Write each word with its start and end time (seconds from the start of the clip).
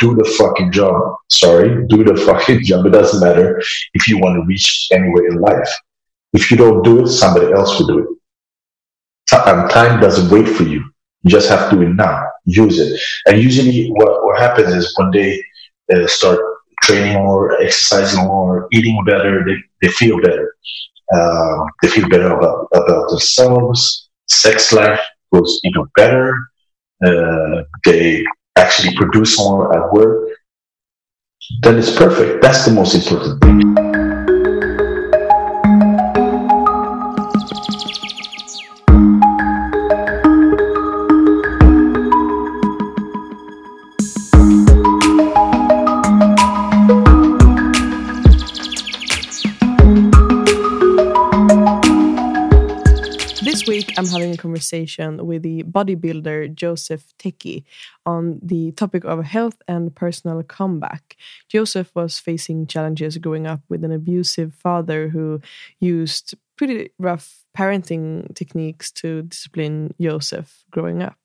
do 0.00 0.14
the 0.14 0.24
fucking 0.38 0.72
job. 0.72 1.16
Sorry, 1.30 1.86
do 1.88 2.04
the 2.04 2.16
fucking 2.26 2.64
job. 2.64 2.86
It 2.86 2.90
doesn't 2.90 3.20
matter 3.20 3.60
if 3.94 4.08
you 4.08 4.18
want 4.18 4.36
to 4.36 4.46
reach 4.46 4.88
anywhere 4.92 5.26
in 5.28 5.40
life. 5.40 5.68
If 6.32 6.50
you 6.50 6.56
don't 6.56 6.82
do 6.82 7.02
it, 7.02 7.08
somebody 7.08 7.52
else 7.52 7.78
will 7.78 7.86
do 7.86 7.98
it. 8.00 8.08
And 9.32 9.70
time 9.70 10.00
doesn't 10.00 10.30
wait 10.30 10.48
for 10.48 10.62
you. 10.62 10.84
You 11.22 11.30
just 11.30 11.48
have 11.48 11.70
to 11.70 11.76
do 11.76 11.82
it 11.82 11.94
now. 11.94 12.24
Use 12.44 12.78
it. 12.78 13.00
And 13.26 13.42
usually, 13.42 13.88
what, 13.88 14.24
what 14.24 14.38
happens 14.38 14.72
is 14.72 14.94
when 14.96 15.10
they 15.10 15.42
uh, 15.92 16.06
start 16.06 16.38
training 16.82 17.14
more, 17.14 17.60
exercising 17.60 18.24
more, 18.24 18.68
eating 18.72 19.02
better, 19.04 19.44
they, 19.44 19.56
they 19.82 19.88
feel 19.88 20.20
better. 20.20 20.54
Um, 21.14 21.66
they 21.82 21.88
feel 21.88 22.08
better 22.08 22.32
about, 22.32 22.68
about 22.72 23.10
themselves. 23.10 24.08
Sex 24.28 24.72
life 24.72 25.00
goes 25.32 25.60
even 25.64 25.84
better. 25.96 26.36
Uh, 27.04 27.62
they 27.84 28.24
actually 28.56 28.94
produce 28.96 29.38
more 29.38 29.74
at 29.76 29.92
work. 29.92 30.28
Then 31.62 31.78
it's 31.78 31.94
perfect. 31.94 32.42
That's 32.42 32.64
the 32.64 32.72
most 32.72 32.94
important 32.94 33.42
thing. 33.42 34.35
Conversation 54.36 55.26
with 55.26 55.42
the 55.42 55.62
bodybuilder 55.64 56.54
Joseph 56.54 57.14
Teki 57.18 57.64
on 58.04 58.38
the 58.42 58.72
topic 58.72 59.04
of 59.04 59.24
health 59.24 59.60
and 59.68 59.94
personal 59.94 60.42
comeback. 60.42 61.16
Joseph 61.48 61.90
was 61.94 62.18
facing 62.18 62.66
challenges 62.66 63.18
growing 63.18 63.46
up 63.46 63.60
with 63.68 63.84
an 63.84 63.92
abusive 63.92 64.54
father 64.54 65.08
who 65.08 65.40
used 65.80 66.34
pretty 66.56 66.90
rough 66.98 67.44
parenting 67.56 68.34
techniques 68.34 68.90
to 68.92 69.22
discipline 69.22 69.94
Joseph 70.00 70.64
growing 70.70 71.02
up. 71.02 71.16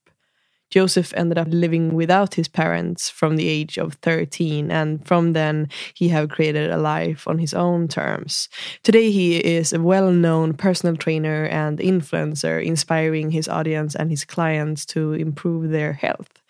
Joseph 0.71 1.13
ended 1.15 1.37
up 1.37 1.49
living 1.51 1.93
without 1.93 2.35
his 2.35 2.47
parents 2.47 3.09
from 3.09 3.35
the 3.35 3.47
age 3.47 3.77
of 3.77 3.95
13, 3.95 4.71
and 4.71 5.05
from 5.05 5.33
then 5.33 5.67
he 5.93 6.07
have 6.07 6.29
created 6.29 6.71
a 6.71 6.77
life 6.77 7.27
on 7.27 7.37
his 7.39 7.53
own 7.53 7.89
terms. 7.89 8.47
Today 8.81 9.11
he 9.11 9.37
is 9.37 9.73
a 9.73 9.81
well-known 9.81 10.53
personal 10.53 10.95
trainer 10.95 11.45
and 11.45 11.77
influencer, 11.79 12.63
inspiring 12.63 13.31
his 13.31 13.49
audience 13.49 13.95
and 13.95 14.09
his 14.09 14.23
clients 14.23 14.85
to 14.87 15.11
improve 15.11 15.71
their 15.71 15.93
health. 15.93 16.41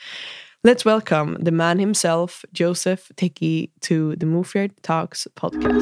Let's 0.63 0.85
welcome 0.85 1.37
the 1.41 1.51
man 1.51 1.79
himself, 1.79 2.45
Joseph 2.53 3.11
Teki, 3.17 3.71
to 3.81 4.15
the 4.17 4.27
Move 4.27 4.53
Talks 4.83 5.27
podcast. 5.35 5.81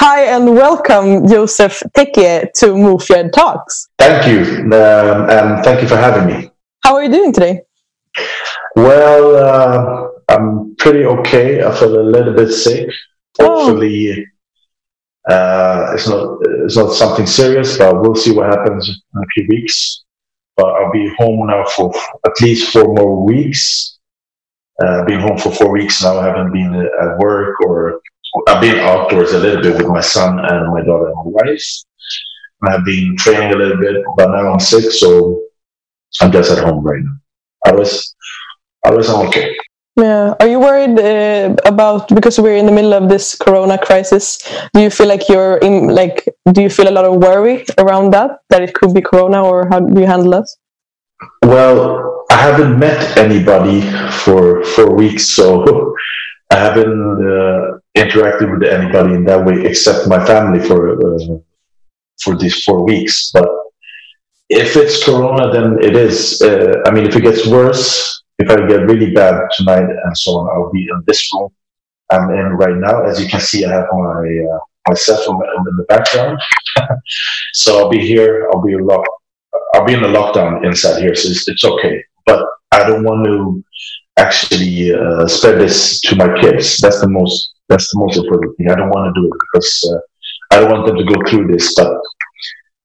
Hi 0.00 0.24
and 0.24 0.54
welcome, 0.54 1.28
Joseph 1.28 1.82
Teki, 1.94 2.50
to 2.54 2.74
Move 2.74 3.06
Talks. 3.34 3.88
Thank 3.98 4.26
you, 4.26 4.40
um, 4.72 5.28
and 5.28 5.62
thank 5.62 5.82
you 5.82 5.88
for 5.88 5.96
having 5.96 6.26
me. 6.26 6.51
How 6.82 6.94
are 6.94 7.04
you 7.04 7.10
doing 7.10 7.32
today? 7.32 7.62
Well, 8.74 9.36
uh, 9.36 10.08
I'm 10.28 10.74
pretty 10.76 11.04
okay. 11.04 11.62
I 11.62 11.74
feel 11.78 12.00
a 12.00 12.02
little 12.02 12.34
bit 12.34 12.50
sick. 12.50 12.90
Oh. 13.40 13.66
Hopefully, 13.66 14.26
uh, 15.30 15.92
it's 15.94 16.08
not 16.08 16.38
it's 16.64 16.76
not 16.76 16.92
something 16.92 17.26
serious, 17.26 17.78
but 17.78 18.00
we'll 18.00 18.16
see 18.16 18.32
what 18.32 18.46
happens 18.46 18.88
in 18.88 19.22
a 19.22 19.26
few 19.34 19.46
weeks. 19.48 20.02
But 20.56 20.66
I'll 20.66 20.92
be 20.92 21.08
home 21.18 21.46
now 21.46 21.64
for 21.66 21.94
at 22.26 22.40
least 22.40 22.72
four 22.72 22.92
more 22.92 23.24
weeks. 23.24 23.98
Uh, 24.82 25.04
been 25.04 25.20
home 25.20 25.38
for 25.38 25.52
four 25.52 25.70
weeks 25.70 26.02
now. 26.02 26.18
I 26.18 26.26
haven't 26.26 26.52
been 26.52 26.74
at 26.74 27.18
work 27.18 27.60
or 27.60 28.00
I've 28.48 28.60
been 28.60 28.78
outdoors 28.80 29.32
a 29.32 29.38
little 29.38 29.62
bit 29.62 29.76
with 29.76 29.86
my 29.86 30.00
son 30.00 30.38
and 30.40 30.72
my 30.72 30.82
daughter 30.82 31.06
and 31.06 31.16
my 31.16 31.22
wife. 31.26 31.64
I've 32.64 32.84
been 32.84 33.16
training 33.16 33.52
a 33.52 33.56
little 33.56 33.78
bit, 33.78 34.02
but 34.16 34.30
now 34.30 34.52
I'm 34.52 34.60
sick, 34.60 34.90
so 34.90 35.42
I'm 36.20 36.32
just 36.32 36.50
at 36.50 36.64
home 36.64 36.84
right 36.84 37.02
now. 37.02 37.16
I 37.66 37.72
was, 37.72 38.14
I 38.84 38.90
was 38.90 39.08
okay. 39.08 39.56
Yeah. 39.96 40.34
Are 40.40 40.48
you 40.48 40.58
worried 40.58 40.98
uh, 40.98 41.54
about 41.66 42.08
because 42.08 42.38
we're 42.40 42.56
in 42.56 42.64
the 42.64 42.72
middle 42.72 42.94
of 42.94 43.10
this 43.10 43.34
Corona 43.34 43.76
crisis? 43.76 44.38
Do 44.72 44.80
you 44.80 44.88
feel 44.88 45.06
like 45.06 45.28
you're 45.28 45.58
in 45.58 45.88
like? 45.88 46.26
Do 46.50 46.62
you 46.62 46.70
feel 46.70 46.88
a 46.88 46.94
lot 46.96 47.04
of 47.04 47.16
worry 47.16 47.66
around 47.76 48.12
that 48.12 48.40
that 48.48 48.62
it 48.62 48.72
could 48.74 48.94
be 48.94 49.02
Corona, 49.02 49.44
or 49.44 49.68
how 49.68 49.80
do 49.80 50.00
you 50.00 50.06
handle 50.06 50.30
that? 50.32 50.48
Well, 51.44 52.24
I 52.30 52.36
haven't 52.36 52.78
met 52.78 53.18
anybody 53.18 53.82
for 54.24 54.64
four 54.64 54.94
weeks, 54.94 55.28
so 55.28 55.94
I 56.50 56.56
haven't 56.56 57.28
uh, 57.28 57.78
interacted 57.94 58.50
with 58.50 58.68
anybody 58.68 59.14
in 59.14 59.24
that 59.24 59.44
way 59.44 59.66
except 59.66 60.08
my 60.08 60.24
family 60.24 60.60
for 60.66 60.96
uh, 60.96 61.36
for 62.22 62.34
these 62.36 62.64
four 62.64 62.82
weeks. 62.82 63.30
But 63.30 63.46
if 64.52 64.76
it's 64.76 65.04
corona, 65.04 65.50
then 65.52 65.78
it 65.82 65.96
is. 65.96 66.40
Uh, 66.42 66.82
I 66.86 66.90
mean, 66.90 67.06
if 67.06 67.16
it 67.16 67.22
gets 67.22 67.46
worse, 67.46 68.22
if 68.38 68.50
I 68.50 68.56
get 68.66 68.86
really 68.86 69.10
bad 69.12 69.40
tonight 69.56 69.88
and 70.04 70.18
so 70.18 70.38
on, 70.38 70.48
I'll 70.50 70.72
be 70.72 70.82
in 70.82 71.02
this 71.06 71.30
room 71.32 71.50
I'm 72.12 72.30
in 72.30 72.48
right 72.52 72.76
now. 72.76 73.04
As 73.04 73.20
you 73.20 73.28
can 73.28 73.40
see, 73.40 73.64
I 73.64 73.72
have 73.72 73.86
my 73.92 74.28
uh, 74.52 74.58
my 74.88 74.94
cell 74.94 75.22
phone 75.24 75.42
in 75.42 75.76
the 75.76 75.84
background. 75.88 76.38
so 77.54 77.78
I'll 77.78 77.88
be 77.88 78.06
here. 78.06 78.48
I'll 78.52 78.62
be 78.62 78.76
locked. 78.76 79.08
I'll 79.74 79.84
be 79.84 79.94
in 79.94 80.04
a 80.04 80.08
lockdown 80.08 80.64
inside 80.64 81.00
here, 81.00 81.14
so 81.14 81.28
it's, 81.30 81.48
it's 81.48 81.64
okay. 81.64 82.02
But 82.26 82.44
I 82.72 82.86
don't 82.86 83.04
want 83.04 83.24
to 83.24 83.64
actually 84.16 84.94
uh, 84.94 85.26
spread 85.26 85.58
this 85.58 86.00
to 86.02 86.16
my 86.16 86.28
kids. 86.40 86.78
That's 86.78 87.00
the 87.00 87.08
most. 87.08 87.54
That's 87.68 87.90
the 87.92 88.00
most 88.00 88.18
important 88.18 88.56
thing. 88.56 88.70
I 88.70 88.74
don't 88.74 88.90
want 88.90 89.14
to 89.14 89.20
do 89.20 89.26
it 89.26 89.32
because 89.40 89.90
uh, 89.90 90.54
I 90.54 90.60
don't 90.60 90.70
want 90.70 90.86
them 90.86 90.98
to 90.98 91.04
go 91.04 91.16
through 91.26 91.46
this. 91.52 91.74
But 91.74 91.96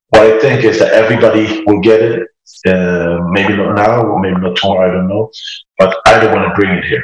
what 0.09 0.23
I 0.23 0.39
think 0.39 0.63
is 0.63 0.79
that 0.79 0.93
everybody 0.93 1.63
will 1.65 1.81
get 1.81 2.01
it. 2.01 2.27
Uh, 2.65 3.19
maybe 3.29 3.55
not 3.55 3.75
now, 3.75 4.01
or 4.01 4.19
maybe 4.19 4.39
not 4.39 4.55
tomorrow. 4.55 4.89
I 4.89 4.93
don't 4.93 5.07
know, 5.07 5.29
but 5.77 5.97
I 6.05 6.19
don't 6.19 6.33
want 6.33 6.47
to 6.47 6.55
bring 6.55 6.77
it 6.77 6.85
here. 6.85 7.03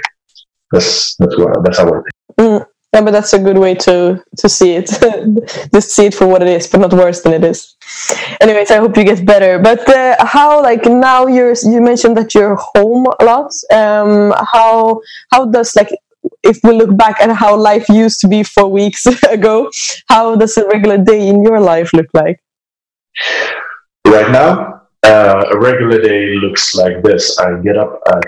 That's 0.72 1.16
that's 1.18 1.38
what 1.38 1.64
that's 1.64 1.78
how 1.78 1.88
I 1.88 1.92
think. 1.92 2.06
Mm, 2.40 2.66
yeah, 2.94 3.02
but 3.02 3.12
that's 3.12 3.34
a 3.34 3.40
good 3.40 3.58
way 3.58 3.76
to 3.76 4.24
to 4.38 4.50
see 4.50 4.76
it. 4.76 4.90
Just 5.74 5.92
see 5.92 6.06
it 6.06 6.16
for 6.16 6.28
what 6.28 6.42
it 6.42 6.48
is, 6.48 6.68
but 6.68 6.80
not 6.80 6.94
worse 6.94 7.22
than 7.22 7.34
it 7.34 7.44
is. 7.44 7.76
Anyways, 8.42 8.72
I 8.72 8.78
hope 8.78 8.96
you 8.98 9.04
get 9.04 9.26
better. 9.26 9.60
But 9.60 9.88
uh, 9.90 10.26
how, 10.26 10.62
like 10.62 10.86
now, 10.86 11.28
you're 11.28 11.54
you 11.64 11.82
mentioned 11.82 12.18
that 12.18 12.34
you're 12.34 12.56
home 12.56 13.06
a 13.20 13.26
lot. 13.26 13.52
Um, 13.72 14.34
how 14.52 15.02
how 15.32 15.46
does 15.46 15.76
like 15.76 15.90
if 16.44 16.60
we 16.64 16.72
look 16.72 16.96
back 16.98 17.20
at 17.20 17.30
how 17.32 17.56
life 17.56 17.88
used 17.90 18.20
to 18.22 18.28
be 18.28 18.44
four 18.44 18.70
weeks 18.70 19.06
ago, 19.30 19.70
how 20.08 20.36
does 20.36 20.58
a 20.58 20.68
regular 20.68 20.98
day 20.98 21.28
in 21.28 21.44
your 21.44 21.60
life 21.60 21.94
look 21.94 22.08
like? 22.14 22.40
Right 24.08 24.32
now, 24.32 24.82
uh, 25.04 25.46
a 25.52 25.60
regular 25.60 26.02
day 26.02 26.36
looks 26.36 26.76
like 26.76 27.04
this. 27.04 27.38
I 27.40 27.60
get 27.62 27.78
up 27.78 28.00
at 28.08 28.24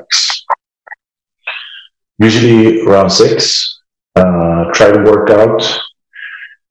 usually 2.19 2.81
around 2.81 3.09
six, 3.09 3.81
uh, 4.15 4.65
try 4.73 4.91
to 4.91 5.03
work 5.03 5.29
out. 5.29 5.61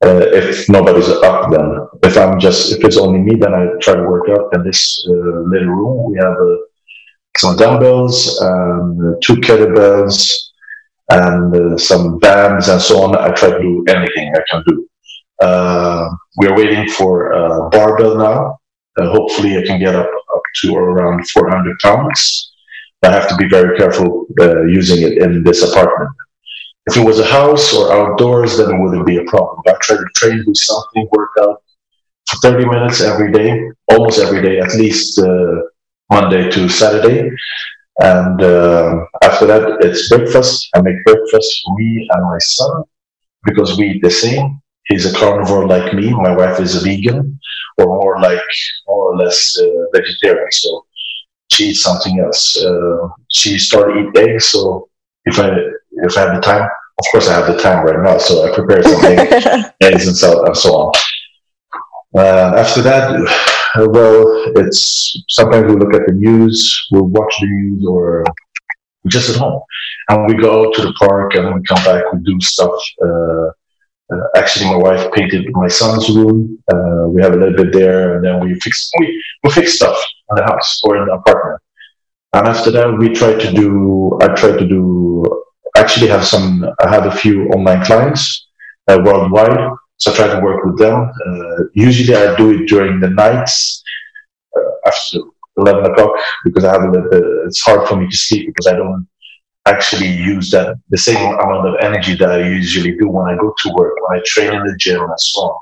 Uh, 0.05 0.21
if 0.33 0.69
nobody's 0.69 1.09
up, 1.09 1.51
then 1.51 1.87
if 2.03 2.17
I'm 2.19 2.39
just 2.39 2.73
if 2.73 2.85
it's 2.85 2.99
only 2.99 3.21
me, 3.21 3.37
then 3.37 3.55
I 3.55 3.67
try 3.81 3.95
to 3.95 4.03
work 4.03 4.29
out 4.29 4.55
in 4.55 4.63
this 4.63 5.05
uh, 5.09 5.13
little 5.13 5.69
room. 5.69 6.13
We 6.13 6.19
have 6.19 6.37
uh, 6.37 6.57
some 7.39 7.57
dumbbells, 7.57 8.41
um, 8.43 9.17
two 9.23 9.37
kettlebells, 9.37 10.35
and 11.11 11.55
uh, 11.55 11.79
some 11.79 12.19
bands 12.19 12.69
and 12.69 12.81
so 12.81 13.03
on. 13.05 13.17
I 13.17 13.33
try 13.33 13.51
to 13.51 13.59
do 13.59 13.85
anything 13.89 14.35
I 14.35 14.41
can 14.51 14.63
do. 14.67 14.89
Uh, 15.41 16.09
we're 16.37 16.57
waiting 16.57 16.89
for 16.89 17.33
a 17.33 17.69
barbell 17.71 18.17
now. 18.17 18.59
Uh, 18.97 19.11
hopefully, 19.11 19.59
I 19.59 19.63
can 19.63 19.81
get 19.81 19.95
up, 19.95 20.07
up 20.07 20.43
to 20.63 20.77
around 20.77 21.29
400 21.29 21.79
pounds. 21.81 22.53
I 23.03 23.11
have 23.11 23.29
to 23.29 23.37
be 23.37 23.49
very 23.49 23.77
careful 23.77 24.27
uh, 24.41 24.63
using 24.63 25.03
it 25.03 25.19
in 25.19 25.43
this 25.43 25.63
apartment. 25.63 26.11
If 26.87 26.97
it 26.97 27.05
was 27.05 27.19
a 27.19 27.27
house 27.27 27.75
or 27.75 27.93
outdoors, 27.93 28.59
then 28.59 28.71
it 28.71 28.81
wouldn't 28.81 29.07
be 29.07 29.17
a 29.17 29.25
problem. 29.25 29.63
I 29.67 29.75
try 29.81 29.97
to 29.97 30.07
train, 30.17 30.45
do 30.45 30.55
something, 30.55 31.09
work 31.13 31.31
out 31.41 31.63
for 32.29 32.37
30 32.51 32.67
minutes 32.67 33.01
every 33.01 33.33
day, 33.33 33.71
almost 33.91 34.21
every 34.21 34.43
day, 34.43 34.61
at 34.61 34.75
least 34.75 35.19
uh, 35.19 35.63
Monday 36.11 36.51
to 36.51 36.69
Saturday. 36.69 37.31
And 38.01 38.43
uh, 38.43 39.07
after 39.23 39.47
that, 39.47 39.79
it's 39.81 40.09
breakfast. 40.09 40.69
I 40.75 40.83
make 40.83 41.03
breakfast 41.05 41.63
for 41.65 41.75
me 41.77 42.09
and 42.11 42.23
my 42.23 42.39
son 42.39 42.85
because 43.45 43.79
we 43.79 43.91
eat 43.91 44.03
the 44.03 44.11
same 44.11 44.61
he's 44.87 45.07
a 45.07 45.19
carnivore 45.19 45.67
like 45.67 45.93
me. 45.95 46.13
My 46.13 46.35
wife 46.35 46.61
is 46.61 46.77
a 46.77 46.85
vegan, 46.85 47.39
or 47.79 47.87
more 47.87 48.21
like 48.21 48.41
more 48.87 49.13
or 49.13 49.17
less 49.17 49.57
uh, 49.59 49.85
vegetarian. 49.93 50.51
So 50.53 50.87
she 51.51 51.71
eats 51.71 51.83
something 51.83 52.21
else. 52.21 52.57
Uh, 52.57 53.09
she 53.31 53.59
started 53.59 54.07
eat 54.07 54.19
eggs. 54.19 54.49
So 54.49 54.89
if 55.25 55.39
I 55.39 55.51
if 56.07 56.17
I 56.17 56.21
have 56.21 56.35
the 56.35 56.41
time, 56.41 56.63
of 56.63 57.05
course 57.11 57.29
I 57.29 57.35
have 57.35 57.47
the 57.47 57.61
time 57.61 57.85
right 57.85 58.03
now. 58.03 58.19
So 58.19 58.47
I 58.47 58.55
prepare 58.55 58.83
some 58.83 59.05
eggs 59.81 60.07
and 60.09 60.17
so 60.17 60.45
and 60.45 60.57
so 60.57 60.75
on. 60.75 60.93
Uh, 62.17 62.55
after 62.57 62.81
that, 62.81 63.11
well, 63.77 64.53
it's 64.57 65.25
sometimes 65.29 65.67
we 65.67 65.79
look 65.79 65.95
at 65.95 66.07
the 66.07 66.13
news, 66.13 66.87
we'll 66.93 67.07
watch 67.07 67.35
the 67.41 67.47
news, 67.47 67.85
or 67.89 68.25
just 69.09 69.31
at 69.31 69.37
home. 69.37 69.61
And 70.09 70.27
we 70.27 70.35
go 70.41 70.71
to 70.71 70.83
the 70.83 70.93
park 70.93 71.35
and 71.35 71.55
we 71.55 71.63
come 71.65 71.83
back, 71.85 72.13
we 72.13 72.21
do 72.21 72.39
stuff. 72.41 72.71
Uh, 74.15 74.39
actually, 74.39 74.67
my 74.67 74.77
wife 74.77 75.13
painted 75.13 75.47
my 75.53 75.69
son's 75.69 76.09
room. 76.09 76.59
Uh, 76.73 77.09
we 77.09 77.23
have 77.23 77.33
a 77.33 77.37
little 77.37 77.57
bit 77.57 77.73
there, 77.73 78.17
and 78.17 78.25
then 78.25 78.41
we 78.41 78.55
fix 78.61 78.91
we, 78.99 79.23
we 79.43 79.51
fix 79.51 79.75
stuff 79.75 79.97
in 80.31 80.37
the 80.37 80.45
house 80.45 80.81
or 80.85 80.97
in 80.97 81.07
the 81.07 81.15
apartment. 81.15 81.61
And 82.35 82.47
after 82.49 82.71
that, 82.73 82.99
we 82.99 83.09
try 83.11 83.33
to 83.35 83.53
do. 83.53 84.19
I 84.23 84.29
try 84.29 84.53
to 84.57 84.67
do. 84.67 85.25
Actually, 85.77 86.09
have 86.09 86.25
some. 86.25 86.65
I 86.85 86.89
have 86.89 87.07
a 87.07 87.17
few 87.17 87.49
online 87.49 87.85
clients 87.85 88.47
uh, 88.89 88.99
worldwide, 89.05 89.71
so 89.97 90.13
I 90.13 90.17
try 90.17 90.29
to 90.35 90.41
work 90.41 90.65
with 90.65 90.79
them. 90.79 91.11
Uh, 91.27 91.65
usually, 91.75 92.17
I 92.17 92.37
do 92.37 92.51
it 92.51 92.67
during 92.67 93.01
the 93.01 93.11
nights 93.11 93.83
uh, 94.57 94.89
after 94.89 95.19
eleven 95.57 95.91
o'clock 95.91 96.13
because 96.45 96.65
I 96.65 96.73
have 96.73 96.83
a 96.83 96.91
little 96.91 97.11
bit. 97.11 97.25
It's 97.47 97.61
hard 97.61 97.89
for 97.89 97.97
me 97.97 98.09
to 98.09 98.17
sleep 98.17 98.47
because 98.47 98.67
I 98.67 98.77
don't 98.77 99.09
actually 99.67 100.09
use 100.09 100.51
that 100.51 100.77
the 100.91 100.99
same 100.99 101.17
amount 101.17 101.69
of 101.69 101.75
energy 101.81 102.15
that 102.17 102.31
I 102.31 102.47
usually 102.47 102.97
do 102.97 103.09
when 103.09 103.27
I 103.33 103.37
go 103.37 103.55
to 103.57 103.73
work, 103.73 103.95
when 104.01 104.19
I 104.19 104.23
train 104.27 104.53
in 104.53 104.65
the 104.65 104.77
gym 104.79 105.01
and 105.01 105.21
so 105.21 105.41
on. 105.41 105.61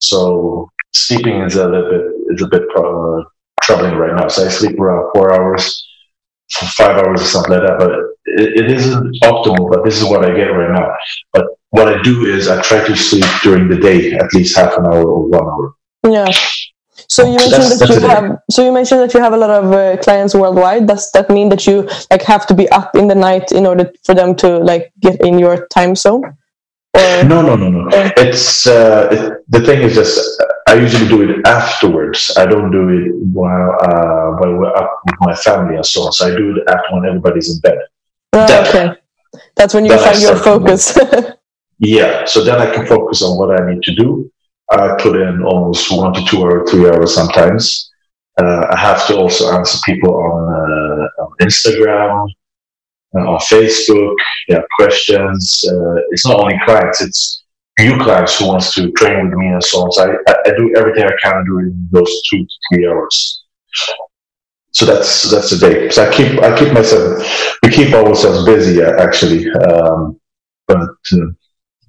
So 0.00 0.70
sleeping 0.94 1.40
is 1.42 1.56
a 1.56 1.68
little 1.68 1.90
bit 1.90 2.04
is 2.30 2.42
a 2.42 2.48
bit 2.48 2.62
uh, 2.76 3.22
troubling 3.62 3.94
right 3.96 4.14
now. 4.14 4.28
So 4.28 4.46
I 4.46 4.48
sleep 4.48 4.78
around 4.78 5.10
four 5.14 5.32
hours, 5.32 5.86
five 6.50 6.96
hours 6.96 7.22
or 7.22 7.24
something 7.24 7.52
like 7.52 7.62
that. 7.62 7.78
But 7.78 7.90
it, 8.24 8.64
it 8.64 8.70
isn't 8.70 9.16
optimal. 9.22 9.70
But 9.70 9.84
this 9.84 9.96
is 10.00 10.04
what 10.04 10.24
I 10.24 10.34
get 10.34 10.46
right 10.46 10.72
now. 10.72 10.94
But 11.32 11.46
what 11.70 11.88
I 11.88 12.02
do 12.02 12.26
is 12.26 12.48
I 12.48 12.60
try 12.62 12.86
to 12.86 12.96
sleep 12.96 13.24
during 13.42 13.68
the 13.68 13.76
day 13.76 14.12
at 14.12 14.32
least 14.34 14.56
half 14.56 14.76
an 14.78 14.86
hour 14.86 15.04
or 15.04 15.28
one 15.28 15.44
hour. 15.44 15.74
Yeah. 16.08 16.32
So 17.08 17.24
you 17.24 17.36
mentioned 17.36 17.62
that's, 17.62 17.78
that 17.78 17.88
that's 17.88 18.02
you 18.02 18.08
have. 18.08 18.38
So 18.50 18.64
you 18.64 18.72
mentioned 18.72 19.00
that 19.00 19.14
you 19.14 19.20
have 19.20 19.32
a 19.32 19.36
lot 19.36 19.50
of 19.50 19.72
uh, 19.72 19.96
clients 20.02 20.34
worldwide. 20.34 20.86
Does 20.86 21.10
that 21.12 21.30
mean 21.30 21.48
that 21.48 21.66
you 21.66 21.88
like 22.10 22.22
have 22.22 22.46
to 22.48 22.54
be 22.54 22.68
up 22.68 22.94
in 22.94 23.08
the 23.08 23.14
night 23.14 23.50
in 23.50 23.66
order 23.66 23.90
for 24.04 24.14
them 24.14 24.36
to 24.36 24.58
like 24.58 24.92
get 25.00 25.20
in 25.22 25.38
your 25.38 25.66
time 25.68 25.96
zone? 25.96 26.22
Or, 26.94 27.24
no, 27.24 27.40
no, 27.40 27.56
no, 27.56 27.70
no. 27.70 27.84
Or, 27.86 28.12
it's 28.18 28.66
uh, 28.66 29.08
it, 29.10 29.44
the 29.48 29.60
thing 29.60 29.82
is 29.82 29.94
just 29.94 30.42
I 30.68 30.74
usually 30.74 31.08
do 31.08 31.22
it 31.22 31.46
afterwards. 31.46 32.30
I 32.36 32.44
don't 32.44 32.70
do 32.70 32.88
it 32.90 33.14
while 33.32 33.78
uh, 33.80 34.36
while 34.36 34.54
we're 34.56 34.76
up 34.76 35.00
with 35.06 35.16
my 35.20 35.34
family 35.34 35.76
and 35.76 35.86
so 35.86 36.02
on. 36.02 36.12
So 36.12 36.30
I 36.30 36.36
do 36.36 36.56
it 36.56 36.68
after 36.68 36.94
when 36.94 37.06
everybody's 37.06 37.54
in 37.54 37.60
bed. 37.60 37.78
Oh, 38.34 38.46
that, 38.46 38.68
okay, 38.68 39.00
that's 39.56 39.72
when 39.72 39.86
you 39.86 39.96
find 39.96 40.20
your 40.20 40.36
focus. 40.36 40.98
yeah, 41.78 42.26
so 42.26 42.44
then 42.44 42.60
I 42.60 42.70
can 42.70 42.86
focus 42.86 43.22
on 43.22 43.38
what 43.38 43.58
I 43.58 43.72
need 43.72 43.82
to 43.84 43.94
do 43.94 44.30
I 44.70 44.94
put 45.00 45.16
in 45.16 45.42
almost 45.42 45.90
one 45.90 46.12
to 46.12 46.24
two 46.24 46.42
or 46.42 46.66
three 46.66 46.88
hours 46.88 47.14
sometimes. 47.14 47.90
Uh, 48.38 48.66
I 48.70 48.76
have 48.76 49.06
to 49.08 49.16
also 49.16 49.52
answer 49.52 49.78
people 49.84 50.14
on, 50.14 50.54
uh, 50.54 51.22
on 51.22 51.32
Instagram, 51.40 52.26
uh, 53.16 53.18
on 53.18 53.38
Facebook. 53.40 54.14
Yeah, 54.48 54.60
questions. 54.76 55.64
Uh, 55.66 55.96
it's 56.10 56.26
not 56.26 56.38
only 56.38 56.58
clients; 56.64 57.00
it's 57.00 57.44
new 57.78 57.98
clients 57.98 58.38
who 58.38 58.46
wants 58.46 58.74
to 58.74 58.92
train 58.92 59.28
with 59.28 59.38
me 59.38 59.48
and 59.48 59.64
so 59.64 59.82
on. 59.82 59.92
So 59.92 60.16
I, 60.28 60.34
I 60.46 60.50
do 60.56 60.74
everything 60.76 61.04
I 61.04 61.16
can 61.22 61.44
during 61.46 61.88
those 61.90 62.22
two 62.30 62.44
to 62.44 62.54
three 62.70 62.86
hours. 62.86 63.44
So 64.72 64.84
that's 64.84 65.30
that's 65.30 65.50
the 65.50 65.58
day. 65.58 65.88
So 65.90 66.08
I 66.08 66.12
keep 66.14 66.38
I 66.40 66.56
keep 66.56 66.72
myself 66.72 67.24
we 67.62 67.70
keep 67.70 67.92
ourselves 67.94 68.44
busy 68.44 68.82
uh, 68.82 69.02
actually, 69.02 69.50
um, 69.50 70.20
but 70.66 70.78
uh, 70.80 71.26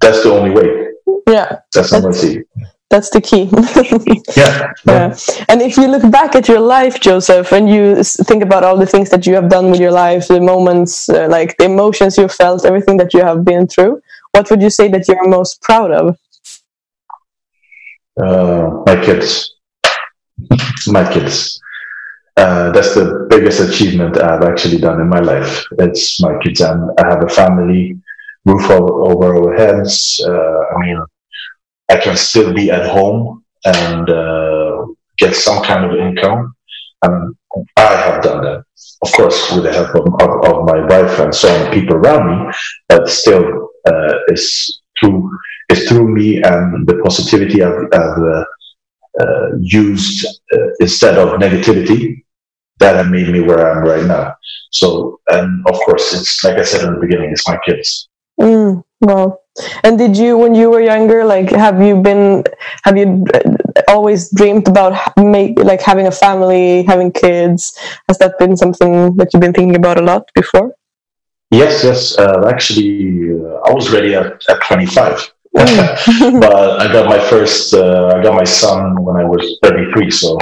that's 0.01 0.23
the 0.23 0.31
only 0.31 0.51
way. 0.51 0.88
Yeah. 1.27 1.59
That's 1.73 1.91
what 1.91 2.15
I. 2.15 2.43
That's 2.89 3.11
the 3.11 3.21
key. 3.21 3.43
yeah, 4.35 4.73
yeah. 4.87 5.15
And 5.47 5.61
if 5.61 5.77
you 5.77 5.87
look 5.87 6.09
back 6.09 6.35
at 6.35 6.47
your 6.47 6.59
life, 6.59 6.99
Joseph, 6.99 7.51
and 7.51 7.69
you 7.69 8.03
think 8.03 8.41
about 8.41 8.63
all 8.63 8.77
the 8.77 8.87
things 8.87 9.11
that 9.11 9.27
you 9.27 9.35
have 9.35 9.47
done 9.47 9.69
with 9.69 9.79
your 9.79 9.91
life, 9.91 10.27
the 10.27 10.41
moments, 10.41 11.07
uh, 11.07 11.27
like 11.29 11.55
the 11.57 11.65
emotions 11.65 12.17
you 12.17 12.27
felt, 12.27 12.65
everything 12.65 12.97
that 12.97 13.13
you 13.13 13.21
have 13.21 13.45
been 13.45 13.67
through, 13.67 14.01
what 14.31 14.49
would 14.49 14.63
you 14.63 14.71
say 14.71 14.87
that 14.87 15.07
you're 15.07 15.27
most 15.27 15.61
proud 15.61 15.91
of? 15.91 16.17
Uh, 18.19 18.81
my 18.87 18.95
kids. 19.05 19.55
my 20.87 21.13
kids. 21.13 21.61
Uh, 22.37 22.71
that's 22.71 22.95
the 22.95 23.27
biggest 23.29 23.59
achievement 23.59 24.17
I've 24.17 24.43
actually 24.43 24.79
done 24.79 24.99
in 24.99 25.09
my 25.09 25.19
life. 25.19 25.63
It's 25.77 26.19
my 26.21 26.39
kids, 26.41 26.61
and 26.61 26.89
I 26.97 27.07
have 27.09 27.23
a 27.23 27.29
family, 27.29 27.99
roof 28.45 28.69
over, 28.69 28.93
over 29.03 29.35
our 29.35 29.55
heads. 29.55 30.21
Uh, 30.25 30.31
I 30.31 30.79
mean, 30.79 30.97
I 31.89 31.97
can 31.97 32.15
still 32.15 32.53
be 32.53 32.71
at 32.71 32.89
home 32.89 33.43
and 33.65 34.09
uh, 34.09 34.85
get 35.17 35.35
some 35.35 35.63
kind 35.63 35.85
of 35.85 35.97
income. 35.97 36.53
And 37.03 37.35
I 37.77 37.95
have 37.95 38.23
done 38.23 38.43
that, 38.43 38.63
of 39.03 39.11
course, 39.13 39.51
with 39.51 39.63
the 39.63 39.73
help 39.73 39.95
of, 39.95 40.05
of, 40.21 40.45
of 40.45 40.65
my 40.65 40.85
wife 40.85 41.19
and 41.19 41.33
so 41.33 41.49
on, 41.49 41.73
people 41.73 41.95
around 41.95 42.29
me. 42.29 42.53
But 42.87 43.09
still, 43.09 43.69
uh, 43.87 44.13
it's 44.27 44.81
through 44.99 45.29
it's 45.69 45.87
through 45.87 46.09
me 46.09 46.41
and 46.41 46.87
the 46.87 46.99
positivity 47.03 47.63
I've, 47.63 47.85
I've 47.93 48.17
uh, 48.17 48.43
uh 49.21 49.49
used 49.59 50.25
uh, 50.51 50.67
instead 50.79 51.17
of 51.17 51.39
negativity 51.39 52.23
that 52.79 52.95
have 52.95 53.09
made 53.09 53.29
me 53.29 53.41
where 53.41 53.67
I 53.67 53.77
am 53.77 53.83
right 53.83 54.05
now. 54.05 54.33
So, 54.71 55.19
and 55.29 55.65
of 55.67 55.75
course, 55.75 56.13
it's 56.13 56.43
like 56.43 56.57
I 56.57 56.63
said 56.63 56.87
in 56.87 56.95
the 56.95 56.99
beginning, 56.99 57.31
it's 57.31 57.47
my 57.47 57.59
kids. 57.65 58.08
Mm, 58.39 58.83
well, 59.01 59.41
and 59.83 59.97
did 59.97 60.17
you, 60.17 60.37
when 60.37 60.55
you 60.55 60.69
were 60.69 60.81
younger, 60.81 61.25
like 61.25 61.49
have 61.51 61.81
you 61.81 62.01
been, 62.01 62.43
have 62.83 62.97
you 62.97 63.25
always 63.87 64.31
dreamed 64.31 64.67
about 64.67 64.93
make 65.17 65.59
like 65.59 65.81
having 65.81 66.07
a 66.07 66.11
family, 66.11 66.83
having 66.83 67.11
kids? 67.11 67.77
Has 68.07 68.17
that 68.19 68.39
been 68.39 68.55
something 68.55 69.15
that 69.17 69.33
you've 69.33 69.41
been 69.41 69.53
thinking 69.53 69.75
about 69.75 69.99
a 69.99 70.03
lot 70.03 70.29
before? 70.33 70.73
Yes, 71.51 71.83
yes. 71.83 72.17
Uh, 72.17 72.47
actually, 72.47 73.33
uh, 73.33 73.59
I 73.65 73.73
was 73.73 73.89
ready 73.89 74.15
at, 74.15 74.41
at 74.49 74.61
25. 74.67 75.31
Mm. 75.55 76.41
but 76.41 76.79
I 76.79 76.91
got 76.93 77.07
my 77.07 77.19
first, 77.19 77.73
uh, 77.73 78.13
I 78.15 78.21
got 78.21 78.35
my 78.35 78.43
son 78.43 79.01
when 79.03 79.17
I 79.17 79.23
was 79.23 79.57
33. 79.63 80.11
So 80.11 80.37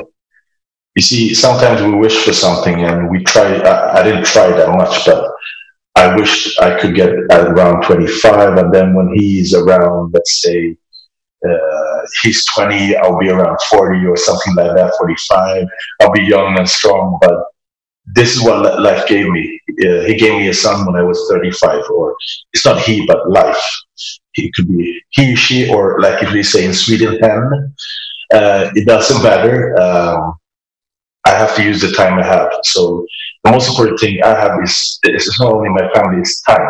you 0.95 1.01
see, 1.01 1.33
sometimes 1.33 1.81
we 1.81 1.93
wish 1.93 2.25
for 2.25 2.33
something 2.33 2.83
and 2.83 3.09
we 3.09 3.23
try, 3.23 3.55
I, 3.55 3.99
I 3.99 4.03
didn't 4.03 4.25
try 4.25 4.47
that 4.49 4.69
much, 4.75 5.05
but 5.05 5.31
I 5.97 6.15
wish 6.15 6.57
I 6.59 6.79
could 6.79 6.93
get 6.93 7.09
at 7.31 7.47
around 7.47 7.81
25, 7.81 8.57
and 8.57 8.71
then 8.71 8.93
when 8.93 9.13
he's 9.15 9.55
around, 9.55 10.11
let's 10.13 10.43
say, 10.43 10.77
uh, 11.43 12.01
he's 12.21 12.45
20, 12.53 12.95
I'll 12.97 13.17
be 13.17 13.29
around 13.29 13.59
40 13.61 14.05
or 14.05 14.15
something 14.15 14.53
like 14.55 14.75
that, 14.75 14.93
45. 14.99 15.65
I'll 16.01 16.11
be 16.11 16.21
young 16.21 16.57
and 16.59 16.69
strong, 16.69 17.17
but 17.19 17.45
this 18.13 18.35
is 18.35 18.43
what 18.43 18.79
life 18.79 19.07
gave 19.07 19.27
me. 19.27 19.59
Uh, 19.81 20.01
he 20.01 20.15
gave 20.15 20.33
me 20.33 20.49
a 20.49 20.53
son 20.53 20.85
when 20.85 20.95
I 20.95 21.03
was 21.03 21.27
35, 21.31 21.81
or 21.89 22.15
it's 22.53 22.65
not 22.65 22.79
he, 22.79 23.03
but 23.07 23.29
life. 23.31 23.63
He 24.33 24.51
could 24.55 24.67
be 24.67 25.01
he, 25.09 25.35
she, 25.35 25.73
or 25.73 25.99
like 25.99 26.21
if 26.21 26.31
we 26.31 26.43
say 26.43 26.65
in 26.65 26.75
Sweden, 26.75 27.17
hen. 27.19 27.75
Uh, 28.31 28.69
it 28.75 28.85
doesn't 28.85 29.23
matter. 29.23 29.75
Um, 29.81 30.35
I 31.25 31.31
have 31.31 31.55
to 31.55 31.63
use 31.63 31.81
the 31.81 31.91
time 31.91 32.19
I 32.19 32.25
have. 32.25 32.51
So 32.63 33.05
the 33.43 33.51
most 33.51 33.69
important 33.69 33.99
thing 33.99 34.21
I 34.23 34.29
have 34.29 34.59
is, 34.63 34.99
it's 35.03 35.39
not 35.39 35.53
only 35.53 35.69
my 35.69 35.87
family, 35.93 36.19
it's 36.19 36.41
time. 36.41 36.69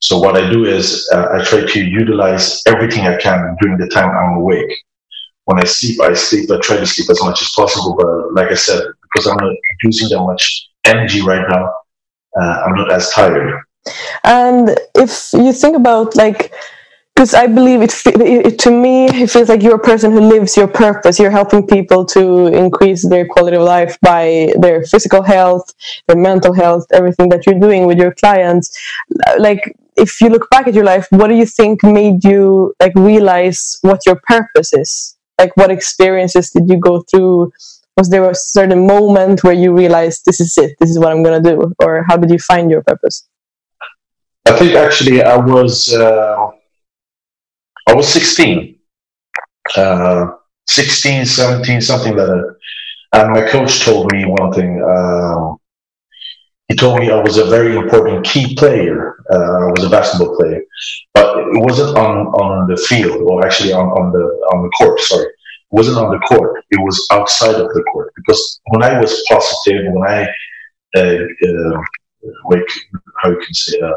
So 0.00 0.18
what 0.18 0.36
I 0.36 0.48
do 0.48 0.64
is 0.64 1.08
uh, 1.12 1.28
I 1.32 1.44
try 1.44 1.64
to 1.66 1.84
utilize 1.84 2.62
everything 2.66 3.06
I 3.06 3.16
can 3.16 3.56
during 3.60 3.78
the 3.78 3.88
time 3.88 4.16
I'm 4.16 4.38
awake. 4.38 4.72
When 5.44 5.58
I 5.58 5.64
sleep, 5.64 6.00
I 6.00 6.12
sleep. 6.14 6.50
I 6.50 6.58
try 6.58 6.76
to 6.76 6.86
sleep 6.86 7.10
as 7.10 7.20
much 7.22 7.42
as 7.42 7.50
possible. 7.56 7.96
But 7.96 8.34
like 8.34 8.52
I 8.52 8.54
said, 8.54 8.82
because 9.02 9.26
I'm 9.26 9.36
not 9.38 9.54
using 9.82 10.08
that 10.10 10.22
much 10.22 10.68
energy 10.84 11.22
right 11.22 11.44
now, 11.48 11.72
uh, 12.40 12.62
I'm 12.64 12.74
not 12.74 12.92
as 12.92 13.10
tired. 13.10 13.60
And 14.24 14.78
if 14.94 15.30
you 15.32 15.52
think 15.52 15.74
about 15.76 16.14
like 16.16 16.52
because 17.18 17.34
I 17.34 17.48
believe 17.48 17.82
it, 17.82 17.92
it, 18.06 18.60
to 18.60 18.70
me 18.70 19.06
it 19.06 19.28
feels 19.28 19.48
like 19.48 19.60
you're 19.60 19.74
a 19.74 19.86
person 19.92 20.12
who 20.12 20.20
lives 20.20 20.56
your 20.56 20.68
purpose. 20.68 21.18
You're 21.18 21.32
helping 21.32 21.66
people 21.66 22.04
to 22.14 22.46
increase 22.46 23.08
their 23.08 23.26
quality 23.26 23.56
of 23.56 23.64
life 23.64 23.98
by 24.00 24.52
their 24.56 24.84
physical 24.84 25.24
health, 25.24 25.74
their 26.06 26.16
mental 26.16 26.52
health, 26.52 26.86
everything 26.92 27.28
that 27.30 27.44
you're 27.44 27.58
doing 27.58 27.88
with 27.88 27.98
your 27.98 28.14
clients. 28.14 28.70
Like 29.36 29.74
if 29.96 30.20
you 30.20 30.28
look 30.28 30.48
back 30.50 30.68
at 30.68 30.74
your 30.74 30.84
life, 30.84 31.08
what 31.10 31.26
do 31.26 31.34
you 31.34 31.44
think 31.44 31.82
made 31.82 32.22
you 32.22 32.72
like 32.78 32.92
realize 32.94 33.78
what 33.80 34.06
your 34.06 34.20
purpose 34.22 34.72
is? 34.72 35.16
Like 35.40 35.56
what 35.56 35.72
experiences 35.72 36.50
did 36.50 36.68
you 36.68 36.76
go 36.76 37.02
through? 37.10 37.50
Was 37.96 38.10
there 38.10 38.30
a 38.30 38.34
certain 38.36 38.86
moment 38.86 39.42
where 39.42 39.54
you 39.54 39.76
realized 39.76 40.24
this 40.24 40.38
is 40.38 40.56
it, 40.56 40.76
this 40.78 40.88
is 40.88 41.00
what 41.00 41.10
I'm 41.10 41.24
going 41.24 41.42
to 41.42 41.50
do, 41.50 41.74
or 41.80 42.04
how 42.08 42.16
did 42.16 42.30
you 42.30 42.38
find 42.38 42.70
your 42.70 42.84
purpose? 42.84 43.26
I 44.46 44.56
think 44.56 44.76
actually 44.76 45.20
I 45.20 45.36
was. 45.36 45.92
Uh 45.92 46.52
I 47.88 47.94
was 47.94 48.06
16, 48.12 48.78
uh, 49.76 50.26
16, 50.68 51.24
17, 51.24 51.80
something 51.80 52.14
like 52.14 52.26
that. 52.26 52.56
And 53.14 53.32
my 53.32 53.48
coach 53.48 53.82
told 53.82 54.12
me 54.12 54.26
one 54.26 54.52
thing. 54.52 54.82
Uh, 54.82 55.54
he 56.68 56.76
told 56.76 57.00
me 57.00 57.10
I 57.10 57.18
was 57.22 57.38
a 57.38 57.46
very 57.46 57.76
important 57.76 58.26
key 58.26 58.54
player. 58.56 59.16
Uh, 59.32 59.68
I 59.68 59.70
was 59.72 59.84
a 59.84 59.88
basketball 59.88 60.36
player, 60.36 60.60
but 61.14 61.38
it 61.38 61.64
wasn't 61.64 61.96
on, 61.96 62.26
on 62.26 62.68
the 62.68 62.76
field, 62.76 63.22
or 63.22 63.46
actually 63.46 63.72
on, 63.72 63.86
on 63.86 64.12
the 64.12 64.24
on 64.52 64.62
the 64.64 64.68
court. 64.76 65.00
Sorry, 65.00 65.24
it 65.24 65.32
wasn't 65.70 65.96
on 65.96 66.10
the 66.10 66.18
court. 66.26 66.62
It 66.70 66.80
was 66.82 67.06
outside 67.10 67.54
of 67.54 67.72
the 67.72 67.82
court 67.90 68.12
because 68.16 68.60
when 68.66 68.82
I 68.82 69.00
was 69.00 69.24
positive, 69.30 69.90
when 69.94 70.10
I 70.10 70.28
uh, 70.94 71.00
uh, 71.00 71.82
like 72.50 72.66
how 73.22 73.30
you 73.30 73.36
can 73.36 73.54
say 73.54 73.80
uh, 73.80 73.92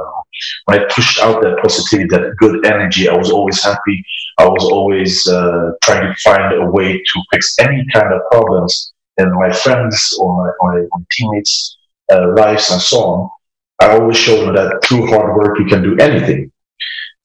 when 0.65 0.79
I 0.79 0.85
pushed 0.93 1.19
out 1.19 1.41
that 1.41 1.59
positivity, 1.61 2.07
that 2.09 2.35
good 2.37 2.65
energy, 2.65 3.09
I 3.09 3.15
was 3.15 3.31
always 3.31 3.63
happy. 3.63 4.03
I 4.37 4.47
was 4.47 4.63
always 4.63 5.27
uh, 5.27 5.71
trying 5.83 6.07
to 6.07 6.15
find 6.21 6.53
a 6.53 6.65
way 6.65 6.97
to 6.97 7.21
fix 7.31 7.55
any 7.59 7.85
kind 7.93 8.13
of 8.13 8.21
problems 8.31 8.93
in 9.17 9.31
my 9.33 9.51
friends 9.51 10.17
or 10.19 10.55
my, 10.61 10.81
my, 10.91 11.03
teammates' 11.11 11.77
uh, 12.11 12.33
lives 12.35 12.71
and 12.71 12.81
so 12.81 12.97
on. 13.03 13.29
I 13.79 13.97
always 13.97 14.17
showed 14.17 14.45
them 14.45 14.55
that 14.55 14.81
through 14.83 15.07
hard 15.07 15.35
work 15.35 15.59
you 15.59 15.65
can 15.65 15.83
do 15.83 15.97
anything. 15.97 16.51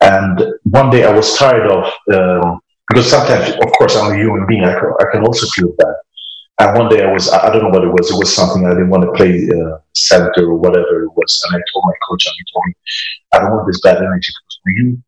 And 0.01 0.43
one 0.65 0.91
day 0.91 1.05
I 1.05 1.13
was 1.13 1.37
tired 1.37 1.71
of 1.71 1.85
um, 2.13 2.61
because 2.89 3.11
sometimes, 3.11 3.51
of 3.51 3.73
course, 3.73 3.97
I'm 3.97 4.13
a 4.13 4.17
human 4.17 4.47
being. 4.47 4.65
I 4.65 4.75
can, 4.75 4.93
I 5.01 5.05
can 5.13 5.25
also 5.25 5.47
feel 5.55 5.73
bad. 5.77 5.95
And 6.59 6.79
one 6.79 6.89
day 6.89 7.05
I 7.05 7.13
was, 7.13 7.31
I 7.31 7.53
don't 7.53 7.65
know 7.65 7.69
what 7.69 7.85
it 7.85 7.93
was. 7.93 8.11
It 8.11 8.19
was 8.19 8.35
something 8.35 8.65
I 8.65 8.71
didn't 8.71 8.89
want 8.89 9.05
to 9.05 9.13
play 9.13 9.47
uh, 9.47 9.79
center 9.95 10.49
or 10.49 10.57
whatever 10.57 11.05
it 11.05 11.13
was. 11.15 11.43
And 11.47 11.57
I 11.57 11.61
told 11.73 11.85
my 11.85 11.93
coach, 12.09 12.27
and 12.27 12.35
he 12.39 12.45
told 12.53 12.65
me, 12.67 12.75
I 13.35 13.39
don't 13.41 13.51
want 13.51 13.67
this 13.67 13.81
bad 13.83 13.99
energy 13.99 14.33
when 14.67 14.77
you 14.77 15.03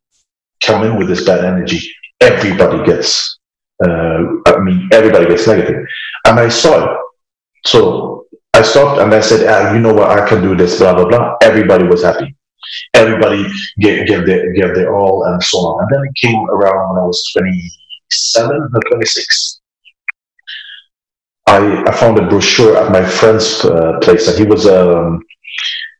come 0.63 0.85
in 0.85 0.97
with 0.97 1.09
this 1.09 1.25
bad 1.25 1.45
energy, 1.45 1.93
everybody 2.21 2.85
gets, 2.85 3.39
uh, 3.85 4.23
I 4.47 4.59
mean, 4.61 4.89
everybody 4.93 5.27
gets 5.27 5.47
negative. 5.47 5.85
And 6.27 6.39
I 6.39 6.49
saw 6.49 6.85
it. 6.85 6.99
So 7.67 8.27
I 8.55 8.63
stopped 8.63 9.01
and 9.01 9.13
I 9.13 9.21
said, 9.21 9.49
ah, 9.49 9.73
you 9.75 9.81
know 9.81 9.93
what, 9.93 10.11
I 10.11 10.29
can 10.29 10.43
do 10.43 10.57
this, 10.57 10.79
blah, 10.79 10.95
blah, 10.95 11.09
blah. 11.09 11.37
Everybody 11.43 11.85
was 11.85 12.03
happy. 12.03 12.35
Everybody 12.95 13.45
gave, 13.81 14.07
gave, 14.07 14.27
their, 14.27 14.53
gave 14.53 14.75
their 14.75 14.95
all 14.95 15.25
and 15.25 15.43
so 15.43 15.59
on. 15.59 15.83
And 15.83 15.89
then 15.93 16.09
it 16.09 16.15
came 16.15 16.49
around 16.51 16.91
when 16.91 17.03
I 17.03 17.07
was 17.07 17.23
27 17.33 18.71
or 18.75 18.81
26 18.93 19.58
I, 21.49 21.83
I 21.87 21.93
found 21.93 22.19
a 22.19 22.29
brochure 22.29 22.77
at 22.77 22.93
my 22.93 23.03
friend's 23.03 23.65
uh, 23.65 23.99
place, 24.03 24.29
and 24.29 24.39
he 24.39 24.45
was 24.45 24.67
um, 24.67 25.23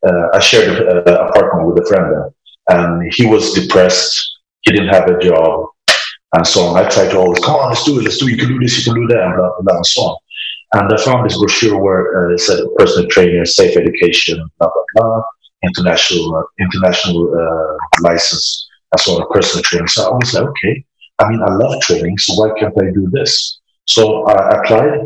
uh, 0.07 0.29
I 0.35 0.41
shared 0.41 0.87
an 0.87 1.15
apartment 1.15 1.69
with 1.69 1.85
a 1.85 1.87
friend, 1.89 2.07
there, 2.13 2.31
and 2.69 3.13
he 3.15 3.25
was 3.27 3.55
depressed. 3.55 4.15
He 4.63 4.73
didn't 4.73 4.93
have 4.93 5.09
a 5.09 5.19
job, 5.19 5.71
and 6.35 6.47
so 6.47 6.61
on. 6.67 6.85
I 6.85 6.89
tried 6.91 7.11
to 7.13 7.19
always 7.19 7.43
come 7.43 7.57
on, 7.57 7.71
let's 7.71 7.85
do 7.85 7.99
it, 7.99 8.05
let's 8.05 8.19
do 8.19 8.29
it. 8.29 8.33
You 8.33 8.37
can 8.37 8.49
do 8.49 8.59
this, 8.59 8.77
you 8.77 8.93
can 8.93 9.01
do 9.01 9.09
that, 9.09 9.23
and 9.25 9.37
blah 9.37 9.49
blah, 9.49 9.63
blah 9.63 9.77
and 9.77 9.87
so 9.87 10.03
on. 10.03 10.17
And 10.75 10.93
I 10.93 11.03
found 11.03 11.25
this 11.25 11.39
brochure 11.39 11.81
where 11.83 12.31
uh, 12.31 12.35
it 12.35 12.41
said 12.41 12.61
personal 12.77 13.09
trainer, 13.09 13.47
safe 13.47 13.75
education, 13.77 14.37
blah 14.59 14.69
blah 14.69 14.85
blah, 14.95 15.23
international 15.65 16.37
uh, 16.37 16.43
international 16.61 17.33
uh, 17.35 18.03
license, 18.03 18.69
and 18.93 19.01
so 19.01 19.13
on, 19.13 19.33
personal 19.33 19.63
training. 19.63 19.89
So 19.89 20.11
I 20.11 20.15
was 20.15 20.35
like, 20.35 20.45
okay. 20.45 20.85
I 21.21 21.29
mean, 21.31 21.43
I 21.43 21.53
love 21.55 21.81
training, 21.81 22.19
so 22.19 22.35
why 22.35 22.51
can't 22.61 22.75
I 22.79 22.93
do 22.93 23.09
this? 23.11 23.61
So 23.87 24.25
I 24.27 24.61
applied 24.61 25.05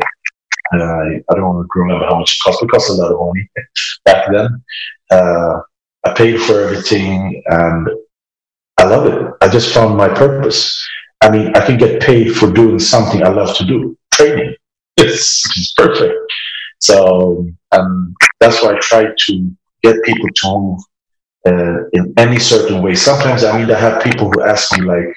I, 0.81 1.21
I 1.29 1.35
don't 1.35 1.67
remember 1.75 2.05
how 2.05 2.19
much 2.19 2.35
it 2.35 2.43
cost. 2.43 2.63
It 2.63 2.69
cost 2.69 2.89
a 2.89 2.93
lot 2.93 3.11
of 3.11 3.19
money 3.19 3.49
back 4.05 4.25
then. 4.31 4.63
Uh, 5.09 5.61
I 6.05 6.13
paid 6.13 6.39
for 6.41 6.61
everything 6.61 7.41
and 7.47 7.87
I 8.77 8.83
love 8.85 9.05
it. 9.07 9.33
I 9.41 9.47
just 9.47 9.73
found 9.73 9.95
my 9.95 10.09
purpose. 10.09 10.85
I 11.21 11.29
mean, 11.29 11.55
I 11.55 11.65
can 11.65 11.77
get 11.77 12.01
paid 12.01 12.35
for 12.35 12.51
doing 12.51 12.79
something 12.79 13.23
I 13.23 13.29
love 13.29 13.55
to 13.57 13.65
do. 13.65 13.97
Training. 14.13 14.55
It's, 14.95 15.73
perfect. 15.73 16.13
So, 16.79 17.47
um, 17.71 18.13
that's 18.39 18.61
why 18.61 18.75
I 18.75 18.79
try 18.79 19.05
to 19.05 19.51
get 19.81 20.03
people 20.03 20.27
to 20.35 20.47
move 20.47 20.79
uh, 21.47 21.89
in 21.93 22.13
any 22.17 22.37
certain 22.37 22.81
way. 22.83 22.93
Sometimes, 22.93 23.43
I 23.43 23.57
mean, 23.57 23.71
I 23.71 23.79
have 23.79 24.03
people 24.03 24.29
who 24.29 24.43
ask 24.43 24.71
me, 24.77 24.85
like, 24.85 25.15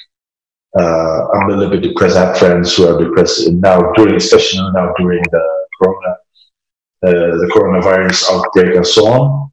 uh, 0.79 1.29
I'm 1.33 1.51
a 1.51 1.57
little 1.57 1.71
bit 1.71 1.83
depressed. 1.83 2.17
I 2.17 2.27
have 2.27 2.39
friends 2.39 2.77
who 2.77 2.87
are 2.87 3.03
depressed 3.03 3.51
now 3.51 3.93
during, 3.93 4.17
especially 4.17 4.61
now 4.73 4.93
during 4.99 5.23
the 5.31 5.45
corona, 5.81 6.11
uh, 7.07 7.37
the 7.41 7.51
coronavirus 7.55 8.31
outbreak 8.31 8.77
and 8.77 8.87
so 8.87 9.07
on. 9.07 9.51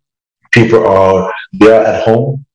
People 0.51 0.85
are 0.85 1.31
they 1.53 1.71
are 1.71 1.83
at 1.83 2.03
home. 2.03 2.45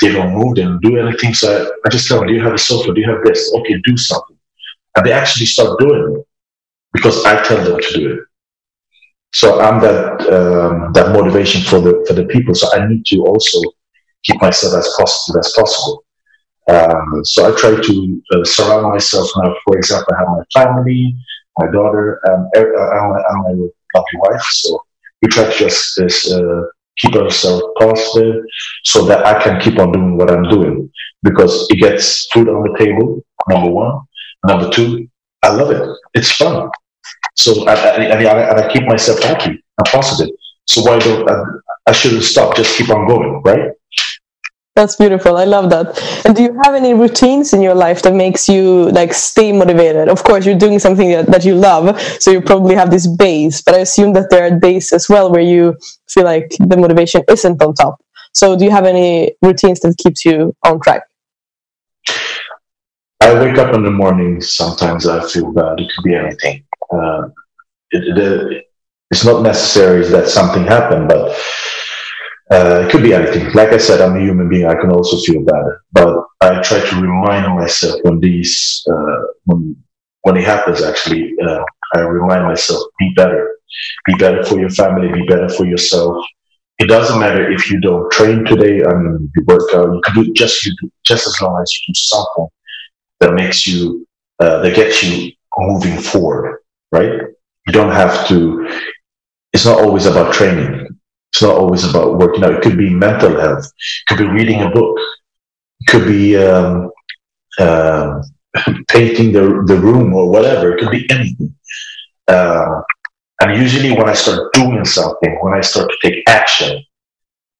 They 0.00 0.12
don't 0.12 0.34
move. 0.34 0.56
They 0.56 0.62
don't 0.62 0.80
do 0.82 0.98
anything. 0.98 1.34
So 1.34 1.48
I, 1.50 1.86
I, 1.86 1.88
just 1.90 2.08
tell 2.08 2.18
them, 2.18 2.28
"Do 2.28 2.34
you 2.34 2.42
have 2.42 2.54
a 2.54 2.58
sofa? 2.58 2.92
Do 2.92 3.00
you 3.00 3.10
have 3.10 3.24
this? 3.24 3.52
Okay, 3.56 3.80
do 3.84 3.96
something." 3.96 4.36
And 4.94 5.06
they 5.06 5.12
actually 5.12 5.46
start 5.46 5.78
doing 5.78 6.16
it 6.16 6.26
because 6.92 7.24
I 7.24 7.42
tell 7.42 7.62
them 7.64 7.80
to 7.80 7.94
do 7.94 8.12
it. 8.12 8.20
So 9.32 9.60
I'm 9.60 9.80
that 9.80 10.20
um, 10.32 10.92
that 10.92 11.12
motivation 11.12 11.62
for 11.62 11.80
the 11.80 12.04
for 12.06 12.14
the 12.14 12.24
people. 12.26 12.54
So 12.54 12.68
I 12.72 12.86
need 12.86 13.04
to 13.06 13.24
also 13.24 13.60
keep 14.22 14.40
myself 14.40 14.74
as 14.74 14.94
positive 14.98 15.40
as 15.40 15.52
possible. 15.56 16.04
Um, 16.68 17.24
so 17.24 17.50
I 17.52 17.58
try 17.58 17.80
to 17.80 18.22
uh, 18.32 18.44
surround 18.44 18.92
myself 18.92 19.28
now. 19.36 19.54
For 19.64 19.76
example, 19.78 20.14
I 20.14 20.18
have 20.18 20.28
my 20.28 20.44
family, 20.52 21.16
my 21.58 21.66
daughter, 21.70 22.20
and, 22.24 22.46
uh, 22.56 22.62
my, 22.62 23.52
lovely 23.94 24.18
wife. 24.20 24.42
So 24.42 24.78
we 25.22 25.28
try 25.28 25.44
to 25.44 25.58
just 25.58 25.98
uh, 26.30 26.62
keep 26.98 27.16
ourselves 27.16 27.64
positive 27.78 28.44
so 28.84 29.06
that 29.06 29.24
I 29.24 29.42
can 29.42 29.60
keep 29.60 29.78
on 29.78 29.92
doing 29.92 30.18
what 30.18 30.30
I'm 30.30 30.44
doing 30.44 30.90
because 31.22 31.66
it 31.70 31.76
gets 31.76 32.26
food 32.32 32.48
on 32.48 32.62
the 32.62 32.78
table. 32.78 33.24
Number 33.48 33.70
one. 33.70 34.00
Number 34.46 34.68
two, 34.70 35.08
I 35.42 35.48
love 35.48 35.70
it. 35.70 35.82
It's 36.14 36.30
fun. 36.32 36.70
So 37.36 37.66
I, 37.66 37.74
I, 37.74 38.04
I, 38.04 38.50
and 38.50 38.60
I 38.60 38.72
keep 38.72 38.84
myself 38.86 39.20
happy 39.20 39.50
and 39.50 39.86
positive. 39.86 40.34
So 40.66 40.82
why 40.82 40.98
don't 40.98 41.28
I, 41.28 41.42
I 41.86 41.92
shouldn't 41.92 42.24
stop? 42.24 42.56
Just 42.56 42.76
keep 42.76 42.90
on 42.90 43.06
going, 43.08 43.42
right? 43.44 43.70
That's 44.78 44.94
beautiful. 44.94 45.36
I 45.36 45.42
love 45.42 45.70
that. 45.70 46.00
And 46.24 46.36
do 46.36 46.42
you 46.44 46.56
have 46.62 46.72
any 46.72 46.94
routines 46.94 47.52
in 47.52 47.60
your 47.60 47.74
life 47.74 48.00
that 48.02 48.14
makes 48.14 48.48
you 48.48 48.90
like 48.90 49.12
stay 49.12 49.50
motivated? 49.50 50.08
Of 50.08 50.22
course, 50.22 50.46
you're 50.46 50.56
doing 50.56 50.78
something 50.78 51.10
that, 51.10 51.26
that 51.26 51.44
you 51.44 51.56
love, 51.56 52.00
so 52.20 52.30
you 52.30 52.40
probably 52.40 52.76
have 52.76 52.88
this 52.88 53.08
base. 53.08 53.60
But 53.60 53.74
I 53.74 53.78
assume 53.78 54.12
that 54.12 54.30
there 54.30 54.46
are 54.46 54.56
days 54.56 54.92
as 54.92 55.08
well 55.08 55.32
where 55.32 55.40
you 55.40 55.76
feel 56.08 56.22
like 56.22 56.54
the 56.60 56.76
motivation 56.76 57.22
isn't 57.28 57.60
on 57.60 57.74
top. 57.74 57.98
So 58.34 58.56
do 58.56 58.64
you 58.64 58.70
have 58.70 58.84
any 58.84 59.34
routines 59.42 59.80
that 59.80 59.96
keeps 59.98 60.24
you 60.24 60.54
on 60.62 60.80
track? 60.80 61.02
I 63.20 63.34
wake 63.34 63.58
up 63.58 63.74
in 63.74 63.82
the 63.82 63.90
morning. 63.90 64.40
Sometimes 64.40 65.08
I 65.08 65.28
feel 65.28 65.50
bad. 65.50 65.80
It 65.80 65.90
could 65.90 66.04
be 66.04 66.14
anything. 66.14 66.62
Uh, 66.92 67.30
it, 67.90 68.16
it, 68.16 68.64
it's 69.10 69.24
not 69.24 69.42
necessary 69.42 70.06
that 70.06 70.28
something 70.28 70.62
happened, 70.62 71.08
but 71.08 71.36
uh, 72.50 72.84
it 72.84 72.90
could 72.90 73.02
be 73.02 73.12
anything. 73.12 73.52
Like 73.52 73.70
I 73.70 73.76
said, 73.76 74.00
I'm 74.00 74.16
a 74.16 74.20
human 74.20 74.48
being. 74.48 74.66
I 74.66 74.74
can 74.74 74.90
also 74.90 75.18
feel 75.18 75.42
bad, 75.44 75.64
but 75.92 76.24
I 76.40 76.60
try 76.62 76.80
to 76.80 76.96
remind 76.96 77.54
myself 77.54 78.00
when 78.02 78.20
these 78.20 78.82
uh, 78.90 79.22
when 79.44 79.76
when 80.22 80.36
it 80.36 80.44
happens. 80.44 80.82
Actually, 80.82 81.34
uh, 81.44 81.62
I 81.94 82.00
remind 82.00 82.44
myself: 82.44 82.82
be 82.98 83.12
better, 83.14 83.58
be 84.06 84.14
better 84.14 84.44
for 84.44 84.58
your 84.58 84.70
family, 84.70 85.12
be 85.12 85.26
better 85.26 85.48
for 85.50 85.66
yourself. 85.66 86.24
It 86.78 86.86
doesn't 86.86 87.20
matter 87.20 87.50
if 87.50 87.70
you 87.70 87.80
don't 87.80 88.10
train 88.12 88.44
today. 88.46 88.80
Mean, 88.80 89.30
you 89.36 89.44
work 89.46 89.74
out. 89.74 89.92
You 89.92 90.00
can 90.02 90.14
do 90.14 90.32
just 90.32 90.64
you 90.64 90.72
do, 90.80 90.90
just 91.04 91.26
as 91.26 91.36
long 91.42 91.60
as 91.60 91.70
you 91.74 91.92
do 91.92 91.98
something 91.98 92.48
that 93.20 93.34
makes 93.34 93.66
you 93.66 94.06
uh, 94.38 94.62
that 94.62 94.74
gets 94.74 95.02
you 95.02 95.32
moving 95.58 95.98
forward. 95.98 96.60
Right? 96.92 97.12
You 97.66 97.72
don't 97.72 97.92
have 97.92 98.26
to. 98.28 98.70
It's 99.52 99.66
not 99.66 99.80
always 99.82 100.06
about 100.06 100.32
training 100.32 100.87
it's 101.32 101.42
not 101.42 101.56
always 101.56 101.84
about 101.84 102.18
working 102.18 102.44
out. 102.44 102.54
It 102.54 102.62
could 102.62 102.78
be 102.78 102.90
mental 102.90 103.38
health. 103.38 103.64
It 103.66 104.06
could 104.06 104.18
be 104.18 104.28
reading 104.28 104.62
a 104.62 104.70
book. 104.70 104.98
It 105.80 105.86
could 105.86 106.06
be 106.06 106.36
um, 106.36 106.90
uh, 107.58 108.22
painting 108.88 109.32
the, 109.32 109.64
the 109.66 109.76
room 109.76 110.14
or 110.14 110.30
whatever. 110.30 110.74
It 110.74 110.80
could 110.80 110.90
be 110.90 111.06
anything. 111.10 111.54
Uh, 112.26 112.80
and 113.40 113.60
usually, 113.60 113.92
when 113.92 114.08
I 114.08 114.14
start 114.14 114.52
doing 114.52 114.84
something, 114.84 115.38
when 115.40 115.54
I 115.54 115.60
start 115.60 115.90
to 115.90 116.10
take 116.10 116.24
action, 116.28 116.82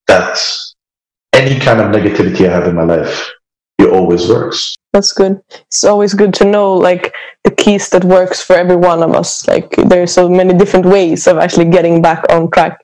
that's 0.07 0.75
any 1.33 1.61
kind 1.61 1.81
of 1.81 1.93
negativity 1.93 2.49
I 2.49 2.53
have 2.53 2.67
in 2.67 2.75
my 2.75 2.85
life, 2.85 3.31
it 3.79 3.91
always 3.91 4.29
works 4.29 4.78
that's 4.99 5.13
good. 5.13 5.41
It's 5.69 5.85
always 5.85 6.13
good 6.13 6.35
to 6.35 6.45
know 6.45 6.75
like 6.75 7.15
the 7.45 7.53
keys 7.53 7.89
that 7.91 8.05
works 8.05 8.43
for 8.43 8.57
every 8.57 8.75
one 8.75 9.01
of 9.01 9.15
us. 9.15 9.47
Like 9.47 9.71
there's 9.77 10.13
so 10.13 10.29
many 10.29 10.55
different 10.55 10.87
ways 10.87 11.29
of 11.29 11.39
actually 11.39 11.71
getting 11.71 12.03
back 12.03 12.25
on 12.31 12.51
track. 12.51 12.81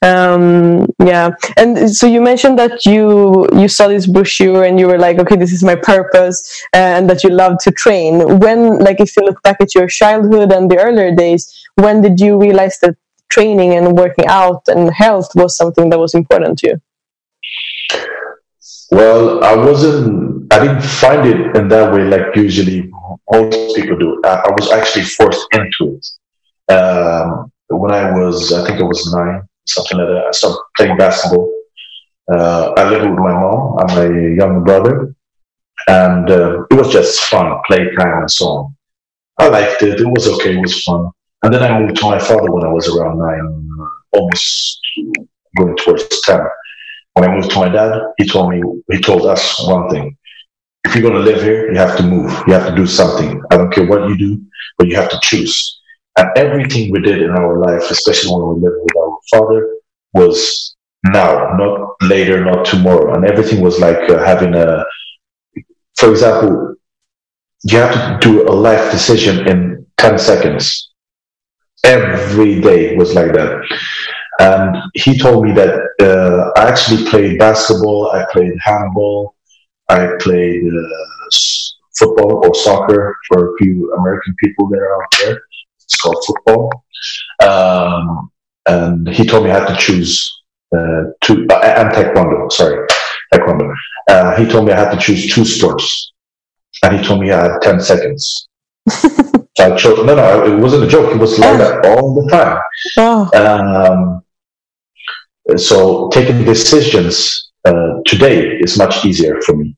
Um, 0.00 0.86
yeah. 1.04 1.30
And 1.58 1.90
so 1.90 2.06
you 2.06 2.22
mentioned 2.22 2.58
that 2.58 2.86
you 2.86 3.46
you 3.52 3.68
saw 3.68 3.86
this 3.86 4.06
brochure 4.06 4.64
and 4.64 4.80
you 4.80 4.86
were 4.86 4.98
like 4.98 5.18
okay 5.18 5.36
this 5.36 5.52
is 5.52 5.62
my 5.62 5.76
purpose 5.76 6.38
and 6.72 7.08
that 7.10 7.22
you 7.22 7.30
love 7.30 7.58
to 7.64 7.70
train. 7.70 8.38
When 8.38 8.78
like 8.78 8.98
if 8.98 9.14
you 9.14 9.24
look 9.24 9.42
back 9.42 9.60
at 9.60 9.74
your 9.74 9.88
childhood 9.88 10.50
and 10.52 10.70
the 10.70 10.78
earlier 10.78 11.14
days 11.14 11.42
when 11.74 12.00
did 12.00 12.18
you 12.18 12.40
realize 12.40 12.78
that 12.80 12.96
training 13.28 13.74
and 13.74 13.94
working 13.94 14.26
out 14.26 14.62
and 14.68 14.90
health 14.90 15.28
was 15.34 15.54
something 15.54 15.90
that 15.90 15.98
was 15.98 16.14
important 16.14 16.58
to 16.60 16.68
you 16.68 16.80
well, 18.90 19.44
I 19.44 19.54
wasn't, 19.54 20.52
I 20.52 20.58
didn't 20.60 20.82
find 20.82 21.26
it 21.26 21.56
in 21.56 21.68
that 21.68 21.92
way 21.92 22.04
like 22.04 22.34
usually 22.34 22.90
most 23.30 23.76
people 23.76 23.98
do. 23.98 24.20
I, 24.24 24.42
I 24.46 24.50
was 24.50 24.70
actually 24.70 25.04
forced 25.04 25.46
into 25.52 25.96
it. 25.96 26.72
Um, 26.72 27.52
when 27.68 27.92
I 27.92 28.10
was, 28.12 28.52
I 28.52 28.66
think 28.66 28.80
I 28.80 28.84
was 28.84 29.12
nine, 29.12 29.42
something 29.66 29.98
like 29.98 30.08
that, 30.08 30.26
I 30.28 30.30
started 30.30 30.60
playing 30.76 30.96
basketball. 30.96 31.52
Uh, 32.30 32.72
I 32.76 32.88
lived 32.88 33.08
with 33.08 33.18
my 33.18 33.32
mom 33.32 33.78
and 33.78 33.88
my 33.88 34.44
younger 34.44 34.60
brother, 34.60 35.14
and 35.88 36.30
uh, 36.30 36.64
it 36.70 36.74
was 36.74 36.92
just 36.92 37.20
fun, 37.20 37.58
playtime 37.66 38.20
and 38.20 38.30
so 38.30 38.46
on. 38.46 38.76
I 39.38 39.48
liked 39.48 39.82
it. 39.82 40.00
It 40.00 40.06
was 40.06 40.26
okay. 40.28 40.56
It 40.56 40.60
was 40.60 40.82
fun. 40.82 41.10
And 41.42 41.54
then 41.54 41.62
I 41.62 41.78
moved 41.78 41.96
to 41.96 42.06
my 42.06 42.18
father 42.18 42.50
when 42.50 42.64
I 42.64 42.72
was 42.72 42.88
around 42.88 43.18
nine, 43.18 43.70
almost 44.12 44.80
going 45.56 45.76
towards 45.76 46.20
10. 46.22 46.40
When 47.18 47.28
I 47.28 47.34
moved 47.34 47.50
to 47.50 47.58
my 47.58 47.68
dad, 47.68 48.00
he 48.16 48.28
told 48.28 48.50
me, 48.50 48.62
he 48.92 49.00
told 49.00 49.26
us 49.26 49.42
one 49.66 49.90
thing. 49.90 50.16
If 50.84 50.94
you're 50.94 51.02
going 51.02 51.20
to 51.20 51.28
live 51.28 51.42
here, 51.42 51.68
you 51.72 51.76
have 51.76 51.96
to 51.96 52.04
move. 52.04 52.30
You 52.46 52.52
have 52.52 52.68
to 52.68 52.76
do 52.76 52.86
something. 52.86 53.42
I 53.50 53.56
don't 53.56 53.72
care 53.72 53.88
what 53.88 54.08
you 54.08 54.16
do, 54.16 54.40
but 54.78 54.86
you 54.86 54.94
have 54.94 55.10
to 55.10 55.18
choose. 55.24 55.80
And 56.16 56.28
everything 56.36 56.92
we 56.92 57.00
did 57.00 57.20
in 57.20 57.30
our 57.30 57.58
life, 57.58 57.90
especially 57.90 58.30
when 58.32 58.54
we 58.54 58.62
lived 58.62 58.82
with 58.82 58.96
our 58.96 59.18
father, 59.32 59.68
was 60.12 60.76
now, 61.06 61.56
not 61.56 61.96
later, 62.02 62.44
not 62.44 62.64
tomorrow. 62.64 63.12
And 63.16 63.24
everything 63.24 63.62
was 63.62 63.80
like 63.80 64.08
uh, 64.08 64.24
having 64.24 64.54
a, 64.54 64.84
for 65.96 66.12
example, 66.12 66.76
you 67.64 67.78
have 67.78 68.20
to 68.20 68.28
do 68.28 68.48
a 68.48 68.54
life 68.54 68.92
decision 68.92 69.48
in 69.48 69.84
10 69.96 70.20
seconds. 70.20 70.92
Every 71.84 72.60
day 72.60 72.96
was 72.96 73.12
like 73.12 73.32
that. 73.32 73.60
And 74.38 74.76
he 74.94 75.18
told 75.18 75.44
me 75.44 75.52
that 75.52 75.74
uh, 76.00 76.17
I 76.58 76.68
actually 76.68 77.08
played 77.08 77.38
basketball, 77.38 78.10
I 78.10 78.24
played 78.32 78.52
handball, 78.60 79.36
I 79.88 80.08
played 80.18 80.66
uh, 80.66 81.28
football 81.96 82.44
or 82.44 82.52
soccer 82.52 83.16
for 83.28 83.54
a 83.54 83.58
few 83.58 83.94
American 83.94 84.34
people 84.42 84.68
that 84.70 84.80
are 84.80 85.00
out 85.00 85.08
there. 85.20 85.40
It's 85.80 85.94
called 85.94 86.24
football. 86.26 86.84
Um, 87.40 88.32
and 88.66 89.08
he 89.08 89.24
told 89.24 89.44
me 89.44 89.52
I 89.52 89.60
had 89.60 89.68
to 89.68 89.76
choose 89.76 90.42
uh, 90.76 91.04
two, 91.20 91.46
uh, 91.48 91.60
and 91.60 91.90
taekwondo, 91.90 92.50
sorry, 92.50 92.84
taekwondo. 93.32 93.72
Uh, 94.10 94.34
he 94.34 94.44
told 94.44 94.66
me 94.66 94.72
I 94.72 94.80
had 94.80 94.90
to 94.90 94.98
choose 94.98 95.32
two 95.32 95.44
sports. 95.44 96.12
And 96.82 96.98
he 96.98 97.04
told 97.06 97.20
me 97.20 97.30
I 97.30 97.52
had 97.52 97.62
10 97.62 97.80
seconds. 97.80 98.48
so 98.88 99.46
I 99.60 99.76
chose, 99.76 100.04
no, 100.04 100.16
no, 100.16 100.44
it 100.44 100.58
wasn't 100.58 100.82
a 100.82 100.88
joke. 100.88 101.12
He 101.12 101.18
was 101.18 101.38
like 101.38 101.58
that 101.58 101.86
all 101.86 102.20
the 102.20 102.28
time. 102.28 102.60
Oh. 102.98 103.30
Um, 103.32 104.22
so 105.56 106.08
taking 106.10 106.44
decisions 106.44 107.50
uh, 107.64 108.00
today 108.06 108.58
is 108.58 108.76
much 108.76 109.04
easier 109.04 109.40
for 109.42 109.56
me. 109.56 109.74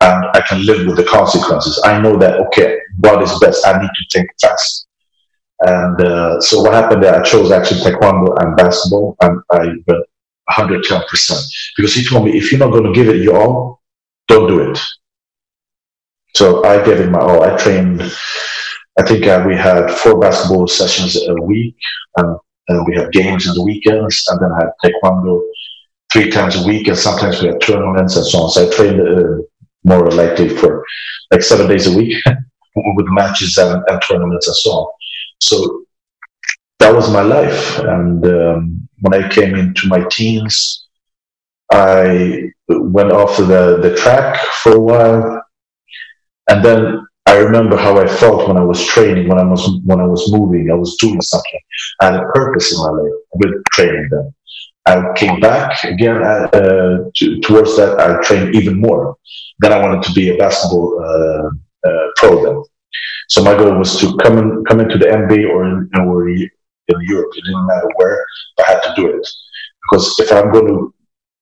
And 0.00 0.26
I 0.34 0.40
can 0.42 0.66
live 0.66 0.86
with 0.86 0.96
the 0.96 1.04
consequences. 1.04 1.80
I 1.84 2.00
know 2.00 2.16
that, 2.18 2.38
okay, 2.46 2.78
what 2.98 3.22
is 3.22 3.38
best? 3.38 3.66
I 3.66 3.80
need 3.80 3.88
to 3.88 4.04
think 4.12 4.28
fast. 4.40 4.86
And 5.60 6.00
uh, 6.00 6.40
so 6.40 6.62
what 6.62 6.74
happened 6.74 7.02
there, 7.02 7.14
I 7.14 7.22
chose 7.22 7.50
actually 7.50 7.80
taekwondo 7.80 8.36
and 8.42 8.56
basketball, 8.56 9.16
and 9.22 9.40
I 9.50 9.66
went 9.86 10.04
110%. 10.50 11.44
Because 11.76 11.94
he 11.94 12.04
told 12.04 12.26
me, 12.26 12.36
if 12.36 12.50
you're 12.52 12.58
not 12.58 12.72
going 12.72 12.84
to 12.84 12.92
give 12.92 13.08
it 13.08 13.22
your 13.22 13.38
all, 13.38 13.82
don't 14.28 14.48
do 14.48 14.70
it. 14.70 14.78
So 16.34 16.64
I 16.64 16.84
gave 16.84 17.00
it 17.00 17.10
my 17.10 17.20
all. 17.20 17.42
I 17.42 17.56
trained, 17.56 18.02
I 18.98 19.02
think 19.06 19.26
uh, 19.26 19.44
we 19.46 19.56
had 19.56 19.90
four 19.90 20.18
basketball 20.18 20.66
sessions 20.66 21.16
a 21.16 21.34
week, 21.34 21.76
and 22.16 22.36
and 22.68 22.86
we 22.86 22.96
have 22.96 23.12
games 23.12 23.46
in 23.46 23.54
the 23.54 23.62
weekends, 23.62 24.24
and 24.28 24.40
then 24.40 24.50
I 24.52 24.64
had 24.64 24.72
taekwondo 24.82 25.42
three 26.12 26.30
times 26.30 26.56
a 26.56 26.66
week, 26.66 26.88
and 26.88 26.96
sometimes 26.96 27.42
we 27.42 27.48
had 27.48 27.60
tournaments 27.60 28.16
and 28.16 28.26
so 28.26 28.38
on. 28.42 28.50
So 28.50 28.66
I 28.66 28.74
trained 28.74 29.00
uh, 29.00 29.42
more 29.84 30.06
or 30.06 30.12
likely 30.12 30.48
for 30.48 30.84
like 31.30 31.42
seven 31.42 31.68
days 31.68 31.86
a 31.86 31.96
week 31.96 32.16
with 32.76 33.06
matches 33.08 33.58
and, 33.58 33.82
and, 33.88 34.02
tournaments 34.02 34.46
and 34.46 34.56
so 34.56 34.70
on. 34.70 34.92
So 35.40 35.84
that 36.78 36.94
was 36.94 37.12
my 37.12 37.22
life. 37.22 37.78
And 37.80 38.24
um, 38.26 38.88
when 39.00 39.14
I 39.14 39.28
came 39.28 39.54
into 39.54 39.88
my 39.88 40.04
teens, 40.10 40.86
I 41.72 42.50
went 42.68 43.12
off 43.12 43.36
the, 43.36 43.78
the 43.82 43.96
track 43.96 44.38
for 44.62 44.72
a 44.72 44.80
while. 44.80 45.42
And 46.48 46.64
then 46.64 47.06
I 47.26 47.38
remember 47.38 47.76
how 47.76 47.98
I 47.98 48.06
felt 48.06 48.48
when 48.48 48.56
I 48.56 48.64
was 48.64 48.84
training, 48.84 49.28
when 49.28 49.38
I 49.38 49.44
was 49.44 49.80
when 49.84 50.00
I 50.00 50.06
was 50.06 50.30
moving, 50.30 50.70
I 50.70 50.74
was 50.74 50.96
doing 50.96 51.20
something. 51.22 51.60
I 52.00 52.06
had 52.06 52.14
a 52.16 52.28
purpose 52.34 52.72
in 52.72 52.78
my 52.78 52.90
life 52.90 53.12
with 53.34 53.64
training. 53.72 54.08
Then 54.10 54.34
I 54.86 55.12
came 55.16 55.40
back 55.40 55.84
again 55.84 56.22
uh, 56.22 56.46
to, 57.14 57.40
towards 57.40 57.76
that. 57.76 57.98
I 57.98 58.22
trained 58.22 58.54
even 58.54 58.78
more. 58.78 59.16
Then 59.60 59.72
I 59.72 59.80
wanted 59.80 60.02
to 60.02 60.12
be 60.12 60.30
a 60.30 60.36
basketball 60.36 61.00
uh, 61.02 61.88
uh, 61.88 62.06
pro. 62.16 62.44
Then, 62.44 62.62
so 63.28 63.42
my 63.42 63.54
goal 63.54 63.78
was 63.78 63.98
to 64.00 64.16
come 64.18 64.38
in, 64.38 64.64
come 64.66 64.80
into 64.80 64.98
the 64.98 65.06
NBA 65.06 65.48
or 65.48 65.64
in, 65.64 65.90
or 66.00 66.28
in 66.28 66.50
Europe. 66.88 67.32
It 67.36 67.44
didn't 67.44 67.66
matter 67.66 67.88
where. 67.96 68.24
I 68.60 68.70
had 68.70 68.80
to 68.82 68.92
do 68.96 69.08
it 69.08 69.26
because 69.82 70.14
if 70.20 70.30
I'm 70.30 70.52
going 70.52 70.66
to 70.66 70.94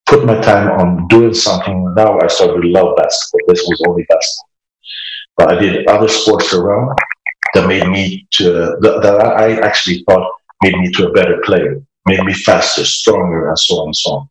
put 0.06 0.24
my 0.24 0.40
time 0.40 0.70
on 0.78 1.08
doing 1.08 1.34
something 1.34 1.92
now, 1.96 2.20
I 2.20 2.28
started 2.28 2.62
to 2.62 2.68
love 2.68 2.96
basketball. 2.96 3.40
This 3.48 3.66
was 3.66 3.82
only 3.88 4.06
basketball 4.08 4.51
I 5.48 5.58
did 5.58 5.86
other 5.86 6.08
sports 6.08 6.52
around 6.52 6.96
that 7.54 7.66
made 7.66 7.86
me 7.88 8.26
to 8.32 8.76
that 8.80 9.04
I 9.36 9.60
actually 9.60 10.04
thought 10.08 10.30
made 10.62 10.76
me 10.76 10.90
to 10.92 11.08
a 11.08 11.12
better 11.12 11.40
player, 11.44 11.82
made 12.06 12.22
me 12.24 12.32
faster, 12.32 12.84
stronger, 12.84 13.48
and 13.48 13.58
so 13.58 13.74
on 13.80 13.88
and 13.88 13.96
so 13.96 14.10
on. 14.12 14.28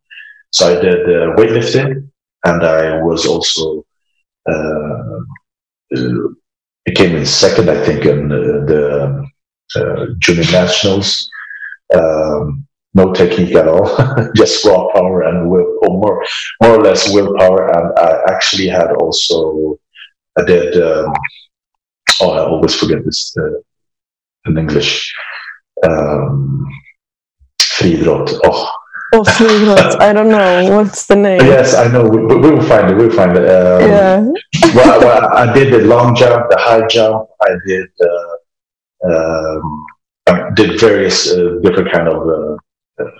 So 0.50 0.78
I 0.78 0.80
did 0.80 1.04
uh, 1.04 1.36
weightlifting, 1.36 2.08
and 2.44 2.64
I 2.64 3.02
was 3.02 3.26
also 3.26 3.84
uh, 4.48 5.18
uh, 5.96 6.28
came 6.94 7.16
in 7.16 7.26
second, 7.26 7.70
I 7.70 7.84
think, 7.84 8.04
in 8.04 8.28
the 8.28 9.26
uh, 9.76 10.06
junior 10.18 10.50
nationals. 10.50 11.28
Um, 11.94 12.66
no 12.94 13.12
technique 13.12 13.54
at 13.54 13.68
all, 13.68 13.86
just 14.36 14.64
raw 14.64 14.92
power 14.92 15.22
and 15.22 15.48
will, 15.48 15.78
or 15.82 15.98
more, 15.98 16.24
more 16.62 16.76
or 16.78 16.82
less 16.82 17.10
willpower. 17.12 17.70
And 17.72 17.98
I 17.98 18.20
actually 18.28 18.68
had 18.68 18.92
also 18.92 19.78
I 20.38 20.44
did. 20.44 20.82
Um, 20.82 21.12
oh, 22.20 22.30
I 22.30 22.38
always 22.40 22.74
forget 22.74 23.04
this 23.04 23.34
uh, 23.38 23.60
in 24.46 24.58
English. 24.58 25.14
Um, 25.86 26.66
friidrott. 27.60 28.38
Oh. 28.44 28.70
Oh, 29.14 29.22
friidrott. 29.22 30.00
I 30.00 30.12
don't 30.12 30.30
know 30.30 30.76
what's 30.76 31.06
the 31.06 31.16
name. 31.16 31.40
Yes, 31.40 31.74
I 31.74 31.88
know. 31.92 32.08
We, 32.08 32.24
we 32.24 32.36
will 32.36 32.62
find 32.62 32.90
it. 32.90 32.96
We'll 32.96 33.10
find 33.10 33.36
it. 33.36 33.44
Um, 33.48 33.88
yeah. 33.88 34.20
well, 34.74 35.00
well, 35.00 35.36
I 35.36 35.52
did 35.52 35.72
the 35.72 35.86
long 35.86 36.14
jump, 36.14 36.48
the 36.48 36.56
high 36.58 36.86
jump. 36.86 37.28
I 37.42 37.50
did. 37.66 37.88
Uh, 38.00 38.36
um, 39.04 39.86
I 40.28 40.50
did 40.54 40.80
various 40.80 41.30
uh, 41.30 41.58
different 41.62 41.92
kind 41.92 42.08
of 42.08 42.26
uh, 42.26 42.56
uh, 43.02 43.10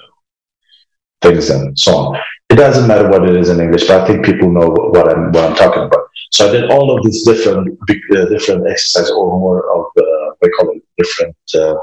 things 1.21 1.51
and 1.51 1.79
so 1.79 1.97
on. 1.97 2.21
It 2.53 2.57
doesn't 2.57 2.87
matter 2.87 3.09
what 3.09 3.27
it 3.27 3.35
is 3.35 3.49
in 3.49 3.61
English, 3.61 3.87
but 3.89 4.03
I 4.03 4.07
think 4.07 4.27
people 4.27 4.51
know 4.53 4.69
what 4.69 5.11
I'm 5.11 5.33
what 5.33 5.45
I'm 5.45 5.57
talking 5.57 5.85
about. 5.85 6.05
So 6.33 6.49
I 6.49 6.53
did 6.53 6.71
all 6.71 6.95
of 6.95 7.03
these 7.03 7.25
different 7.25 7.79
uh, 7.89 8.25
different 8.27 8.69
exercises, 8.69 9.11
or 9.11 9.41
more 9.41 9.61
of 9.77 9.87
uh, 9.97 10.35
we 10.43 10.51
call 10.51 10.71
it 10.77 10.83
different. 10.99 11.37
Uh, 11.55 11.77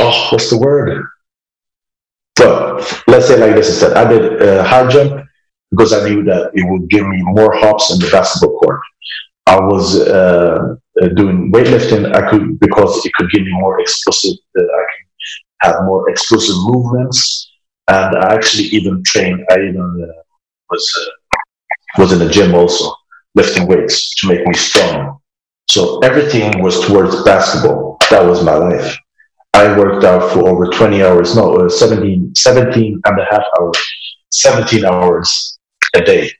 oh, 0.00 0.28
what's 0.30 0.50
the 0.50 0.58
word? 0.58 1.06
So 2.36 2.76
let's 3.06 3.28
say 3.28 3.38
like 3.38 3.56
this 3.56 3.70
instead. 3.70 3.96
I 3.96 4.06
did 4.12 4.42
uh, 4.42 4.64
high 4.64 4.86
jump 4.88 5.24
because 5.70 5.94
I 5.94 6.06
knew 6.06 6.22
that 6.24 6.50
it 6.52 6.70
would 6.70 6.90
give 6.90 7.06
me 7.06 7.22
more 7.22 7.54
hops 7.54 7.90
in 7.92 8.00
the 8.00 8.10
basketball 8.10 8.58
court. 8.60 8.80
I 9.46 9.58
was 9.60 9.98
uh, 10.00 10.76
doing 11.16 11.50
weightlifting. 11.52 12.14
I 12.14 12.28
could 12.28 12.60
because 12.60 13.04
it 13.06 13.12
could 13.14 13.30
give 13.30 13.42
me 13.42 13.52
more 13.52 13.80
explosive. 13.80 14.36
Uh, 14.58 14.62
I 14.62 14.84
can 14.92 15.02
have 15.62 15.76
more 15.84 16.10
explosive 16.10 16.56
movements, 16.66 17.51
and 17.88 18.16
I 18.16 18.34
actually 18.34 18.64
even 18.64 19.02
trained. 19.04 19.44
I 19.50 19.54
even 19.54 20.12
was 20.70 21.10
was 21.98 22.12
in 22.12 22.18
the 22.18 22.28
gym 22.28 22.54
also 22.54 22.94
lifting 23.34 23.66
weights 23.66 24.14
to 24.16 24.28
make 24.28 24.46
me 24.46 24.54
strong. 24.54 25.18
So 25.68 25.98
everything 26.00 26.62
was 26.62 26.80
towards 26.86 27.22
basketball. 27.24 27.98
That 28.10 28.24
was 28.24 28.44
my 28.44 28.54
life. 28.54 28.96
I 29.54 29.76
worked 29.78 30.04
out 30.04 30.32
for 30.32 30.48
over 30.48 30.66
20 30.66 31.02
hours, 31.02 31.36
no, 31.36 31.54
uh, 31.56 31.68
17, 31.68 32.34
17 32.34 33.00
and 33.04 33.20
a 33.20 33.24
half 33.30 33.44
hours, 33.60 33.78
17 34.30 34.84
hours 34.84 35.58
a 35.94 36.00
day. 36.00 36.30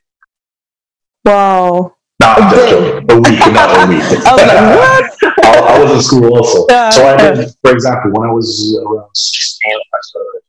Wow. 1.25 1.95
Not 2.21 2.39
a, 2.39 2.71
joking. 2.71 3.11
a 3.11 3.17
week, 3.17 3.39
not 3.53 3.85
a 3.85 3.89
week. 3.89 4.03
I, 4.03 4.33
was 4.33 5.21
like, 5.23 5.45
I, 5.45 5.75
I, 5.75 5.83
was 5.83 5.93
in 5.93 6.03
school 6.03 6.37
also. 6.37 6.67
So 6.91 7.07
I 7.07 7.35
did, 7.35 7.51
for 7.63 7.73
example, 7.73 8.13
when 8.13 8.29
I 8.29 8.33
was 8.33 8.79
around 8.87 9.11
16, 9.15 9.73
I 9.73 9.99
started 10.03 10.43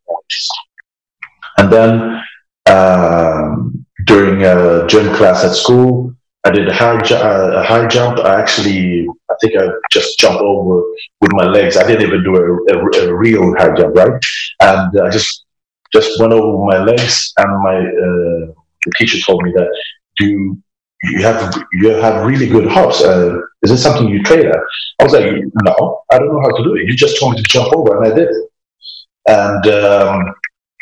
And 1.57 1.71
then 1.71 2.21
um, 2.67 3.85
during 4.05 4.43
a 4.43 4.87
gym 4.87 5.13
class 5.15 5.43
at 5.43 5.55
school, 5.55 6.13
I 6.45 6.51
did 6.51 6.67
a 6.67 6.73
high, 6.73 7.01
ju- 7.01 7.15
uh, 7.15 7.53
a 7.57 7.63
high 7.63 7.87
jump. 7.87 8.19
I 8.19 8.39
actually, 8.39 9.07
I 9.29 9.35
think 9.41 9.53
I 9.57 9.67
just 9.91 10.19
jumped 10.19 10.41
over 10.41 10.81
with 11.21 11.31
my 11.33 11.45
legs. 11.45 11.77
I 11.77 11.87
didn't 11.87 12.07
even 12.07 12.23
do 12.23 12.35
a, 12.35 12.73
a, 12.73 13.09
a 13.09 13.15
real 13.15 13.55
high 13.57 13.73
jump, 13.75 13.95
right? 13.95 14.21
And 14.61 15.01
I 15.01 15.09
just 15.09 15.45
just 15.93 16.19
went 16.19 16.33
over 16.33 16.57
with 16.57 16.75
my 16.75 16.83
legs. 16.83 17.31
And 17.37 17.49
my 17.63 17.77
uh, 17.77 18.53
the 18.85 18.91
teacher 18.97 19.19
told 19.25 19.43
me 19.43 19.53
that 19.55 19.69
you 20.19 20.61
you 21.03 21.23
have 21.23 21.63
you 21.73 21.89
have 21.89 22.25
really 22.25 22.47
good 22.47 22.67
hops. 22.69 23.01
Uh, 23.01 23.37
is 23.61 23.71
this 23.71 23.83
something 23.83 24.07
you 24.09 24.21
train 24.23 24.47
at? 24.47 24.57
I 24.99 25.03
was 25.03 25.13
like, 25.13 25.25
no, 25.63 26.01
I 26.11 26.19
don't 26.19 26.33
know 26.33 26.41
how 26.41 26.55
to 26.55 26.63
do 26.63 26.75
it. 26.75 26.87
You 26.87 26.95
just 26.95 27.19
told 27.19 27.33
me 27.35 27.41
to 27.41 27.47
jump 27.49 27.73
over, 27.73 28.03
and 28.03 28.11
I 28.11 28.15
did 28.15 28.29
it. 28.29 28.49
And 29.27 29.67
um, 29.67 30.35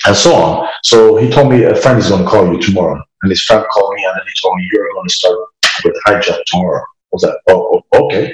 and 0.05 0.15
so 0.15 0.33
on. 0.35 0.67
So 0.83 1.17
he 1.17 1.29
told 1.29 1.51
me 1.51 1.63
a 1.63 1.75
friend 1.75 1.99
is 1.99 2.09
going 2.09 2.23
to 2.23 2.29
call 2.29 2.51
you 2.51 2.59
tomorrow. 2.61 3.01
And 3.21 3.29
his 3.29 3.43
friend 3.43 3.65
called 3.71 3.93
me 3.95 4.03
and 4.03 4.15
then 4.15 4.25
he 4.25 4.41
told 4.41 4.57
me, 4.57 4.69
You're 4.71 4.91
going 4.93 5.07
to 5.07 5.13
start 5.13 5.37
with 5.83 5.95
high 6.05 6.19
jump 6.19 6.43
tomorrow. 6.47 6.81
I 6.81 6.85
was 7.11 7.23
like, 7.23 7.35
oh, 7.49 7.81
oh 7.93 8.05
okay. 8.05 8.33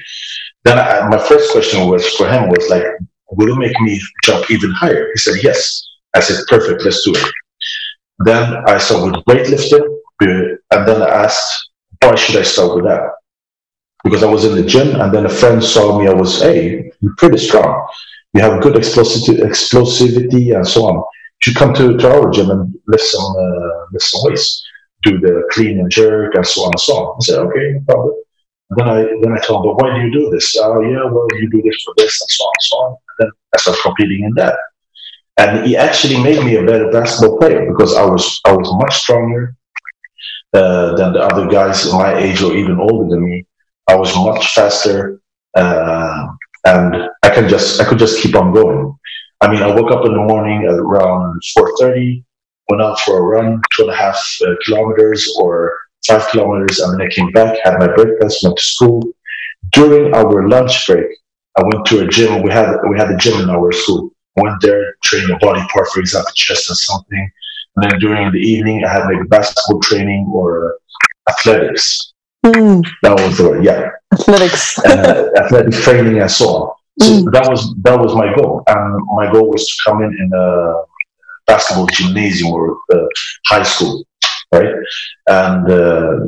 Then 0.64 0.78
I, 0.78 1.08
my 1.10 1.18
first 1.18 1.52
question 1.52 1.88
was 1.88 2.08
for 2.16 2.28
him 2.30 2.50
was 2.50 2.70
like, 2.70 2.84
will 3.32 3.54
it 3.54 3.58
make 3.58 3.80
me 3.82 4.02
jump 4.24 4.50
even 4.52 4.72
higher? 4.72 5.10
He 5.14 5.20
said, 5.20 5.44
yes. 5.44 5.84
I 6.16 6.20
said, 6.20 6.38
perfect, 6.48 6.84
let's 6.84 7.04
do 7.04 7.14
it. 7.16 7.32
Then 8.20 8.56
I 8.68 8.78
started 8.78 9.16
with 9.16 9.26
weightlifting, 9.26 9.98
and 10.22 10.88
then 10.88 11.02
I 11.02 11.10
asked, 11.26 11.70
why 12.02 12.16
should 12.16 12.38
I 12.38 12.44
start 12.44 12.76
with 12.76 12.86
that? 12.86 13.02
Because 14.04 14.24
I 14.24 14.28
was 14.28 14.46
in 14.46 14.56
the 14.56 14.64
gym, 14.64 15.00
and 15.00 15.14
then 15.14 15.26
a 15.26 15.30
friend 15.30 15.64
saw 15.64 16.00
me. 16.00 16.08
I 16.08 16.14
was, 16.14 16.42
hey, 16.42 16.92
you're 17.02 17.16
pretty 17.18 17.38
strong. 17.38 17.88
You 18.34 18.42
have 18.42 18.62
good 18.62 18.76
explosivity, 18.76 19.40
explosivity 19.40 20.56
and 20.56 20.68
so 20.68 20.86
on. 20.86 21.04
Should 21.40 21.56
come 21.56 21.74
to, 21.76 21.98
to 21.98 22.12
our 22.12 22.32
gym 22.32 22.50
and 22.50 22.74
lift 22.88 23.04
some, 23.04 23.36
uh, 23.36 23.86
lift 23.92 24.06
some 24.06 24.22
weights, 24.24 24.64
do 25.04 25.20
the 25.20 25.48
clean 25.52 25.80
and 25.80 25.90
jerk, 25.90 26.36
and 26.36 26.46
so 26.46 26.64
on 26.64 26.72
and 26.72 26.80
so 26.80 26.94
on. 26.94 27.16
I 27.16 27.24
said, 27.24 27.40
okay, 27.40 27.74
no 27.74 27.82
problem. 27.88 28.16
Then 28.72 28.90
I 28.90 28.98
then 29.22 29.32
I 29.32 29.40
told 29.40 29.66
him, 29.66 29.72
but 29.72 29.82
why 29.82 29.96
do 29.96 30.06
you 30.06 30.12
do 30.12 30.30
this? 30.30 30.56
Oh, 30.60 30.82
yeah, 30.82 31.06
well, 31.06 31.28
you 31.40 31.50
do 31.50 31.62
this 31.62 31.82
for 31.84 31.94
this 31.98 32.22
and 32.22 32.30
so 32.30 32.44
on 32.44 32.52
and 32.56 32.64
so 32.64 32.76
on. 32.78 32.92
And 32.92 33.16
then 33.20 33.32
I 33.56 33.58
started 33.60 33.82
competing 33.82 34.26
in 34.26 34.34
that. 34.36 34.58
And 35.38 35.66
he 35.66 35.78
actually 35.78 36.22
made 36.22 36.44
me 36.44 36.56
a 36.56 36.66
better 36.66 36.92
basketball 36.92 37.38
player 37.38 37.72
because 37.72 37.96
I 37.96 38.04
was 38.04 38.42
I 38.44 38.52
was 38.52 38.70
much 38.74 38.96
stronger 38.96 39.56
uh, 40.54 40.96
than 40.96 41.14
the 41.14 41.22
other 41.22 41.48
guys 41.48 41.92
my 41.94 42.18
age 42.18 42.42
or 42.42 42.56
even 42.56 42.80
older 42.80 43.10
than 43.10 43.24
me. 43.24 43.46
I 43.88 43.96
was 43.96 44.14
much 44.16 44.54
faster, 44.54 45.22
uh, 45.56 46.28
and 46.66 47.10
I 47.24 47.30
can 47.30 47.48
just 47.48 47.80
I 47.80 47.86
could 47.86 48.00
just 48.00 48.22
keep 48.22 48.36
on 48.36 48.52
going. 48.52 48.98
I 49.42 49.52
mean, 49.52 49.62
I 49.62 49.68
woke 49.68 49.92
up 49.92 50.06
in 50.06 50.14
the 50.14 50.24
morning 50.24 50.66
at 50.66 50.74
around 50.76 51.42
four 51.54 51.72
thirty, 51.80 52.24
went 52.70 52.82
out 52.82 53.00
for 53.02 53.20
a 53.20 53.22
run, 53.22 53.62
two 53.74 53.84
and 53.84 53.92
a 53.92 53.96
half 53.96 54.18
uh, 54.42 54.56
kilometers 54.66 55.36
or 55.40 55.78
five 56.08 56.28
kilometers, 56.30 56.80
and 56.80 56.94
then 56.94 57.08
I 57.08 57.10
came 57.10 57.32
back, 57.32 57.58
had 57.64 57.80
my 57.80 57.88
breakfast, 57.88 58.44
went 58.44 58.58
to 58.58 58.64
school. 58.64 59.04
During 59.72 60.14
our 60.16 60.48
lunch 60.48 60.88
break, 60.88 61.08
I 61.58 61.64
went 61.64 61.86
to 61.88 62.00
a 62.00 62.08
gym. 62.08 62.42
We 62.42 62.52
had 62.52 62.78
we 62.90 62.98
had 62.98 63.12
a 63.12 63.18
gym 63.18 63.42
in 63.42 63.50
our 63.50 63.72
school. 63.72 64.10
Went 64.38 64.62
there, 64.62 64.96
trained 65.04 65.32
a 65.32 65.38
body 65.38 65.62
part, 65.74 65.88
for 65.90 66.00
example, 66.00 66.32
chest 66.36 66.70
or 66.70 66.76
something. 66.76 67.32
And 67.76 67.92
then 67.92 68.00
during 68.00 68.32
the 68.32 68.40
evening, 68.40 68.86
I 68.86 68.90
had 68.94 69.06
like 69.06 69.28
basketball 69.30 69.80
training 69.82 70.32
or 70.32 70.78
athletics. 71.28 72.14
Mm. 72.46 72.86
That 73.02 73.20
was 73.20 73.38
the 73.38 73.50
word, 73.50 73.64
yeah. 73.64 73.90
Athletics. 74.14 74.78
uh, 74.80 75.30
athletic 75.38 75.74
training 75.82 76.20
and 76.22 76.30
so 76.30 76.50
on. 76.50 76.77
So 77.00 77.12
mm. 77.12 77.32
that 77.32 77.48
was 77.50 77.76
that 77.84 78.00
was 78.00 78.16
my 78.16 78.34
goal, 78.36 78.64
and 78.68 79.06
my 79.16 79.32
goal 79.32 79.50
was 79.50 79.68
to 79.68 79.76
come 79.86 80.02
in 80.02 80.12
in 80.14 80.32
a 80.34 80.84
basketball 81.46 81.88
gymnasium 81.88 82.52
or 82.52 82.78
uh, 82.94 83.08
high 83.46 83.64
school, 83.64 84.04
right? 84.52 84.74
And 85.28 85.72
uh, 85.72 86.20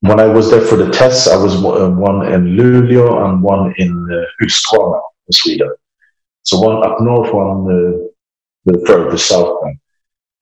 when 0.00 0.18
I 0.18 0.26
was 0.26 0.50
there 0.50 0.62
for 0.62 0.76
the 0.76 0.90
tests, 0.90 1.28
I 1.28 1.36
was 1.36 1.54
uh, 1.54 1.90
one 1.90 2.26
in 2.32 2.56
Luleå 2.56 3.26
and 3.26 3.42
one 3.42 3.74
in 3.76 3.90
uh, 4.10 4.24
Huskvarna 4.42 5.00
in 5.28 5.32
Sweden. 5.32 5.70
So 6.42 6.60
one 6.60 6.82
up 6.84 7.00
north, 7.00 7.32
one 7.32 7.60
uh, 7.68 8.10
the 8.64 8.84
further 8.86 9.18
south. 9.18 9.62
One. 9.62 9.78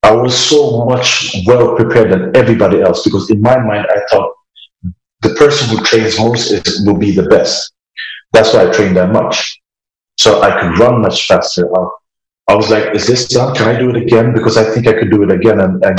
I 0.02 0.12
was 0.12 0.38
so 0.38 0.84
much 0.84 1.34
well 1.46 1.74
prepared 1.74 2.12
than 2.12 2.36
everybody 2.36 2.80
else 2.80 3.02
because 3.02 3.30
in 3.30 3.40
my 3.40 3.58
mind 3.58 3.86
I 3.90 4.00
thought 4.10 4.32
the 5.22 5.34
person 5.34 5.68
who 5.68 5.82
trains 5.84 6.18
most 6.18 6.52
is, 6.52 6.84
will 6.86 6.96
be 6.96 7.10
the 7.10 7.24
best. 7.24 7.72
That's 8.32 8.52
why 8.52 8.68
I 8.68 8.72
trained 8.72 8.96
that 8.96 9.12
much. 9.12 9.60
So 10.18 10.42
I 10.42 10.60
could 10.60 10.78
run 10.78 11.00
much 11.00 11.26
faster. 11.26 11.66
I, 11.76 11.88
I 12.48 12.54
was 12.54 12.70
like, 12.70 12.94
is 12.94 13.06
this 13.06 13.28
done? 13.28 13.54
Can 13.54 13.68
I 13.68 13.78
do 13.78 13.90
it 13.90 13.96
again? 13.96 14.32
Because 14.32 14.56
I 14.56 14.64
think 14.64 14.86
I 14.86 14.94
could 14.94 15.10
do 15.10 15.22
it 15.22 15.30
again 15.30 15.60
and, 15.60 15.84
and 15.84 15.98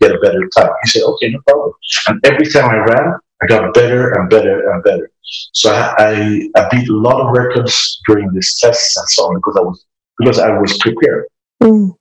get 0.00 0.14
a 0.14 0.18
better 0.18 0.48
time. 0.56 0.70
He 0.82 0.90
said, 0.90 1.02
okay, 1.02 1.30
no 1.30 1.40
problem. 1.46 1.72
And 2.08 2.20
every 2.26 2.46
time 2.46 2.68
I 2.68 2.76
ran, 2.76 3.14
I 3.42 3.46
got 3.46 3.74
better 3.74 4.12
and 4.12 4.28
better 4.28 4.70
and 4.70 4.82
better. 4.82 5.10
So 5.52 5.72
I, 5.72 5.94
I, 5.98 6.48
I 6.56 6.68
beat 6.70 6.88
a 6.88 6.96
lot 6.96 7.20
of 7.20 7.36
records 7.36 8.00
during 8.06 8.30
these 8.32 8.58
tests 8.60 8.96
and 8.96 9.08
so 9.08 9.24
on 9.24 9.36
because 9.36 9.56
I 9.56 9.60
was 9.62 9.84
because 10.18 10.38
I 10.38 10.58
was 10.58 10.76
prepared. 10.78 11.26
Mm. 11.62 11.96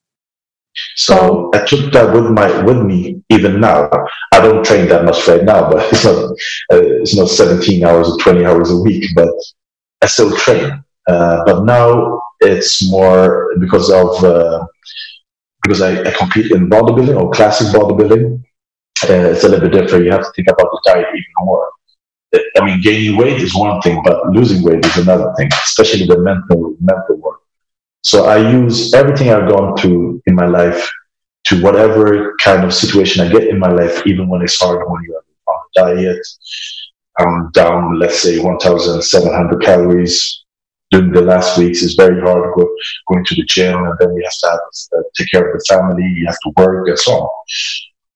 So 0.96 1.52
I 1.54 1.66
took 1.66 1.92
that 1.94 2.14
with 2.14 2.32
my 2.32 2.64
with 2.64 2.84
me 2.84 3.24
even 3.30 3.60
now. 3.60 3.90
I 4.32 4.42
don't 4.42 4.66
train 4.66 4.88
that 4.90 5.06
much 5.06 5.28
right 5.28 5.44
now, 5.44 5.70
but 5.70 5.92
it's 5.92 6.04
not 6.04 6.16
uh, 6.16 6.82
it's 7.02 7.16
not 7.16 7.30
17 7.30 7.84
hours 7.84 8.10
or 8.10 8.18
20 8.20 8.46
hours 8.46 8.72
a 8.72 8.78
week, 8.78 9.06
but 9.16 9.34
I 10.04 10.06
still 10.08 10.36
train. 10.36 10.84
Uh, 11.08 11.44
but 11.46 11.64
now 11.64 12.22
it's 12.42 12.90
more 12.92 13.56
because 13.60 13.90
of 13.90 14.24
uh, 14.24 14.66
because 15.64 15.82
I, 15.82 16.02
I, 16.04 16.12
compete 16.12 16.52
in 16.52 16.70
bodybuilding 16.70 17.20
or 17.20 17.32
classic 17.32 17.68
bodybuilding. 17.68 18.44
Uh, 19.10 19.32
it's 19.32 19.44
a 19.44 19.50
little 19.50 19.70
bit 19.70 19.82
different. 19.82 20.06
You 20.06 20.12
have 20.12 20.26
to 20.26 20.32
think 20.36 20.48
about 20.50 20.70
the 20.72 20.82
diet 20.86 21.08
even 21.08 21.34
more. 21.40 21.70
I 22.58 22.66
mean, 22.66 22.82
gaining 22.82 23.18
weight 23.18 23.42
is 23.42 23.56
one 23.56 23.82
thing, 23.82 24.02
but 24.04 24.28
losing 24.32 24.64
weight 24.64 24.86
is 24.86 24.98
another 24.98 25.34
thing, 25.38 25.50
especially 25.64 26.06
the 26.06 26.20
mental 26.20 26.76
mental 26.80 27.18
work. 27.18 27.40
So 28.02 28.26
I 28.26 28.38
use 28.52 28.94
everything 28.94 29.30
I've 29.30 29.50
gone 29.50 29.78
through 29.78 30.22
in 30.26 30.36
my 30.36 30.48
life 30.48 30.90
to 31.46 31.62
whatever 31.62 32.36
kind 32.42 32.64
of 32.64 32.74
situation 32.74 33.26
I 33.26 33.32
get 33.32 33.48
in 33.48 33.60
my 33.60 33.72
life, 33.72 34.06
even 34.06 34.28
when 34.28 34.42
it's 34.42 34.60
hard, 34.60 34.80
when 34.90 35.04
you're 35.04 35.24
on 35.48 35.56
a 35.56 35.96
diet, 35.96 36.26
I'm 37.20 37.52
down, 37.52 38.00
let's 38.00 38.22
say, 38.22 38.40
1,700 38.40 39.62
calories. 39.62 40.44
During 40.92 41.12
the 41.12 41.22
last 41.22 41.58
weeks, 41.58 41.82
it's 41.82 41.96
very 41.96 42.22
hard 42.22 42.54
go, 42.56 42.70
going 43.08 43.26
to 43.26 43.36
the 43.36 43.46
gym, 43.48 43.84
and 43.84 43.96
then 44.00 44.14
you 44.14 44.24
have 44.24 44.34
to 44.34 44.50
have, 44.50 44.60
uh, 45.00 45.04
take 45.18 45.32
care 45.32 45.50
of 45.50 45.58
the 45.58 45.66
family, 45.68 46.04
you 46.04 46.26
have 46.28 46.38
to 46.44 46.52
work, 46.56 46.88
and 46.88 47.00
so 47.00 47.14
on. 47.14 47.30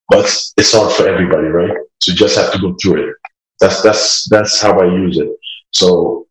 But 0.10 0.26
it's 0.58 0.74
hard 0.74 0.94
for 0.94 1.08
everybody, 1.08 1.48
right? 1.48 1.76
So 2.04 2.12
you 2.12 2.18
just 2.18 2.38
have 2.38 2.52
to 2.54 2.60
go 2.60 2.76
through 2.82 3.10
it. 3.10 3.16
That's 3.60 3.82
that's 3.82 4.30
that's 4.30 4.62
how 4.62 4.80
I 4.80 4.86
use 4.86 5.18
it. 5.18 5.30
So 5.72 6.28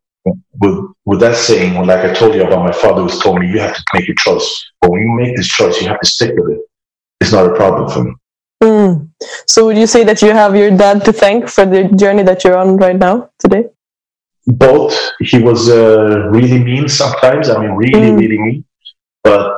with 0.59 0.79
with 1.05 1.19
that 1.19 1.35
saying, 1.35 1.75
like 1.85 2.05
I 2.05 2.13
told 2.13 2.35
you 2.35 2.43
about 2.43 2.65
my 2.65 2.71
father 2.71 3.03
was 3.03 3.19
told 3.19 3.39
me, 3.39 3.49
you 3.49 3.59
have 3.59 3.75
to 3.75 3.83
make 3.93 4.09
a 4.09 4.15
choice. 4.17 4.65
But 4.81 4.91
when 4.91 5.01
you 5.01 5.11
make 5.11 5.35
this 5.35 5.47
choice, 5.47 5.81
you 5.81 5.87
have 5.87 5.99
to 5.99 6.07
stick 6.07 6.33
with 6.37 6.57
it. 6.57 6.61
It's 7.21 7.31
not 7.31 7.45
a 7.45 7.55
problem 7.55 7.89
for 7.89 8.03
me. 8.03 8.13
Mm. 8.63 9.09
So 9.45 9.65
would 9.65 9.77
you 9.77 9.87
say 9.87 10.03
that 10.03 10.21
you 10.21 10.31
have 10.31 10.55
your 10.55 10.71
dad 10.71 11.05
to 11.05 11.13
thank 11.13 11.47
for 11.49 11.65
the 11.65 11.85
journey 11.95 12.23
that 12.23 12.43
you're 12.43 12.57
on 12.57 12.77
right 12.77 12.95
now 12.95 13.29
today? 13.39 13.65
Both. 14.45 14.95
He 15.19 15.39
was 15.39 15.69
uh, 15.69 16.29
really 16.29 16.63
mean 16.63 16.87
sometimes. 16.87 17.49
I 17.49 17.59
mean, 17.61 17.71
really, 17.71 18.11
mm. 18.11 18.19
really 18.19 18.37
mean. 18.37 18.65
But 19.23 19.57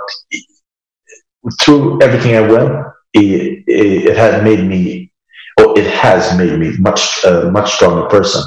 through 1.61 2.01
everything 2.01 2.35
I 2.35 2.41
went, 2.41 2.87
it, 3.13 3.63
it, 3.67 4.05
it 4.07 4.17
had 4.17 4.43
made 4.43 4.65
me, 4.65 5.11
or 5.59 5.77
it 5.77 5.87
has 5.87 6.37
made 6.37 6.59
me 6.59 6.77
much, 6.77 7.23
uh, 7.25 7.49
much 7.51 7.73
stronger 7.73 8.07
person. 8.07 8.43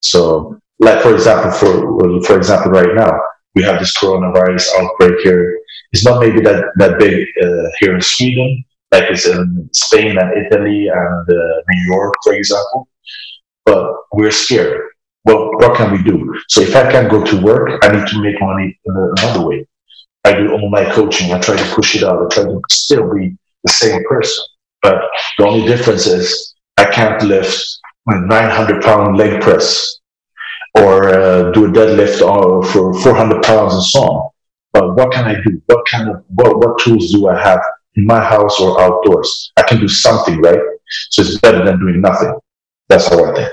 So 0.00 0.60
like 0.78 1.02
for 1.02 1.14
example, 1.14 1.50
for 1.52 2.22
for 2.22 2.36
example, 2.36 2.70
right 2.70 2.94
now 2.94 3.12
we 3.54 3.62
have 3.62 3.78
this 3.78 3.96
coronavirus 3.96 4.68
outbreak 4.78 5.20
here. 5.20 5.58
It's 5.92 6.04
not 6.04 6.20
maybe 6.20 6.40
that 6.42 6.64
that 6.76 6.98
big 6.98 7.26
uh, 7.42 7.68
here 7.80 7.94
in 7.94 8.02
Sweden, 8.02 8.64
like 8.94 9.10
it's 9.10 9.26
in 9.26 9.68
Spain 9.72 10.16
and 10.22 10.30
Italy 10.42 10.86
and 10.86 11.24
uh, 11.28 11.54
New 11.68 11.82
York, 11.92 12.14
for 12.22 12.32
example. 12.34 12.88
But 13.64 13.84
we're 14.12 14.30
scared. 14.30 14.80
Well, 15.24 15.50
what 15.60 15.76
can 15.76 15.90
we 15.90 16.02
do? 16.02 16.16
So 16.48 16.60
if 16.60 16.76
I 16.76 16.90
can't 16.92 17.10
go 17.10 17.24
to 17.24 17.40
work, 17.42 17.66
I 17.82 17.88
need 17.94 18.06
to 18.06 18.22
make 18.22 18.40
money 18.40 18.78
another 18.86 19.46
way. 19.48 19.66
I 20.24 20.34
do 20.34 20.52
all 20.52 20.70
my 20.70 20.84
coaching. 20.98 21.32
I 21.32 21.40
try 21.40 21.56
to 21.56 21.74
push 21.74 21.96
it 21.96 22.04
out. 22.04 22.22
I 22.24 22.34
try 22.34 22.44
to 22.44 22.60
still 22.70 23.12
be 23.12 23.36
the 23.64 23.72
same 23.72 24.02
person. 24.04 24.44
But 24.82 25.00
the 25.38 25.46
only 25.46 25.66
difference 25.66 26.06
is 26.06 26.54
I 26.76 26.84
can't 26.84 27.22
lift 27.22 27.56
a 28.06 28.20
900 28.20 28.82
pound 28.82 29.16
leg 29.16 29.40
press 29.40 29.98
or 30.78 31.08
uh, 31.08 31.50
do 31.52 31.66
a 31.66 31.68
deadlift 31.68 32.18
for 32.72 32.94
400 33.02 33.42
pounds 33.42 33.74
and 33.74 33.82
so 33.82 34.00
on. 34.02 34.30
But 34.72 34.94
what 34.96 35.12
can 35.12 35.24
I 35.24 35.34
do? 35.34 35.62
What 35.66 35.86
kind 35.86 36.10
of 36.10 36.24
what, 36.28 36.58
what 36.58 36.78
tools 36.80 37.12
do 37.12 37.28
I 37.28 37.40
have 37.40 37.62
in 37.96 38.06
my 38.06 38.22
house 38.22 38.60
or 38.60 38.80
outdoors? 38.80 39.52
I 39.56 39.62
can 39.62 39.80
do 39.80 39.88
something, 39.88 40.40
right? 40.40 40.60
So 41.10 41.22
it's 41.22 41.38
better 41.38 41.64
than 41.64 41.78
doing 41.80 42.00
nothing. 42.00 42.38
That's 42.88 43.08
how 43.08 43.24
I 43.24 43.34
think. 43.34 43.52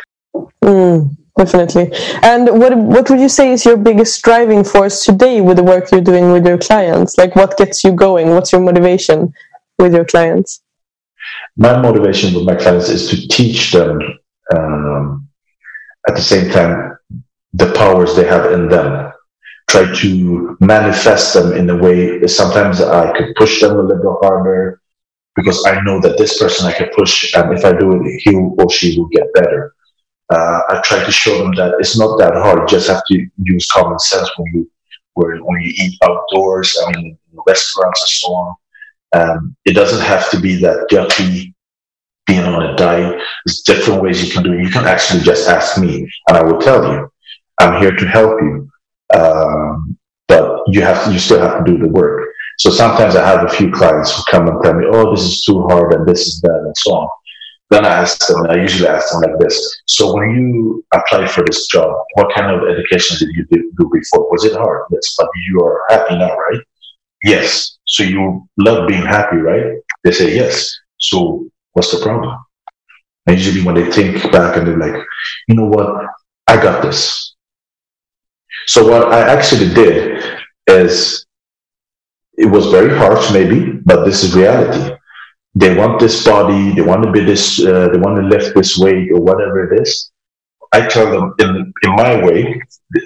Mm, 0.63 1.17
definitely. 1.37 1.91
And 2.21 2.49
what 2.59 2.77
what 2.77 3.09
would 3.09 3.19
you 3.19 3.29
say 3.29 3.51
is 3.51 3.65
your 3.65 3.77
biggest 3.77 4.21
driving 4.23 4.63
force 4.63 5.05
today 5.05 5.41
with 5.41 5.57
the 5.57 5.63
work 5.63 5.91
you're 5.91 6.01
doing 6.01 6.31
with 6.31 6.45
your 6.45 6.57
clients? 6.57 7.17
Like, 7.17 7.35
what 7.35 7.57
gets 7.57 7.83
you 7.83 7.91
going? 7.91 8.29
What's 8.29 8.51
your 8.51 8.61
motivation 8.61 9.33
with 9.79 9.93
your 9.93 10.05
clients? 10.05 10.61
My 11.55 11.79
motivation 11.81 12.33
with 12.33 12.45
my 12.45 12.55
clients 12.55 12.89
is 12.89 13.09
to 13.09 13.27
teach 13.27 13.71
them. 13.71 13.99
Um, 14.55 15.27
at 16.07 16.15
the 16.15 16.21
same 16.21 16.49
time 16.51 16.97
the 17.53 17.71
powers 17.73 18.15
they 18.15 18.25
have 18.25 18.51
in 18.51 18.69
them. 18.69 19.11
Try 19.71 19.85
to 20.01 20.57
manifest 20.59 21.33
them 21.33 21.53
in 21.53 21.69
a 21.69 21.77
way. 21.77 22.27
Sometimes 22.27 22.81
I 22.81 23.15
could 23.17 23.33
push 23.35 23.61
them 23.61 23.71
a 23.71 23.81
little 23.81 24.03
bit 24.03 24.27
harder 24.27 24.81
because 25.35 25.65
I 25.65 25.79
know 25.81 26.01
that 26.01 26.17
this 26.17 26.37
person 26.37 26.67
I 26.67 26.73
can 26.73 26.89
push, 26.93 27.33
and 27.33 27.57
if 27.57 27.63
I 27.63 27.71
do 27.71 27.93
it, 27.93 28.21
he 28.21 28.35
or 28.35 28.69
she 28.69 28.99
will 28.99 29.07
get 29.07 29.33
better. 29.33 29.73
Uh, 30.29 30.59
I 30.69 30.81
try 30.83 31.01
to 31.03 31.11
show 31.11 31.37
them 31.37 31.55
that 31.55 31.75
it's 31.79 31.97
not 31.97 32.17
that 32.19 32.33
hard. 32.33 32.59
You 32.59 32.67
just 32.67 32.89
have 32.89 33.03
to 33.11 33.27
use 33.37 33.67
common 33.71 33.97
sense 33.99 34.29
when 34.35 34.53
you 34.53 34.71
when 35.13 35.61
you 35.61 35.73
eat 35.77 35.97
outdoors. 36.03 36.77
I 36.85 36.91
mean, 36.91 37.17
restaurants 37.47 38.01
and 38.01 38.09
so 38.09 38.27
on. 38.33 38.55
Um, 39.13 39.55
it 39.63 39.73
doesn't 39.73 40.05
have 40.05 40.29
to 40.31 40.39
be 40.39 40.55
that 40.57 40.87
dirty 40.89 41.55
being 42.27 42.43
on 42.43 42.63
a 42.63 42.75
diet. 42.75 43.21
There's 43.45 43.61
different 43.61 44.01
ways 44.01 44.21
you 44.21 44.33
can 44.33 44.43
do 44.43 44.53
it. 44.53 44.63
You 44.63 44.69
can 44.69 44.85
actually 44.85 45.21
just 45.21 45.47
ask 45.47 45.77
me, 45.79 46.11
and 46.27 46.37
I 46.37 46.43
will 46.43 46.59
tell 46.59 46.83
you. 46.91 47.07
I'm 47.59 47.79
here 47.79 47.95
to 47.95 48.07
help 48.07 48.41
you, 48.41 48.70
um, 49.15 49.97
but 50.27 50.61
you 50.67 50.81
have 50.81 51.03
to, 51.05 51.13
you 51.13 51.19
still 51.19 51.39
have 51.39 51.63
to 51.63 51.71
do 51.71 51.77
the 51.77 51.87
work. 51.87 52.29
So 52.59 52.69
sometimes 52.69 53.15
I 53.15 53.25
have 53.25 53.45
a 53.45 53.49
few 53.49 53.71
clients 53.71 54.15
who 54.15 54.23
come 54.29 54.47
and 54.47 54.61
tell 54.63 54.73
me, 54.73 54.85
"Oh, 54.89 55.11
this 55.11 55.23
is 55.23 55.41
too 55.41 55.63
hard, 55.67 55.93
and 55.93 56.07
this 56.07 56.27
is 56.27 56.41
that, 56.41 56.61
and 56.65 56.77
so 56.77 56.93
on." 56.93 57.09
Then 57.69 57.85
I 57.85 57.89
ask 57.89 58.27
them. 58.27 58.45
I 58.49 58.55
usually 58.55 58.89
ask 58.89 59.11
them 59.11 59.21
like 59.21 59.39
this: 59.39 59.81
So 59.87 60.13
when 60.13 60.29
you 60.31 60.85
applied 60.93 61.31
for 61.31 61.43
this 61.45 61.67
job, 61.67 61.91
what 62.15 62.33
kind 62.35 62.51
of 62.51 62.67
education 62.69 63.17
did 63.19 63.35
you 63.35 63.45
do 63.49 63.89
before? 63.91 64.29
Was 64.29 64.45
it 64.45 64.53
hard? 64.53 64.83
Yes, 64.91 65.15
but 65.17 65.29
you 65.47 65.61
are 65.63 65.83
happy 65.89 66.17
now, 66.17 66.35
right? 66.35 66.61
Yes. 67.23 67.77
So 67.85 68.03
you 68.03 68.47
love 68.57 68.87
being 68.87 69.05
happy, 69.05 69.37
right? 69.37 69.77
They 70.03 70.11
say 70.11 70.35
yes. 70.35 70.69
So 70.99 71.47
what's 71.73 71.91
the 71.91 72.03
problem? 72.03 72.37
And 73.27 73.37
usually 73.37 73.63
when 73.63 73.75
they 73.75 73.89
think 73.91 74.31
back 74.31 74.57
and 74.57 74.67
they're 74.67 74.77
like, 74.77 75.05
you 75.47 75.55
know 75.55 75.67
what? 75.67 76.05
I 76.47 76.55
got 76.61 76.81
this. 76.81 77.30
So 78.67 78.87
what 78.87 79.11
I 79.11 79.21
actually 79.31 79.73
did 79.73 80.23
is 80.67 81.25
it 82.37 82.45
was 82.45 82.67
very 82.67 82.95
harsh 82.97 83.31
maybe, 83.31 83.79
but 83.85 84.05
this 84.05 84.23
is 84.23 84.35
reality. 84.35 84.95
They 85.53 85.75
want 85.75 85.99
this 85.99 86.25
body, 86.25 86.73
they 86.73 86.81
want 86.81 87.03
to 87.03 87.11
be 87.11 87.23
this, 87.23 87.59
uh, 87.59 87.89
they 87.89 87.99
want 87.99 88.15
to 88.17 88.23
lift 88.23 88.55
this 88.55 88.77
weight 88.77 89.11
or 89.11 89.19
whatever 89.19 89.73
it 89.73 89.81
is. 89.81 90.11
I 90.73 90.87
tell 90.87 91.11
them 91.11 91.35
in, 91.39 91.73
in 91.83 91.95
my 91.95 92.23
way, 92.23 92.61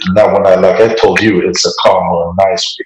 now 0.10 0.32
when 0.34 0.46
I, 0.46 0.56
like 0.56 0.80
I 0.80 0.94
told 0.94 1.20
you, 1.22 1.48
it's 1.50 1.66
a 1.66 1.72
calm 1.82 2.08
or 2.14 2.36
nice 2.38 2.78
way. 2.80 2.86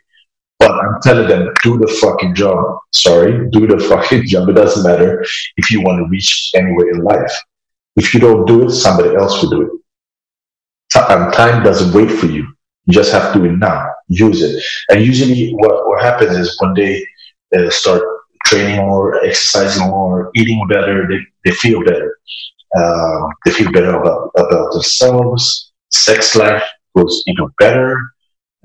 But 0.59 0.71
I'm 0.71 1.01
telling 1.01 1.27
them, 1.27 1.53
do 1.63 1.77
the 1.77 1.87
fucking 2.01 2.35
job. 2.35 2.79
Sorry, 2.93 3.49
do 3.51 3.67
the 3.67 3.79
fucking 3.89 4.27
job. 4.27 4.49
It 4.49 4.53
doesn't 4.53 4.83
matter 4.83 5.23
if 5.57 5.71
you 5.71 5.81
want 5.81 5.99
to 5.99 6.09
reach 6.09 6.51
anywhere 6.53 6.89
in 6.91 7.03
life. 7.03 7.31
If 7.95 8.13
you 8.13 8.19
don't 8.19 8.45
do 8.45 8.65
it, 8.65 8.71
somebody 8.71 9.15
else 9.15 9.41
will 9.41 9.49
do 9.49 9.61
it. 9.63 9.78
And 10.95 11.34
time 11.34 11.63
doesn't 11.63 11.93
wait 11.93 12.12
for 12.12 12.25
you. 12.25 12.47
You 12.86 12.93
just 12.93 13.12
have 13.12 13.34
to 13.34 13.39
do 13.39 13.45
it 13.45 13.58
now. 13.58 13.88
Use 14.08 14.41
it. 14.41 14.63
And 14.89 15.06
usually, 15.06 15.52
what, 15.52 15.88
what 15.88 16.02
happens 16.02 16.36
is 16.36 16.58
when 16.60 16.73
they 16.73 17.06
uh, 17.56 17.69
start 17.69 18.02
training 18.45 18.78
more, 18.78 19.23
exercising 19.23 19.88
more, 19.88 20.32
eating 20.36 20.65
better, 20.67 21.08
they, 21.08 21.19
they 21.45 21.52
feel 21.52 21.84
better. 21.84 22.17
Um, 22.78 23.30
they 23.45 23.52
feel 23.52 23.71
better 23.71 23.95
about, 23.95 24.32
about 24.38 24.73
themselves. 24.73 25.71
Sex 25.91 26.36
life 26.36 26.63
goes 26.95 27.23
even 27.28 27.49
better. 27.60 27.99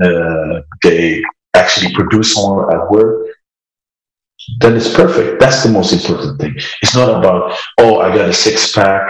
Uh, 0.03 0.61
they 0.83 1.23
actually 1.55 1.95
produce 1.95 2.37
more 2.37 2.75
at 2.75 2.91
work, 2.91 3.27
then 4.61 4.77
it's 4.77 4.93
perfect. 4.93 5.41
That's 5.41 5.63
the 5.63 5.71
most 5.71 5.93
important 5.93 6.41
thing. 6.41 6.55
It's 6.83 6.95
not 6.95 7.19
about, 7.19 7.57
oh, 7.79 8.01
I 8.01 8.15
got 8.15 8.29
a 8.29 8.35
six 8.35 8.73
pack 8.73 9.03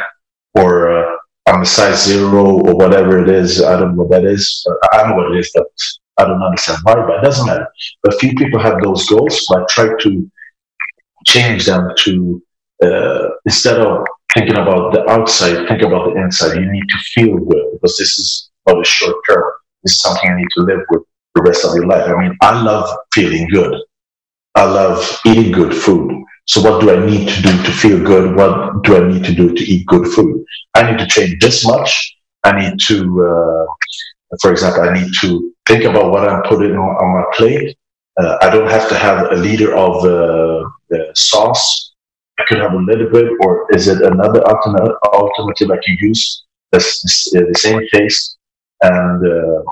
or 0.55 0.92
uh, 0.92 1.13
I'm 1.46 1.62
a 1.62 1.66
size 1.66 2.04
zero 2.04 2.61
or 2.61 2.74
whatever 2.74 3.22
it 3.22 3.28
is. 3.28 3.62
I 3.62 3.78
don't 3.78 3.96
know 3.96 4.04
what 4.04 4.11
that 4.12 4.24
is. 4.24 4.66
I 4.92 5.09
know 5.09 5.16
what 5.16 5.33
it 5.33 5.40
is, 5.40 5.50
but 5.54 5.66
I 6.18 6.24
don't 6.26 6.42
understand 6.42 6.78
why, 6.85 6.94
but 6.94 7.18
it 7.18 7.22
doesn't 7.22 7.46
matter. 7.46 7.68
But 8.02 8.18
few 8.18 8.35
people 8.35 8.61
have 8.61 8.80
those 8.83 9.07
goals, 9.07 9.44
but 9.48 9.68
try 9.68 9.90
to 10.00 10.30
change 11.26 11.66
them 11.66 11.90
to, 11.98 12.42
uh, 12.83 13.28
instead 13.44 13.78
of 13.80 14.07
thinking 14.33 14.57
about 14.57 14.94
the 14.94 15.09
outside, 15.11 15.68
think 15.68 15.83
about 15.83 16.14
the 16.14 16.20
inside. 16.22 16.57
You 16.59 16.70
need 16.70 16.88
to 16.88 16.98
feel 17.14 17.37
good 17.37 17.64
because 17.72 17.98
this 17.98 18.18
is 18.18 18.50
about 18.66 18.78
the 18.78 18.85
short 18.85 19.16
term. 19.28 19.44
This 19.83 19.94
is 19.94 20.00
something 20.00 20.30
you 20.30 20.37
need 20.37 20.48
to 20.57 20.62
live 20.62 20.80
with 20.90 21.02
the 21.35 21.42
rest 21.42 21.64
of 21.64 21.74
your 21.74 21.87
life. 21.87 22.09
I 22.09 22.18
mean, 22.18 22.37
I 22.40 22.61
love 22.62 22.88
feeling 23.12 23.48
good. 23.50 23.74
I 24.54 24.64
love 24.64 25.20
eating 25.26 25.52
good 25.52 25.74
food. 25.74 26.24
So 26.46 26.61
what 26.61 26.80
do 26.80 26.90
I 26.90 27.07
need 27.07 27.28
to 27.28 27.42
do 27.42 27.62
to 27.62 27.72
feel 27.72 28.02
good? 28.04 28.37
What 28.37 28.83
do 28.85 28.96
I 28.96 29.09
need 29.09 29.24
to 29.24 29.35
do 29.35 29.54
to 29.54 29.62
eat 29.64 29.87
good 29.87 30.07
food? 30.09 30.44
I 30.74 30.90
need 30.90 30.98
to 30.98 31.07
train 31.07 31.38
this 31.40 31.64
much. 31.66 32.16
I 32.44 32.52
need 32.61 32.78
to, 32.88 32.96
uh, 33.24 33.66
for 34.40 34.50
example, 34.50 34.83
I 34.83 34.92
need 34.92 35.11
to 35.22 35.54
think 35.66 35.85
about 35.85 36.11
what 36.11 36.28
I'm 36.28 36.42
putting 36.42 36.72
on, 36.72 36.96
on 37.02 37.20
my 37.20 37.24
plate. 37.35 37.76
Uh, 38.20 38.37
I 38.42 38.50
don't 38.50 38.70
have 38.70 38.88
to 38.90 38.94
have 38.94 39.33
a 39.33 39.37
liter 39.37 39.74
of 39.74 40.04
uh, 40.04 40.68
sauce. 41.14 41.92
I 42.38 42.44
could 42.46 42.59
have 42.59 42.72
a 42.72 42.78
little 42.78 43.11
bit, 43.11 43.26
or 43.40 43.66
is 43.72 43.88
it 43.88 44.02
another 44.02 44.42
alternative, 44.44 45.70
I 45.70 45.78
can 45.85 45.96
use 46.00 46.44
that's 46.72 47.30
the 47.30 47.54
same 47.57 47.80
taste? 47.92 48.37
And 48.83 49.24
uh, 49.24 49.62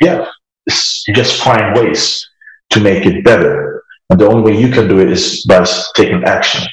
yeah, 0.00 0.26
you 1.06 1.14
just 1.14 1.42
find 1.42 1.74
ways 1.74 2.24
to 2.70 2.80
make 2.80 3.06
it 3.06 3.24
better. 3.24 3.81
And 4.12 4.20
the 4.20 4.28
only 4.28 4.42
way 4.42 4.60
you 4.60 4.70
can 4.70 4.88
do 4.88 5.00
it 5.00 5.10
is 5.10 5.42
by 5.46 5.64
taking 5.96 6.22
action. 6.24 6.68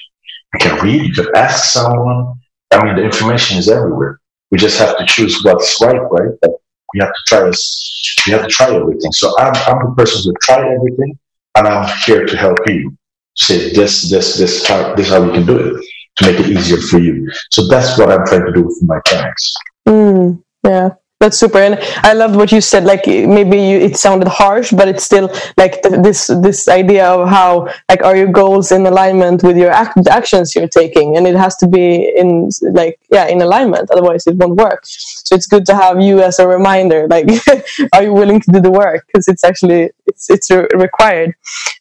You 0.56 0.60
can 0.60 0.84
read, 0.84 1.04
you 1.04 1.13
can 1.13 1.34
ask 1.38 1.71
someone. 1.71 2.34
I 2.69 2.84
mean, 2.84 2.97
the 2.97 3.02
information 3.02 3.58
is 3.58 3.69
everywhere. 3.69 4.19
We 4.52 4.58
just 4.58 4.78
have 4.78 4.97
to 4.97 5.06
choose 5.06 5.41
what's 5.45 5.80
right, 5.80 6.02
right? 6.12 6.34
But 6.41 6.52
we 6.93 6.99
have 6.99 7.13
to 7.13 7.21
try 7.28 7.45
this. 7.45 8.21
We 8.28 8.34
have 8.34 8.41
to 8.41 8.49
try 8.49 8.75
everything. 8.75 9.13
So 9.13 9.39
I'm, 9.39 9.54
I'm 9.56 9.86
the 9.86 9.95
person 9.95 10.30
who 10.30 10.38
try 10.43 10.69
everything, 10.69 11.17
and 11.56 11.65
I'm 11.65 11.88
here 12.06 12.25
to 12.25 12.36
help 12.36 12.58
you. 12.67 12.93
Say 13.38 13.71
this, 13.71 14.10
this, 14.10 14.38
this, 14.38 14.67
how, 14.67 14.93
this, 14.95 15.08
how 15.08 15.23
we 15.23 15.32
can 15.32 15.45
do 15.45 15.60
it 15.60 15.86
to 16.17 16.30
make 16.30 16.41
it 16.41 16.49
easier 16.49 16.82
for 16.82 16.99
you. 16.99 17.32
So 17.52 17.69
that's 17.69 17.97
what 17.97 18.12
I'm 18.12 18.25
trying 18.25 18.47
to 18.47 18.52
do 18.52 18.63
for 18.63 18.86
my 18.86 18.99
clients. 19.06 19.56
Mm, 19.88 20.43
yeah 20.65 20.89
that's 21.20 21.38
super. 21.38 21.58
And 21.60 21.78
i 22.04 22.14
loved 22.14 22.36
what 22.36 22.52
you 22.52 22.62
said 22.62 22.86
like 22.86 23.06
maybe 23.06 23.58
you, 23.58 23.78
it 23.78 23.98
sounded 23.98 24.28
harsh 24.28 24.72
but 24.72 24.88
it's 24.88 25.04
still 25.04 25.28
like 25.58 25.82
the, 25.82 26.00
this 26.02 26.28
this 26.42 26.68
idea 26.68 27.06
of 27.06 27.28
how 27.28 27.68
like 27.90 28.04
are 28.04 28.16
your 28.16 28.32
goals 28.32 28.72
in 28.72 28.86
alignment 28.86 29.44
with 29.44 29.58
your 29.58 29.72
act, 29.72 30.08
actions 30.08 30.56
you're 30.56 30.68
taking? 30.68 31.18
And 31.18 31.28
it 31.28 31.36
has 31.36 31.56
to 31.58 31.68
be 31.68 32.14
in 32.16 32.50
like 32.72 33.00
yeah 33.12 33.28
in 33.28 33.42
alignment 33.42 33.90
otherwise 33.92 34.28
it 34.28 34.36
won't 34.36 34.56
work. 34.56 34.82
So 34.86 35.36
it's 35.36 35.48
good 35.48 35.66
to 35.68 35.76
have 35.76 36.02
you 36.02 36.22
as 36.22 36.40
a 36.40 36.48
reminder 36.48 37.08
like 37.10 37.28
are 37.94 38.04
you 38.04 38.14
willing 38.14 38.40
to 38.42 38.52
do 38.52 38.62
the 38.62 38.72
work? 38.72 39.06
Because 39.08 39.28
it's 39.28 39.44
actually 39.44 39.92
it's 40.08 40.30
it's 40.30 40.50
re- 40.50 40.68
required. 40.74 41.36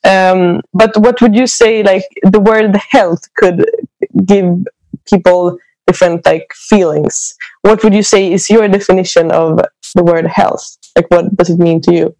Um, 0.04 0.62
but 0.74 0.96
what 0.96 1.20
would 1.22 1.34
you 1.34 1.46
say 1.46 1.82
like 1.82 2.06
the 2.22 2.40
word 2.40 2.76
health 2.76 3.22
could 3.34 3.64
give 4.26 4.48
people 5.08 5.58
different 5.88 6.24
like 6.26 6.52
feelings. 6.54 7.34
What 7.68 7.84
would 7.84 7.92
you 7.92 8.02
say 8.02 8.32
is 8.32 8.48
your 8.48 8.66
definition 8.66 9.30
of 9.30 9.60
the 9.94 10.02
word 10.02 10.26
health? 10.26 10.64
Like, 10.96 11.10
what 11.10 11.36
does 11.36 11.50
it 11.50 11.58
mean 11.58 11.82
to 11.82 11.92
you? 11.92 12.16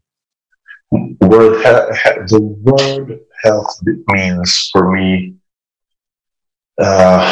Word 1.23 1.57
he- 1.65 2.21
the 2.33 2.41
word 2.69 3.21
health 3.43 3.73
means 4.13 4.69
for 4.71 4.93
me. 4.93 5.37
Uh, 6.79 7.25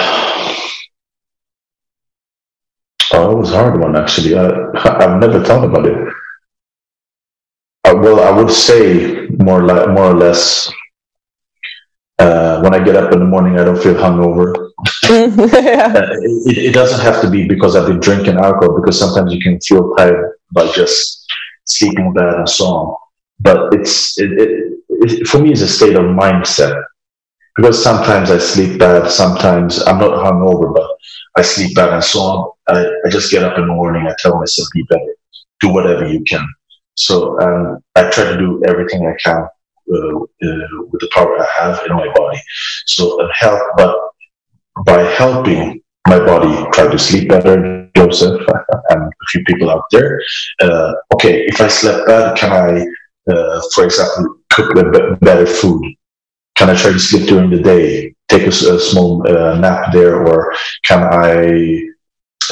oh, 3.13 3.33
it 3.33 3.37
was 3.37 3.53
a 3.53 3.57
hard 3.57 3.79
one 3.79 3.95
actually. 3.95 4.35
I, 4.35 4.49
I've 5.03 5.21
never 5.21 5.45
thought 5.45 5.67
about 5.67 5.85
it. 5.85 5.99
Uh, 7.85 7.97
well, 7.97 8.21
I 8.21 8.31
would 8.31 8.51
say 8.51 9.27
more 9.29 9.63
like 9.63 9.91
more 9.91 10.13
or 10.13 10.17
less. 10.17 10.73
Uh, 12.19 12.61
when 12.63 12.75
I 12.75 12.83
get 12.83 12.97
up 12.97 13.13
in 13.13 13.19
the 13.19 13.27
morning, 13.27 13.59
I 13.59 13.65
don't 13.65 13.81
feel 13.83 13.95
hungover. 13.95 14.71
yeah. 15.05 15.93
uh, 15.95 16.07
it, 16.47 16.59
it, 16.59 16.73
doesn't 16.75 17.01
have 17.01 17.21
to 17.21 17.29
be 17.29 17.47
because 17.47 17.77
I've 17.77 17.87
been 17.87 18.01
drinking 18.01 18.39
alcohol, 18.39 18.81
because 18.81 18.99
sometimes 18.99 19.35
you 19.35 19.41
can 19.41 19.61
feel 19.61 19.95
tired 19.97 20.39
by 20.51 20.67
just 20.73 21.27
sleeping 21.65 22.15
bad 22.15 22.35
and 22.35 22.49
so 22.49 22.65
on. 22.65 22.97
But 23.41 23.75
it's 23.75 24.19
it, 24.19 24.31
it, 24.89 25.27
for 25.27 25.39
me, 25.41 25.53
it's 25.53 25.61
a 25.61 25.69
state 25.69 25.95
of 25.95 26.05
mindset 26.05 26.83
because 27.57 27.83
sometimes 27.83 28.31
I 28.31 28.39
sleep 28.39 28.79
bad, 28.79 29.11
sometimes 29.11 29.83
I'm 29.87 29.99
not 29.99 30.25
hungover, 30.25 30.75
but 30.75 30.89
I 31.37 31.43
sleep 31.43 31.75
bad 31.75 31.93
and 31.93 32.05
so 32.05 32.21
on. 32.21 32.51
I, 32.69 32.87
I 33.05 33.11
just 33.11 33.31
get 33.31 33.43
up 33.43 33.59
in 33.59 33.67
the 33.67 33.75
morning, 33.75 34.07
I 34.07 34.15
tell 34.19 34.39
myself, 34.39 34.69
be 34.73 34.85
better, 34.85 35.15
do 35.61 35.69
whatever 35.71 36.07
you 36.07 36.23
can. 36.25 36.47
So 36.95 37.39
um, 37.41 37.85
I 37.95 38.09
try 38.11 38.25
to 38.25 38.39
do 38.39 38.63
everything 38.67 39.07
I 39.07 39.15
can 39.23 39.47
uh, 39.93 40.17
uh, 40.19 40.67
with 40.91 41.01
the 41.01 41.11
power 41.13 41.41
I 41.41 41.47
have 41.59 41.81
in 41.87 41.97
my 41.97 42.13
body. 42.15 42.41
So 42.87 43.21
uh, 43.23 43.29
health, 43.35 43.63
but 43.77 43.97
by 44.85 45.03
helping 45.03 45.81
my 46.09 46.19
body 46.19 46.71
try 46.73 46.91
to 46.91 46.99
sleep 46.99 47.29
better, 47.29 47.91
Joseph, 47.97 48.41
and 48.91 49.03
a 49.03 49.27
few 49.31 49.43
people 49.45 49.71
out 49.71 49.85
there. 49.91 50.21
Uh, 50.61 50.93
okay, 51.15 51.45
if 51.47 51.61
I 51.61 51.69
slept 51.69 52.07
bad, 52.07 52.37
can 52.37 52.53
I, 52.53 53.33
uh, 53.33 53.63
for 53.75 53.85
example, 53.85 54.37
cook 54.51 54.77
a 54.77 55.17
better 55.17 55.47
food? 55.47 55.83
Can 56.57 56.71
I 56.71 56.77
try 56.77 56.93
to 56.93 56.99
sleep 56.99 57.29
during 57.29 57.51
the 57.51 57.61
day? 57.61 58.15
Take 58.29 58.45
a, 58.45 58.49
a 58.49 58.81
small 58.81 59.27
uh, 59.29 59.59
nap 59.59 59.93
there, 59.93 60.27
or 60.27 60.55
can 60.85 61.03
I 61.03 61.83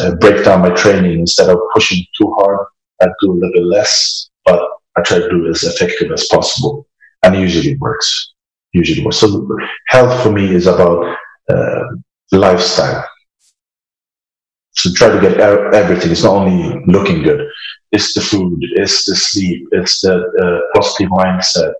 uh, 0.01 0.15
break 0.17 0.45
down 0.45 0.61
my 0.61 0.71
training 0.71 1.21
instead 1.21 1.49
of 1.49 1.59
pushing 1.73 2.05
too 2.19 2.33
hard? 2.39 2.67
I 3.01 3.07
do 3.21 3.33
a 3.33 3.35
little 3.35 3.67
less, 3.67 4.31
but 4.45 4.61
I 4.97 5.03
try 5.03 5.19
to 5.19 5.29
do 5.29 5.49
as 5.49 5.65
effective 5.65 6.13
as 6.13 6.27
possible, 6.29 6.87
and 7.25 7.35
usually 7.37 7.73
it 7.73 7.81
works. 7.81 8.35
Usually 8.73 9.05
works. 9.05 9.19
So 9.19 9.47
health 9.89 10.23
for 10.23 10.31
me 10.31 10.55
is 10.55 10.67
about 10.67 11.17
uh, 11.49 11.85
lifestyle. 12.33 13.09
So 14.73 14.93
try 14.93 15.09
to 15.09 15.21
get 15.21 15.39
everything. 15.41 16.11
It's 16.11 16.25
not 16.25 16.35
only 16.35 16.83
looking 16.87 17.23
good. 17.23 17.49
It's 17.93 18.13
the 18.15 18.21
food. 18.21 18.59
It's 18.61 19.05
the 19.05 19.15
sleep. 19.15 19.69
It's 19.73 20.01
the 20.01 20.15
uh, 20.43 20.61
positive 20.75 21.11
mindset. 21.11 21.75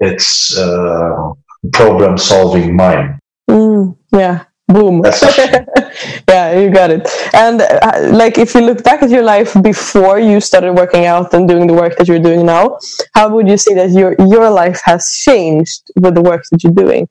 It's 0.00 0.56
uh, 0.56 1.32
problem 1.72 2.16
solving 2.16 2.76
mind. 2.76 3.18
Mm, 3.50 3.96
yeah, 4.12 4.44
Boom. 4.68 5.02
yeah, 6.28 6.58
you 6.58 6.70
got 6.70 6.90
it. 6.90 7.08
And 7.34 7.60
uh, 7.62 8.08
like, 8.10 8.38
if 8.38 8.54
you 8.54 8.62
look 8.62 8.82
back 8.82 9.02
at 9.02 9.10
your 9.10 9.22
life 9.22 9.54
before 9.62 10.18
you 10.18 10.40
started 10.40 10.72
working 10.72 11.04
out 11.04 11.34
and 11.34 11.46
doing 11.48 11.66
the 11.66 11.74
work 11.74 11.96
that 11.98 12.08
you're 12.08 12.20
doing 12.20 12.46
now, 12.46 12.78
how 13.14 13.28
would 13.28 13.48
you 13.48 13.56
say 13.56 13.74
that 13.74 13.90
your 13.90 14.14
your 14.18 14.48
life 14.50 14.80
has 14.84 15.12
changed 15.12 15.90
with 16.00 16.14
the 16.14 16.22
work 16.22 16.44
that 16.50 16.62
you're 16.62 16.72
doing? 16.72 17.08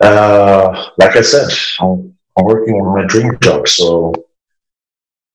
Uh, 0.00 0.90
like 0.98 1.16
I 1.16 1.22
said, 1.22 1.48
I'm, 1.80 2.14
I'm, 2.36 2.44
working 2.44 2.74
on 2.74 2.94
my 3.00 3.06
dream 3.06 3.38
job. 3.40 3.68
So 3.68 4.12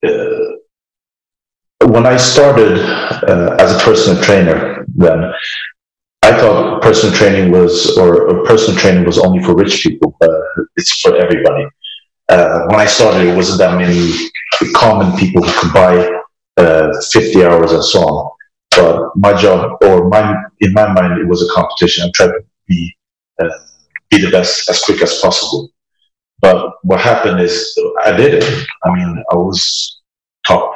uh, 0.05 0.57
when 1.85 2.05
I 2.05 2.17
started 2.17 2.77
uh, 2.79 3.55
as 3.59 3.73
a 3.73 3.79
personal 3.79 4.21
trainer, 4.21 4.85
then 4.95 5.31
I 6.27 6.37
thought 6.37 6.81
personal 6.81 7.15
training 7.15 7.51
was, 7.53 7.97
or 7.97 8.43
personal 8.43 8.77
training 8.77 9.05
was 9.05 9.17
only 9.17 9.41
for 9.41 9.55
rich 9.55 9.81
people, 9.81 10.13
but 10.19 10.29
it's 10.75 10.99
for 10.99 11.15
everybody. 11.15 11.65
Uh, 12.27 12.65
when 12.67 12.81
I 12.81 12.85
started, 12.85 13.25
it 13.29 13.33
wasn't 13.33 13.59
that 13.59 13.77
many 13.77 14.11
common 14.73 15.17
people 15.17 15.41
who 15.41 15.51
could 15.57 15.73
buy 15.73 16.21
uh, 16.57 16.91
50 17.13 17.45
hours 17.45 17.71
and 17.71 17.81
so 17.81 17.99
on. 18.01 18.31
But 18.75 19.15
my 19.15 19.39
job, 19.41 19.77
or 19.81 20.09
my, 20.09 20.35
in 20.59 20.73
my 20.73 20.91
mind, 20.91 21.17
it 21.17 21.27
was 21.29 21.41
a 21.41 21.53
competition. 21.53 22.03
I 22.03 22.11
tried 22.13 22.33
to 22.33 22.41
be, 22.67 22.97
uh, 23.39 23.47
be 24.09 24.17
the 24.17 24.29
best 24.29 24.69
as 24.69 24.83
quick 24.83 25.01
as 25.01 25.21
possible. 25.21 25.69
But 26.41 26.73
what 26.83 26.99
happened 26.99 27.39
is 27.39 27.73
I 28.03 28.11
did 28.11 28.33
it. 28.33 28.67
I 28.83 28.93
mean, 28.93 29.23
I 29.31 29.35
was 29.35 30.01
top 30.45 30.73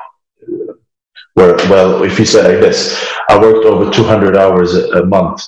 where, 1.33 1.55
well, 1.69 2.03
if 2.03 2.19
you 2.19 2.25
say 2.25 2.41
like 2.41 2.61
this, 2.61 3.11
I 3.29 3.39
worked 3.39 3.65
over 3.65 3.91
200 3.91 4.35
hours 4.35 4.75
a, 4.75 5.05
month 5.05 5.41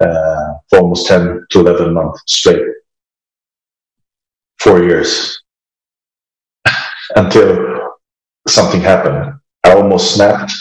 uh, 0.00 0.54
for 0.68 0.78
almost 0.80 1.06
10 1.06 1.46
to 1.50 1.60
11 1.60 1.92
months 1.92 2.22
straight. 2.26 2.64
Four 4.58 4.82
years. 4.82 5.42
Until 7.16 7.90
something 8.48 8.80
happened. 8.80 9.34
I 9.64 9.74
almost 9.74 10.14
snapped. 10.14 10.52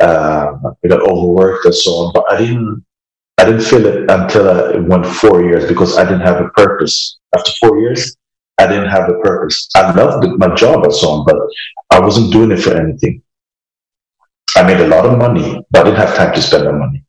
Uh, 0.00 0.52
I 0.84 0.88
got 0.88 1.02
overworked 1.02 1.66
and 1.66 1.74
so 1.74 1.90
on, 1.92 2.12
but 2.14 2.30
I 2.30 2.38
didn't. 2.38 2.84
I 3.38 3.44
didn't 3.44 3.62
feel 3.62 3.86
it 3.86 4.10
until 4.10 4.50
I 4.50 4.76
went 4.80 5.06
four 5.06 5.42
years 5.42 5.66
because 5.66 5.96
I 5.96 6.04
didn't 6.04 6.20
have 6.20 6.44
a 6.44 6.50
purpose. 6.50 7.18
After 7.34 7.50
four 7.58 7.78
years, 7.78 8.14
I 8.58 8.66
didn't 8.66 8.90
have 8.90 9.08
a 9.08 9.14
purpose. 9.20 9.66
I 9.74 9.90
loved 9.92 10.26
my 10.38 10.54
job 10.54 10.84
and 10.84 10.94
so 10.94 11.08
on, 11.08 11.24
but 11.24 11.36
I 11.90 12.00
wasn't 12.00 12.32
doing 12.34 12.50
it 12.50 12.58
for 12.58 12.76
anything. 12.76 13.22
I 14.56 14.62
made 14.62 14.80
a 14.80 14.88
lot 14.88 15.06
of 15.06 15.18
money, 15.18 15.62
but 15.70 15.80
I 15.80 15.84
didn't 15.84 16.00
have 16.00 16.16
time 16.16 16.34
to 16.34 16.42
spend 16.42 16.66
the 16.66 16.72
money. 16.72 17.04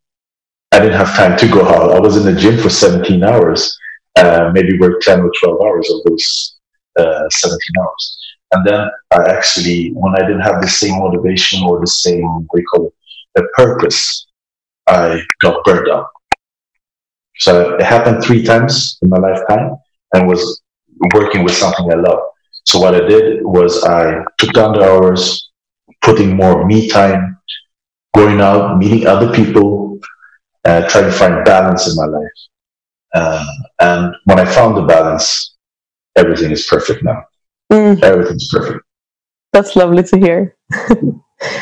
I 0.72 0.80
didn't 0.80 0.98
have 0.98 1.16
time 1.16 1.38
to 1.38 1.48
go 1.48 1.68
out. 1.68 1.96
I 1.96 2.00
was 2.00 2.18
in 2.18 2.24
the 2.24 2.40
gym 2.40 2.58
for 2.58 2.70
17 2.70 3.24
hours, 3.24 3.78
uh, 4.18 4.52
maybe 4.54 4.80
work 4.80 5.02
10 5.02 5.20
or 5.20 5.32
12 5.44 5.62
hours 5.62 5.90
of 5.90 6.04
those 6.06 6.58
uh, 6.98 7.30
17 7.30 7.60
hours. 7.80 8.18
And 8.54 8.66
then 8.66 8.90
I 9.12 9.30
actually, 9.30 9.92
when 9.94 10.16
I 10.16 10.22
didn't 10.26 10.42
have 10.42 10.62
the 10.62 10.68
same 10.68 11.00
motivation 11.00 11.64
or 11.64 11.80
the 11.80 11.88
same, 11.88 12.22
you 12.54 12.66
call 12.74 12.88
it, 12.88 12.94
a 13.38 13.44
purpose, 13.56 14.28
I 14.88 15.22
got 15.42 15.64
burned 15.64 15.90
out. 15.90 16.08
So 17.38 17.76
it 17.76 17.82
happened 17.82 18.24
three 18.24 18.44
times 18.44 19.00
in 19.02 19.10
my 19.10 19.18
lifetime 19.18 19.76
and 20.14 20.28
was 20.28 20.62
working 21.14 21.44
with 21.44 21.56
something 21.56 21.92
I 21.92 21.96
love. 21.96 22.20
So 22.66 22.80
what 22.80 22.94
I 22.94 23.08
did 23.08 23.44
was 23.44 23.84
I 23.84 24.24
took 24.38 24.54
down 24.54 24.74
the 24.74 24.84
hours, 24.84 25.51
putting 26.02 26.36
more 26.36 26.66
me 26.66 26.88
time, 26.88 27.38
going 28.16 28.42
out, 28.42 28.78
meeting 28.78 29.08
other 29.08 29.34
people, 29.34 30.00
uh, 30.66 30.88
trying 30.90 31.06
to 31.06 31.12
find 31.12 31.46
balance 31.46 31.90
in 31.90 31.96
my 31.96 32.06
life. 32.06 32.40
Uh, 33.14 33.46
and 33.80 34.16
when 34.26 34.40
I 34.40 34.46
found 34.46 34.78
the 34.78 34.84
balance, 34.84 35.56
everything 36.16 36.52
is 36.52 36.66
perfect 36.66 37.04
now. 37.04 37.24
Mm. 37.72 38.02
Everything's 38.04 38.48
perfect. 38.50 38.84
That's 39.54 39.76
lovely 39.76 40.04
to 40.04 40.18
hear. 40.18 40.56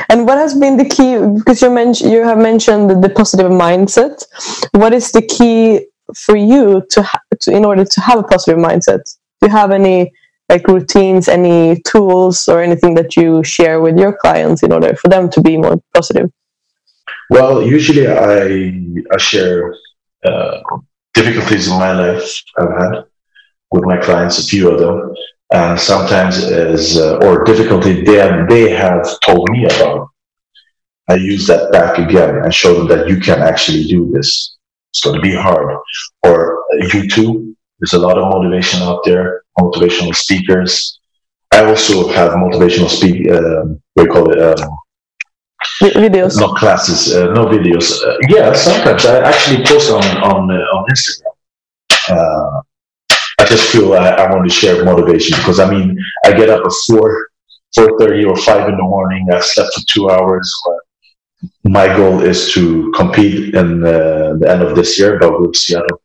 and 0.09 0.27
what 0.27 0.37
has 0.37 0.53
been 0.53 0.77
the 0.77 0.85
key? 0.85 1.17
Because 1.37 1.61
you 1.61 1.71
mentioned 1.71 2.11
you 2.11 2.23
have 2.23 2.37
mentioned 2.37 3.03
the 3.03 3.09
positive 3.09 3.51
mindset. 3.51 4.23
What 4.71 4.93
is 4.93 5.11
the 5.11 5.23
key 5.23 5.87
for 6.15 6.35
you 6.35 6.83
to, 6.91 7.03
ha- 7.03 7.21
to 7.41 7.55
in 7.55 7.65
order 7.65 7.85
to 7.85 8.01
have 8.01 8.19
a 8.19 8.23
positive 8.23 8.59
mindset? 8.59 9.01
Do 9.41 9.47
you 9.47 9.49
have 9.49 9.71
any 9.71 10.11
like 10.49 10.67
routines, 10.67 11.27
any 11.27 11.81
tools 11.87 12.47
or 12.47 12.61
anything 12.61 12.95
that 12.95 13.15
you 13.15 13.43
share 13.43 13.79
with 13.79 13.97
your 13.97 14.17
clients 14.17 14.63
in 14.63 14.71
order 14.71 14.95
for 14.95 15.07
them 15.07 15.29
to 15.29 15.41
be 15.41 15.57
more 15.57 15.81
positive? 15.93 16.31
Well, 17.29 17.61
usually 17.61 18.07
I, 18.07 18.73
I 19.13 19.17
share 19.17 19.75
uh, 20.25 20.59
difficulties 21.13 21.67
in 21.67 21.77
my 21.77 21.91
life 21.91 22.43
I've 22.57 22.81
had 22.81 23.03
with 23.71 23.83
my 23.83 23.97
clients, 23.97 24.39
a 24.39 24.43
few 24.43 24.71
of 24.71 24.79
them, 24.79 25.13
and 25.53 25.79
sometimes 25.79 26.43
as 26.43 26.97
uh, 26.97 27.17
or 27.17 27.43
difficulty 27.43 28.03
they 28.03 28.45
they 28.49 28.71
have 28.71 29.19
told 29.21 29.49
me 29.51 29.65
about. 29.65 30.09
I 31.07 31.15
use 31.15 31.47
that 31.47 31.71
back 31.71 31.97
again 31.97 32.35
and 32.43 32.53
show 32.53 32.75
them 32.75 32.87
that 32.87 33.09
you 33.09 33.17
can 33.17 33.41
actually 33.41 33.85
do 33.85 34.11
this. 34.13 34.57
It's 34.91 35.01
going 35.01 35.15
to 35.15 35.21
be 35.21 35.33
hard. 35.33 35.79
Or 36.23 36.59
uh, 36.59 36.85
YouTube, 36.85 37.55
there's 37.79 37.93
a 37.93 37.99
lot 37.99 38.19
of 38.19 38.29
motivation 38.29 38.83
out 38.83 39.01
there, 39.05 39.43
motivational 39.59 40.15
speakers. 40.15 40.99
I 41.51 41.65
also 41.65 42.07
have 42.09 42.31
motivational 42.33 42.89
speak. 42.89 43.29
Uh, 43.29 43.75
what 43.93 44.03
do 44.03 44.07
you 44.07 44.11
call 44.11 44.31
it? 44.31 44.59
Um, 44.59 44.69
videos. 45.81 46.39
Not 46.39 46.57
classes, 46.57 47.15
uh, 47.15 47.31
no 47.33 47.45
videos. 47.45 47.91
Uh, 48.03 48.17
yeah, 48.29 48.53
sometimes 48.53 49.05
I 49.05 49.19
actually 49.27 49.65
post 49.65 49.91
on 49.91 50.05
on 50.31 50.51
uh, 50.51 50.75
on 50.75 50.85
Instagram. 50.89 51.33
Uh, 52.09 52.61
I 53.39 53.45
just 53.45 53.69
feel 53.71 53.93
I, 53.93 54.09
I, 54.09 54.33
want 54.33 54.47
to 54.49 54.53
share 54.53 54.83
motivation 54.83 55.37
because 55.37 55.59
I 55.59 55.69
mean 55.69 55.97
I 56.25 56.33
get 56.33 56.49
up 56.49 56.65
at 56.65 56.71
four 56.87 57.29
four 57.75 57.99
thirty 57.99 58.25
or 58.25 58.35
five 58.35 58.67
in 58.67 58.77
the 58.77 58.83
morning. 58.83 59.27
I 59.31 59.39
slept 59.39 59.73
for 59.73 59.81
two 59.87 60.09
hours. 60.09 60.53
My 61.63 61.87
goal 61.87 62.21
is 62.21 62.51
to 62.53 62.91
compete 62.91 63.55
in 63.55 63.83
uh, 63.85 64.35
the 64.39 64.47
end 64.49 64.61
of 64.61 64.75
this 64.75 64.99
year, 64.99 65.17
but 65.19 65.31
we'll 65.31 65.53
see. 65.53 65.75
I 65.75 65.79
don't 65.79 66.01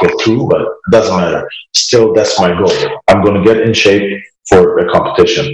go 0.00 0.08
through, 0.22 0.48
but 0.48 0.60
it 0.60 0.90
doesn't 0.90 1.16
matter. 1.16 1.48
Still, 1.74 2.12
that's 2.12 2.38
my 2.40 2.56
goal. 2.56 2.72
I'm 3.08 3.22
going 3.22 3.42
to 3.42 3.44
get 3.44 3.62
in 3.62 3.72
shape 3.72 4.22
for 4.48 4.78
a 4.78 4.90
competition. 4.90 5.46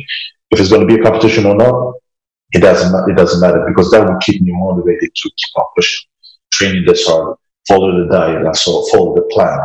If 0.50 0.60
it's 0.60 0.70
going 0.70 0.86
to 0.86 0.92
be 0.92 1.00
a 1.00 1.04
competition 1.04 1.46
or 1.46 1.54
not, 1.54 1.94
it 2.52 2.60
doesn't 2.60 3.10
it 3.10 3.16
doesn't 3.16 3.40
matter 3.40 3.64
because 3.68 3.90
that 3.92 4.04
will 4.04 4.18
keep 4.18 4.42
me 4.42 4.52
motivated 4.52 5.14
to 5.14 5.30
keep 5.36 5.56
on 5.56 5.66
pushing, 5.76 6.08
training 6.52 6.84
this 6.84 7.06
hard, 7.06 7.36
follow 7.68 8.02
the 8.02 8.10
diet, 8.10 8.44
and 8.44 8.56
so 8.56 8.84
follow 8.90 9.14
the 9.14 9.22
plan. 9.30 9.58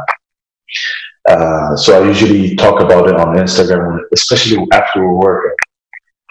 Uh, 1.27 1.75
so 1.75 1.99
I 2.03 2.07
usually 2.07 2.55
talk 2.55 2.81
about 2.81 3.07
it 3.09 3.15
on 3.15 3.35
Instagram, 3.35 3.99
especially 4.13 4.67
after 4.71 5.01
we 5.01 5.15
work, 5.15 5.57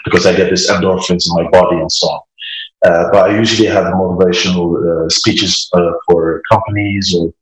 because 0.04 0.26
I 0.26 0.36
get 0.36 0.50
this 0.50 0.70
endorphins 0.70 1.24
in 1.28 1.42
my 1.42 1.50
body 1.50 1.76
and 1.76 1.90
so 1.90 2.08
on. 2.08 2.20
Uh, 2.86 3.10
but 3.10 3.30
I 3.30 3.38
usually 3.38 3.66
have 3.66 3.86
motivational 3.86 4.76
uh, 4.76 5.08
speeches 5.08 5.68
uh, 5.72 5.92
for 6.06 6.42
companies 6.52 7.16
or 7.18 7.32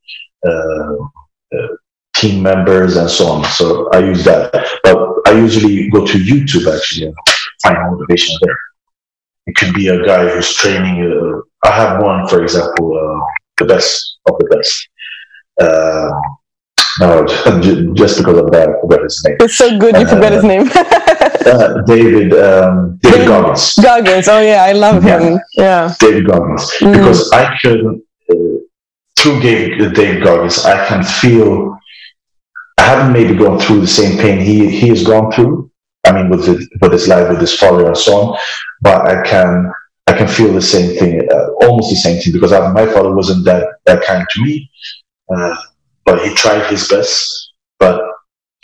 team 2.17 2.43
members 2.43 2.97
and 2.97 3.11
so 3.11 3.27
on. 3.27 3.45
So 3.45 3.89
I 3.93 3.99
use 3.99 4.25
that. 4.25 4.53
But 4.85 4.97
I 5.27 5.33
usually 5.33 5.89
go 5.91 6.07
to 6.07 6.19
YouTube 6.19 6.73
actually 6.75 7.07
and 7.07 7.17
find 7.63 7.79
motivation 7.91 8.37
there. 8.43 8.59
It 9.47 9.57
could 9.57 9.75
be 9.75 9.89
a 9.89 10.05
guy 10.05 10.29
who's 10.29 10.55
training. 10.55 10.97
Uh, 11.03 11.69
I 11.69 11.75
have 11.75 12.03
one, 12.03 12.29
for 12.29 12.43
example, 12.43 12.87
uh, 12.97 13.25
the 13.59 13.65
best 13.65 14.19
of 14.29 14.39
the 14.39 14.47
best. 14.55 14.89
Uh, 15.61 16.11
no, 17.01 17.27
just 17.95 18.19
because 18.19 18.39
of 18.39 18.51
that, 18.53 18.69
I 18.69 18.81
forgot 18.81 19.03
his 19.03 19.23
name. 19.27 19.37
It's 19.41 19.57
so 19.57 19.79
good 19.79 19.97
you 19.97 20.07
forgot 20.07 20.33
his 20.33 20.45
name. 20.45 20.69
uh, 20.75 21.83
David 21.87 22.35
um, 22.35 22.99
David 23.03 23.27
Goggins. 23.27 23.75
Goggins. 23.75 24.29
Oh 24.29 24.41
yeah, 24.41 24.65
I 24.65 24.73
love 24.73 25.03
him. 25.03 25.41
Yeah. 25.55 25.93
David 25.99 26.27
Goggins. 26.27 26.71
Mm. 26.81 26.93
Because 26.93 27.31
I 27.33 27.57
could 27.61 28.01
uh, 28.31 28.62
through 29.19 29.41
Dave, 29.41 29.95
Dave 29.95 30.25
Goggins, 30.25 30.65
I 30.65 30.87
can 30.87 31.03
feel. 31.03 31.79
I 32.79 32.83
haven't 32.83 33.13
maybe 33.13 33.39
gone 33.39 33.61
through 33.61 33.81
the 33.81 33.87
same 33.87 34.19
pain 34.19 34.41
he 34.41 34.69
he 34.69 34.89
has 34.89 35.05
gone 35.05 35.31
through, 35.31 35.71
I 36.05 36.13
mean, 36.13 36.31
with 36.31 36.47
his, 36.47 36.69
with 36.81 36.93
his 36.93 37.07
life, 37.07 37.29
with 37.29 37.41
his 37.41 37.55
father 37.55 37.87
and 37.87 37.97
so 37.97 38.17
on. 38.17 38.39
But 38.81 39.09
I 39.09 39.23
can 39.23 39.71
I 40.07 40.13
can 40.15 40.27
feel 40.27 40.53
the 40.53 40.63
same 40.63 40.99
thing, 40.99 41.29
uh, 41.31 41.49
almost 41.65 41.91
the 41.91 41.97
same 41.97 42.21
thing, 42.21 42.33
because 42.33 42.53
I, 42.53 42.73
my 42.73 42.87
father 42.87 43.15
wasn't 43.15 43.45
that 43.45 43.67
that 43.87 44.05
kind 44.05 44.27
to 44.29 44.43
me. 44.43 44.71
Uh, 45.35 45.57
but 46.05 46.27
he 46.27 46.35
tried 46.35 46.69
his 46.71 46.89
best. 46.89 47.53
But 47.79 48.03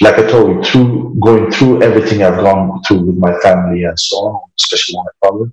like 0.00 0.18
I 0.18 0.26
told 0.26 0.48
you, 0.48 0.62
through 0.64 1.16
going 1.20 1.50
through 1.50 1.82
everything 1.82 2.22
I've 2.22 2.40
gone 2.40 2.82
through 2.82 3.02
with 3.02 3.16
my 3.16 3.38
family 3.40 3.84
and 3.84 3.98
so 3.98 4.16
on, 4.16 4.50
especially 4.58 4.96
my 4.96 5.28
father, 5.28 5.52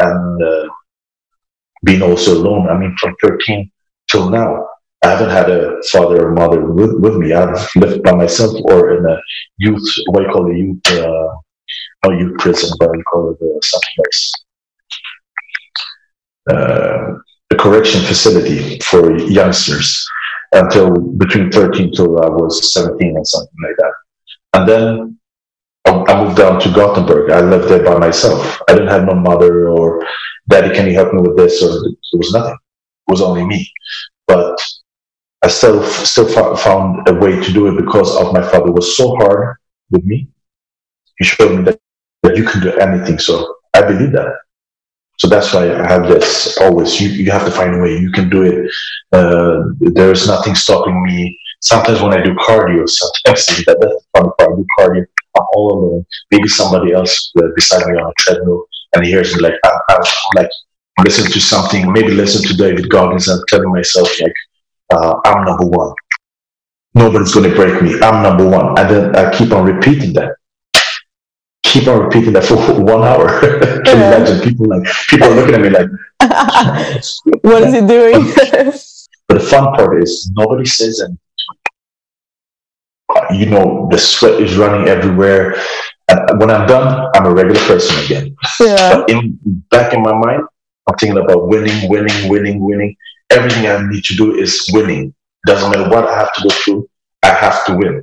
and 0.00 0.42
uh, 0.42 0.68
being 1.84 2.02
also 2.02 2.34
alone. 2.34 2.68
I 2.68 2.76
mean, 2.76 2.96
from 3.00 3.14
13 3.22 3.70
till 4.10 4.30
now, 4.30 4.66
I 5.04 5.10
haven't 5.10 5.30
had 5.30 5.50
a 5.50 5.82
father 5.90 6.28
or 6.28 6.32
mother 6.32 6.64
with, 6.64 6.94
with 6.98 7.16
me. 7.16 7.32
I've 7.32 7.68
lived 7.76 8.02
by 8.02 8.12
myself 8.12 8.52
or 8.64 8.98
in 8.98 9.06
a 9.06 9.18
youth, 9.58 9.82
what 10.08 10.24
you 10.24 10.28
call 10.28 10.50
it, 10.50 10.58
youth, 10.58 10.80
uh, 10.98 11.28
not 12.04 12.18
youth 12.18 12.38
prison, 12.38 12.70
but 12.78 12.90
you 12.92 13.02
call 13.04 13.30
it 13.30 13.38
uh, 13.42 13.60
something 13.62 13.96
else. 14.04 14.32
Uh, 16.50 17.14
a 17.52 17.56
correction 17.56 18.02
facility 18.02 18.78
for 18.80 19.16
youngsters. 19.16 20.06
until 20.52 20.90
between 21.16 21.50
13 21.50 21.92
till 21.92 22.20
I 22.22 22.28
was 22.28 22.72
17 22.74 23.16
or 23.16 23.24
something 23.24 23.60
like 23.62 23.76
that. 23.78 23.94
And 24.54 24.68
then 24.68 25.18
I 25.86 26.24
moved 26.24 26.36
down 26.36 26.60
to 26.60 26.72
Gothenburg. 26.72 27.30
I 27.30 27.40
lived 27.40 27.68
there 27.68 27.84
by 27.84 27.98
myself. 27.98 28.60
I 28.68 28.72
didn't 28.74 28.88
have 28.88 29.04
no 29.04 29.14
mother 29.14 29.68
or 29.68 30.04
daddy, 30.48 30.74
can 30.74 30.86
you 30.86 30.94
help 30.94 31.12
me 31.14 31.22
with 31.22 31.36
this? 31.36 31.62
Or 31.62 31.68
there 31.68 31.92
was 32.12 32.32
nothing. 32.32 32.56
Was 33.08 33.22
only 33.22 33.44
me. 33.44 33.68
But 34.26 34.58
I 35.42 35.48
still 35.48 35.82
still 35.84 36.28
found 36.56 37.08
a 37.08 37.14
way 37.14 37.32
to 37.32 37.52
do 37.52 37.66
it 37.68 37.82
because 37.82 38.14
of 38.16 38.32
my 38.32 38.42
father 38.42 38.72
was 38.72 38.96
so 38.96 39.16
hard 39.16 39.56
with 39.90 40.04
me. 40.04 40.28
He 41.18 41.24
showed 41.24 41.56
me 41.56 41.64
that, 41.64 41.80
that 42.22 42.36
you 42.36 42.44
can 42.44 42.60
do 42.60 42.72
anything. 42.78 43.18
So 43.18 43.56
I 43.74 43.82
believe 43.82 44.12
that. 44.12 44.32
So 45.18 45.28
that's 45.28 45.52
why 45.52 45.70
I 45.70 45.86
have 45.86 46.08
this 46.08 46.56
always. 46.58 47.00
You, 47.00 47.10
you 47.10 47.30
have 47.30 47.44
to 47.44 47.50
find 47.50 47.74
a 47.74 47.78
way. 47.78 47.96
You 47.96 48.10
can 48.10 48.30
do 48.30 48.42
it. 48.42 48.70
Uh, 49.12 49.64
there 49.92 50.10
is 50.12 50.26
nothing 50.26 50.54
stopping 50.54 51.02
me. 51.02 51.38
Sometimes 51.60 52.00
when 52.00 52.14
I 52.14 52.22
do 52.22 52.34
cardio, 52.34 52.88
sometimes 52.88 53.46
that, 53.46 53.64
that's 53.66 53.94
the 53.94 54.00
fun 54.16 54.30
part. 54.38 54.52
I 54.52 54.56
do 54.56 54.66
cardio. 54.78 55.04
I'm 55.36 55.44
all 55.52 55.72
alone. 55.72 56.06
Maybe 56.30 56.48
somebody 56.48 56.92
else 56.92 57.32
uh, 57.38 57.48
beside 57.54 57.86
me 57.86 57.98
on 57.98 58.10
a 58.10 58.12
treadmill, 58.18 58.64
and 58.94 59.04
he 59.04 59.10
hears 59.10 59.34
me 59.34 59.42
like 59.42 59.54
I, 59.64 59.78
I'm 59.90 60.02
like 60.36 60.50
listen 61.04 61.30
to 61.30 61.40
something. 61.40 61.92
Maybe 61.92 62.10
listen 62.12 62.42
to 62.48 62.56
David 62.56 62.88
Goggins 62.88 63.28
and 63.28 63.42
telling 63.48 63.72
myself 63.72 64.08
like 64.20 64.34
uh, 64.92 65.20
I'm 65.24 65.44
number 65.44 65.66
one. 65.66 65.94
Nobody's 66.94 67.32
going 67.32 67.48
to 67.48 67.54
break 67.54 67.82
me. 67.82 67.94
I'm 68.00 68.22
number 68.22 68.48
one, 68.48 68.78
and 68.78 68.90
then 68.90 69.16
I 69.16 69.32
keep 69.36 69.52
on 69.52 69.64
repeating 69.64 70.12
that 70.14 70.34
keep 71.70 71.86
on 71.86 72.00
repeating 72.00 72.32
that 72.32 72.44
for 72.44 72.56
one 72.82 73.02
hour. 73.02 73.40
Can 73.84 73.98
you 73.98 74.04
imagine 74.04 74.40
people 74.40 74.66
like 74.66 74.86
people 75.08 75.28
are 75.28 75.34
looking 75.34 75.54
at 75.54 75.60
me 75.60 75.70
like, 75.70 75.88
"What 77.42 77.62
is 77.62 77.74
he 77.74 77.80
doing?" 77.80 78.22
but 79.28 79.34
the 79.34 79.40
fun 79.40 79.74
part 79.74 80.02
is 80.02 80.30
nobody 80.34 80.66
says 80.66 81.00
anything. 81.00 81.18
You 83.30 83.46
know, 83.46 83.88
the 83.90 83.98
sweat 83.98 84.40
is 84.40 84.56
running 84.56 84.88
everywhere. 84.88 85.56
And 86.08 86.40
when 86.40 86.50
I'm 86.50 86.66
done, 86.66 87.10
I'm 87.14 87.26
a 87.26 87.32
regular 87.32 87.60
person 87.60 88.04
again. 88.04 88.36
Yeah. 88.60 88.96
But 88.96 89.10
in 89.10 89.38
back 89.70 89.94
in 89.94 90.02
my 90.02 90.12
mind, 90.12 90.42
I'm 90.88 90.96
thinking 90.96 91.22
about 91.22 91.48
winning, 91.48 91.88
winning, 91.88 92.28
winning, 92.28 92.60
winning. 92.60 92.96
Everything 93.30 93.66
I 93.66 93.86
need 93.88 94.04
to 94.04 94.16
do 94.16 94.34
is 94.36 94.68
winning. 94.72 95.14
Doesn't 95.46 95.70
matter 95.70 95.88
what 95.88 96.06
I 96.08 96.18
have 96.18 96.32
to 96.34 96.42
go 96.42 96.54
through, 96.54 96.88
I 97.22 97.28
have 97.28 97.64
to 97.66 97.76
win. 97.76 98.02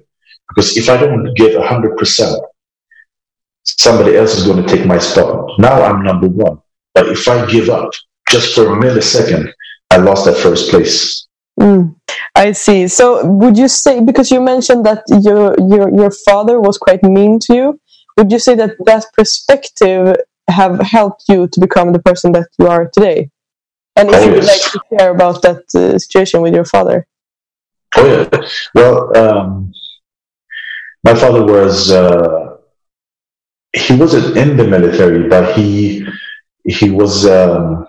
Because 0.49 0.77
if 0.77 0.89
I 0.89 0.97
don't 0.97 1.33
give 1.35 1.61
hundred 1.61 1.97
percent, 1.97 2.41
somebody 3.63 4.15
else 4.15 4.35
is 4.35 4.45
going 4.45 4.65
to 4.65 4.67
take 4.67 4.85
my 4.85 4.97
spot. 4.97 5.51
Now 5.59 5.81
I'm 5.81 6.03
number 6.03 6.27
one. 6.27 6.59
But 6.93 7.09
if 7.09 7.27
I 7.27 7.45
give 7.45 7.69
up 7.69 7.91
just 8.29 8.55
for 8.55 8.73
a 8.73 8.75
millisecond, 8.75 9.51
I 9.91 9.97
lost 9.97 10.25
that 10.25 10.37
first 10.37 10.69
place. 10.69 11.27
Mm, 11.59 11.95
I 12.35 12.51
see. 12.51 12.87
So 12.87 13.25
would 13.25 13.57
you 13.57 13.67
say 13.67 13.99
because 13.99 14.31
you 14.31 14.39
mentioned 14.39 14.85
that 14.85 15.03
your 15.09 15.55
your 15.59 15.93
your 15.93 16.11
father 16.11 16.61
was 16.61 16.77
quite 16.77 17.03
mean 17.03 17.39
to 17.39 17.55
you, 17.55 17.79
would 18.17 18.31
you 18.31 18.39
say 18.39 18.55
that 18.55 18.71
that 18.85 19.05
perspective 19.13 20.15
have 20.47 20.79
helped 20.79 21.23
you 21.27 21.47
to 21.47 21.59
become 21.59 21.93
the 21.93 21.99
person 21.99 22.31
that 22.33 22.47
you 22.59 22.67
are 22.67 22.89
today? 22.89 23.29
And 23.95 24.09
if 24.09 24.15
oh, 24.15 24.23
you 24.23 24.31
would 24.31 24.43
yes. 24.43 24.63
like 24.63 24.71
to 24.71 24.97
share 24.97 25.11
about 25.11 25.41
that 25.41 25.63
uh, 25.75 25.97
situation 25.97 26.41
with 26.41 26.53
your 26.53 26.65
father. 26.65 27.07
Oh 27.95 28.05
yeah. 28.05 28.47
Well, 28.75 29.17
um, 29.17 29.73
my 31.03 31.15
father 31.15 31.43
was. 31.43 31.91
Uh, 31.91 32.57
he 33.73 33.95
wasn't 33.95 34.37
in 34.37 34.57
the 34.57 34.67
military, 34.67 35.27
but 35.27 35.55
he 35.57 36.05
he 36.63 36.89
was 36.89 37.25
um, 37.25 37.87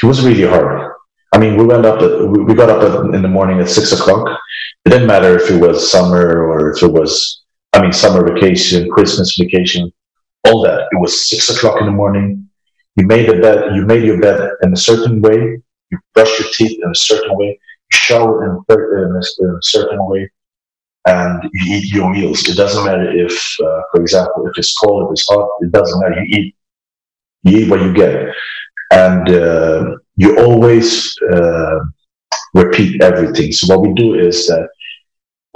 he 0.00 0.06
was 0.06 0.24
really 0.24 0.46
hard. 0.46 0.92
I 1.32 1.38
mean, 1.38 1.56
we 1.56 1.64
went 1.64 1.86
up 1.86 2.00
at, 2.02 2.28
we 2.28 2.54
got 2.54 2.68
up 2.68 2.82
at, 2.82 3.14
in 3.14 3.22
the 3.22 3.28
morning 3.28 3.60
at 3.60 3.68
six 3.68 3.92
o'clock. 3.92 4.28
It 4.84 4.90
didn't 4.90 5.06
matter 5.06 5.36
if 5.36 5.50
it 5.50 5.60
was 5.60 5.90
summer 5.90 6.46
or 6.46 6.72
if 6.72 6.82
it 6.82 6.92
was 6.92 7.42
I 7.72 7.82
mean 7.82 7.92
summer 7.92 8.22
vacation, 8.32 8.90
Christmas 8.90 9.36
vacation, 9.36 9.92
all 10.46 10.62
that. 10.62 10.88
It 10.92 11.00
was 11.00 11.28
six 11.28 11.50
o'clock 11.50 11.80
in 11.80 11.86
the 11.86 11.92
morning. 11.92 12.48
You 12.96 13.06
made 13.06 13.28
the 13.28 13.40
bed. 13.40 13.74
You 13.74 13.86
made 13.86 14.04
your 14.04 14.20
bed 14.20 14.50
in 14.62 14.72
a 14.72 14.76
certain 14.76 15.20
way. 15.20 15.60
You 15.90 15.98
brush 16.14 16.38
your 16.38 16.48
teeth 16.52 16.80
in 16.82 16.90
a 16.90 16.94
certain 16.94 17.36
way. 17.36 17.48
You 17.48 17.58
shower 17.90 18.44
in 18.44 18.64
a, 18.68 18.74
in 18.74 19.16
a 19.16 19.62
certain 19.62 20.04
way 20.06 20.30
and 21.06 21.42
you 21.52 21.76
eat 21.76 21.92
your 21.92 22.10
meals. 22.12 22.48
It 22.48 22.56
doesn't 22.56 22.84
matter 22.84 23.10
if, 23.10 23.32
uh, 23.64 23.80
for 23.90 24.00
example, 24.00 24.46
if 24.46 24.56
it's 24.56 24.76
cold, 24.78 25.06
if 25.06 25.12
it's 25.12 25.26
hot, 25.28 25.48
it 25.60 25.72
doesn't 25.72 26.00
matter. 26.00 26.22
You 26.22 26.38
eat, 26.38 26.56
you 27.42 27.58
eat 27.58 27.70
what 27.70 27.80
you 27.80 27.92
get. 27.92 28.34
And 28.92 29.28
uh, 29.30 29.96
you 30.16 30.38
always 30.38 31.12
uh, 31.32 31.78
repeat 32.54 33.02
everything. 33.02 33.52
So 33.52 33.74
what 33.74 33.86
we 33.86 33.94
do 33.94 34.14
is 34.14 34.46
that, 34.46 34.68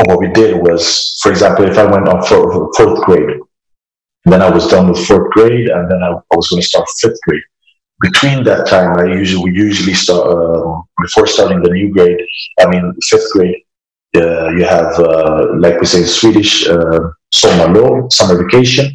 what 0.04 0.18
we 0.18 0.28
did 0.32 0.60
was, 0.60 1.18
for 1.22 1.30
example, 1.30 1.64
if 1.64 1.78
I 1.78 1.84
went 1.84 2.06
on 2.06 2.22
fourth 2.22 3.04
grade, 3.04 3.38
then 4.32 4.42
I 4.42 4.50
was 4.50 4.66
done 4.68 4.88
with 4.88 5.06
fourth 5.06 5.30
grade, 5.32 5.68
and 5.68 5.90
then 5.90 6.02
I, 6.02 6.08
I 6.08 6.36
was 6.36 6.48
going 6.48 6.62
to 6.62 6.68
start 6.68 6.86
fifth 7.00 7.20
grade. 7.26 7.42
Between 8.00 8.44
that 8.44 8.66
time, 8.66 8.98
I 8.98 9.04
usually 9.04 9.50
we 9.50 9.56
usually 9.56 9.94
start 9.94 10.26
uh, 10.26 10.82
before 11.00 11.26
starting 11.26 11.62
the 11.62 11.70
new 11.70 11.92
grade. 11.92 12.20
I 12.60 12.66
mean, 12.66 12.94
fifth 13.08 13.30
grade 13.32 13.62
uh, 14.16 14.48
you 14.50 14.64
have, 14.64 14.98
uh, 14.98 15.46
like 15.58 15.80
we 15.80 15.86
say 15.86 16.02
Swedish, 16.04 16.68
uh, 16.68 17.00
sommarlov, 17.34 18.12
summer 18.12 18.42
vacation. 18.44 18.86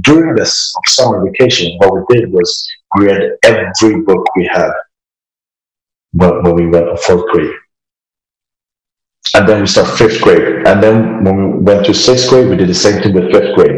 During 0.00 0.34
this 0.34 0.72
summer 0.86 1.24
vacation, 1.24 1.76
what 1.78 1.94
we 1.94 2.16
did 2.16 2.32
was 2.32 2.68
we 2.96 3.06
read 3.06 3.32
every 3.42 4.02
book 4.02 4.24
we 4.36 4.46
had 4.52 4.70
when 6.12 6.54
we 6.54 6.66
went 6.66 6.86
to 6.86 6.96
fourth 6.96 7.26
grade. 7.32 7.54
And 9.34 9.48
then 9.48 9.60
we 9.60 9.66
start 9.66 9.98
fifth 9.98 10.20
grade. 10.20 10.66
And 10.66 10.82
then 10.82 11.24
when 11.24 11.36
we 11.36 11.58
went 11.62 11.86
to 11.86 11.94
sixth 11.94 12.28
grade, 12.28 12.48
we 12.48 12.56
did 12.56 12.68
the 12.68 12.74
same 12.74 13.02
thing 13.02 13.14
with 13.14 13.32
fifth 13.32 13.54
grade. 13.54 13.77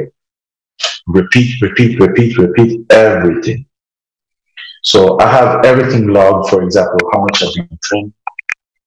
Repeat, 1.13 1.61
repeat, 1.61 1.99
repeat, 1.99 2.39
repeat 2.39 2.93
everything. 2.93 3.67
So 4.83 5.19
I 5.21 5.29
have 5.31 5.65
everything 5.65 6.09
logged, 6.09 6.49
for 6.49 6.63
example, 6.63 6.99
how 7.13 7.21
much 7.21 7.43
I've 7.43 7.55
been 7.55 7.79
drink, 7.83 8.15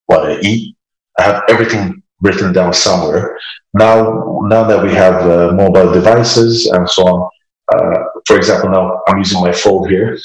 what 0.06 0.32
I 0.32 0.40
eat. 0.40 0.76
I 1.20 1.24
have 1.24 1.44
everything 1.50 2.02
written 2.22 2.54
down 2.54 2.74
somewhere. 2.74 3.38
Now, 3.74 4.42
now 4.44 4.64
that 4.64 4.82
we 4.82 4.94
have 4.94 5.30
uh, 5.30 5.52
mobile 5.54 5.92
devices 5.92 6.68
and 6.68 6.90
so 6.90 7.04
on, 7.04 7.30
uh, 7.74 8.04
for 8.26 8.38
example, 8.38 8.70
now 8.70 9.02
I'm 9.08 9.18
using 9.18 9.42
my 9.42 9.52
phone 9.52 9.90
here. 9.90 10.18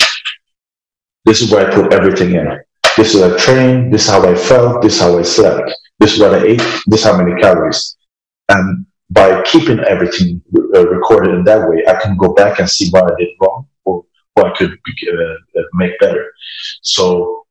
This 1.25 1.43
is 1.43 1.51
where 1.51 1.69
I 1.69 1.75
put 1.75 1.93
everything 1.93 2.35
in. 2.35 2.47
This 2.97 3.15
is 3.15 3.21
a 3.21 3.39
train. 3.39 3.91
This 3.91 4.05
is 4.05 4.11
how 4.11 4.27
I 4.27 4.35
felt. 4.35 4.83
This 4.83 4.95
is 4.95 5.01
how 5.01 5.19
I 5.19 5.23
slept. 5.23 5.71
This 5.99 6.15
is 6.15 6.21
what 6.21 6.35
I 6.35 6.45
ate. 6.45 6.63
This 6.87 7.01
is 7.01 7.05
how 7.05 7.17
many 7.17 7.41
calories. 7.41 7.97
And 8.49 8.87
by 9.11 9.43
keeping 9.43 9.81
everything 9.81 10.43
uh, 10.75 10.87
recorded 10.89 11.35
in 11.35 11.45
that 11.45 11.69
way, 11.69 11.83
I 11.87 11.95
can 12.01 12.17
go 12.17 12.35
back 12.35 12.59
and 12.59 12.69
see 12.69 12.91
what 12.91 13.11
I 13.11 13.17
did 13.19 13.29
wrong 13.41 13.67
or 13.85 14.05
what 14.35 14.47
I 14.47 14.57
could 14.57 14.73
uh, 14.73 15.63
make 15.75 15.99
better. 15.99 16.31
So, 16.83 17.47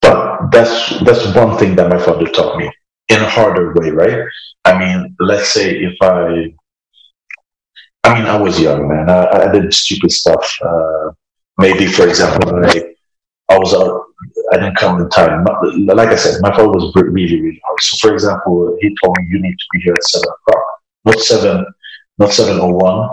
but 0.00 0.50
that's 0.50 0.98
that's 1.00 1.34
one 1.34 1.56
thing 1.58 1.76
that 1.76 1.88
my 1.88 1.98
father 1.98 2.26
taught 2.26 2.58
me 2.58 2.70
in 3.08 3.20
a 3.20 3.28
harder 3.28 3.72
way, 3.74 3.90
right? 3.90 4.24
I 4.64 4.78
mean, 4.78 5.16
let's 5.20 5.52
say 5.52 5.76
if 5.78 5.96
I, 6.02 6.52
I 8.04 8.14
mean, 8.14 8.26
I 8.26 8.36
was 8.36 8.60
young, 8.60 8.88
man. 8.88 9.08
I, 9.08 9.48
I 9.48 9.52
did 9.52 9.72
stupid 9.72 10.10
stuff. 10.10 10.58
Uh, 10.62 11.10
maybe, 11.58 11.86
for 11.86 12.06
example, 12.06 12.64
I, 12.64 12.94
I 13.48 13.58
was 13.58 13.74
out, 13.74 14.07
I 14.52 14.56
didn't 14.56 14.76
come 14.76 15.00
in 15.00 15.08
time. 15.10 15.44
Like 15.86 16.08
I 16.08 16.16
said, 16.16 16.40
my 16.40 16.50
father 16.50 16.68
was 16.68 16.92
really, 16.94 17.40
really 17.40 17.60
hard. 17.64 17.80
So, 17.80 18.08
for 18.08 18.14
example, 18.14 18.76
he 18.80 18.94
told 19.02 19.16
me 19.18 19.26
you 19.28 19.40
need 19.40 19.56
to 19.56 19.64
be 19.72 19.80
here 19.80 19.94
at 19.94 20.04
seven 20.04 20.28
o'clock, 20.28 20.64
not 21.04 21.18
seven, 21.20 21.66
not 22.18 22.32
seven 22.32 22.58
o 22.60 22.62
oh 22.62 22.74
one. 22.74 23.08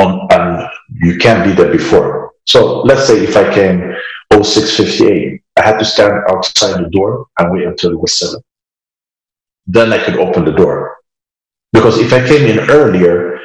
On 0.00 0.26
and 0.32 0.68
you 1.02 1.18
can't 1.18 1.44
be 1.44 1.52
there 1.52 1.70
before. 1.70 2.32
So 2.46 2.80
let's 2.80 3.06
say 3.06 3.22
if 3.22 3.36
I 3.36 3.54
came 3.54 3.94
0658, 4.32 5.40
I 5.56 5.64
had 5.64 5.78
to 5.78 5.84
stand 5.84 6.14
outside 6.28 6.82
the 6.84 6.90
door 6.90 7.26
and 7.38 7.52
wait 7.52 7.64
until 7.64 7.92
it 7.92 8.00
was 8.00 8.18
seven 8.18 8.40
then 9.66 9.92
I 9.92 10.02
could 10.04 10.16
open 10.16 10.44
the 10.44 10.52
door. 10.52 10.96
Because 11.72 11.98
if 11.98 12.12
I 12.12 12.26
came 12.26 12.46
in 12.46 12.70
earlier, 12.70 13.40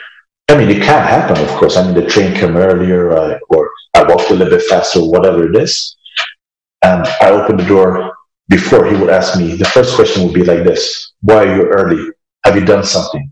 I 0.50 0.58
mean, 0.58 0.70
it 0.70 0.84
can 0.84 1.06
happen, 1.06 1.42
of 1.44 1.50
course. 1.58 1.78
I 1.78 1.86
mean, 1.86 1.96
the 1.96 2.10
train 2.10 2.34
came 2.36 2.58
earlier, 2.58 3.12
uh, 3.12 3.40
or 3.50 3.72
I 3.94 4.04
walked 4.04 4.30
a 4.30 4.34
little 4.34 4.58
bit 4.58 4.66
faster, 4.68 5.00
whatever 5.00 5.48
it 5.50 5.56
is. 5.56 5.96
And 6.82 7.06
I 7.22 7.30
opened 7.30 7.60
the 7.60 7.66
door 7.66 8.16
before 8.48 8.86
he 8.86 8.96
would 8.96 9.10
ask 9.10 9.38
me. 9.38 9.56
The 9.56 9.66
first 9.66 9.96
question 9.96 10.24
would 10.24 10.34
be 10.34 10.44
like 10.44 10.64
this 10.64 11.14
Why 11.22 11.46
are 11.46 11.56
you 11.56 11.64
early? 11.68 12.12
Have 12.46 12.56
you 12.56 12.66
done 12.66 12.84
something? 12.84 13.32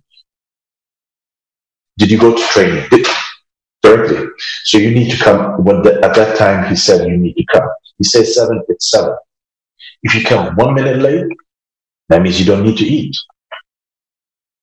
Did 1.97 2.11
you 2.11 2.19
go 2.19 2.35
to 2.35 2.43
training? 2.49 2.87
Directly. 3.81 4.27
So 4.65 4.77
you 4.77 4.91
need 4.91 5.11
to 5.11 5.17
come. 5.17 5.63
When 5.63 5.81
the, 5.81 5.95
at 6.03 6.13
that 6.15 6.37
time, 6.37 6.69
he 6.69 6.75
said 6.75 7.07
you 7.07 7.17
need 7.17 7.35
to 7.35 7.45
come. 7.53 7.67
He 7.97 8.03
says 8.03 8.35
seven, 8.35 8.61
it's 8.67 8.91
seven. 8.91 9.15
If 10.03 10.13
you 10.13 10.23
come 10.23 10.55
one 10.55 10.75
minute 10.75 10.97
late, 10.97 11.25
that 12.09 12.21
means 12.21 12.39
you 12.39 12.45
don't 12.45 12.63
need 12.63 12.77
to 12.77 12.85
eat. 12.85 13.15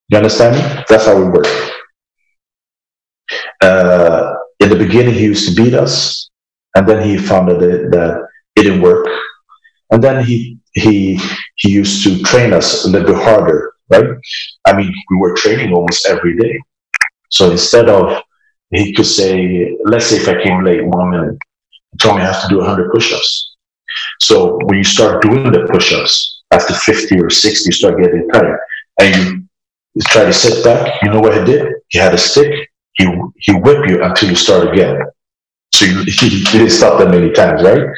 You 0.09 0.19
understand 0.19 0.57
me? 0.57 0.85
That's 0.89 1.07
how 1.07 1.19
we 1.19 1.29
work. 1.29 1.47
Uh, 3.61 4.35
in 4.61 4.69
the 4.69 4.77
beginning, 4.77 5.15
he 5.15 5.25
used 5.25 5.49
to 5.49 5.63
beat 5.63 5.75
us, 5.75 6.31
and 6.75 6.87
then 6.87 7.03
he 7.03 7.17
found 7.19 7.49
that 7.51 7.59
that 7.61 8.29
didn't 8.57 8.83
work. 8.83 9.07
And 9.91 10.03
then 10.03 10.25
he 10.25 10.59
he 10.73 11.21
he 11.57 11.71
used 11.71 12.03
to 12.05 12.23
train 12.23 12.53
us 12.53 12.85
a 12.85 12.91
little 12.91 13.15
bit 13.15 13.23
harder, 13.23 13.75
right? 13.91 14.05
I 14.67 14.77
mean, 14.77 14.93
we 15.11 15.17
were 15.17 15.35
training 15.35 15.73
almost 15.73 16.07
every 16.07 16.37
day. 16.37 16.59
So 17.31 17.51
instead 17.51 17.89
of 17.89 18.23
he 18.71 18.93
could 18.93 19.07
say, 19.07 19.77
let's 19.85 20.07
say 20.07 20.17
if 20.17 20.29
I 20.29 20.43
came 20.43 20.65
late 20.65 20.85
one 20.85 21.11
minute, 21.11 21.39
he 21.93 21.99
told 21.99 22.17
me 22.17 22.23
I 22.23 22.33
have 22.33 22.43
to 22.43 22.49
do 22.49 22.59
100 22.59 22.91
push-ups. 22.93 23.57
So 24.21 24.59
when 24.65 24.79
you 24.79 24.85
start 24.85 25.23
doing 25.23 25.53
the 25.53 25.67
push-ups 25.71 26.43
after 26.51 26.75
50 26.75 27.21
or 27.21 27.31
60, 27.31 27.69
you 27.69 27.73
start 27.73 28.03
getting 28.03 28.29
tired, 28.31 28.59
and 29.01 29.15
you, 29.15 29.45
you 29.95 30.03
try 30.07 30.25
to 30.25 30.33
sit 30.33 30.65
back. 30.65 31.03
You 31.03 31.11
know 31.11 31.21
what 31.21 31.37
he 31.37 31.45
did? 31.45 31.73
He 31.89 31.99
had 31.99 32.15
a 32.15 32.19
stick. 32.19 32.53
He 32.95 33.07
he 33.39 33.53
whip 33.53 33.89
you 33.89 34.03
until 34.03 34.31
you 34.31 34.37
start 34.37 34.73
again. 34.73 35.01
So 35.75 35.87
he, 36.07 36.45
didn't 36.53 36.71
stop 36.71 37.01
that 37.01 37.11
many 37.11 37.33
times, 37.33 37.63
right? 37.63 37.89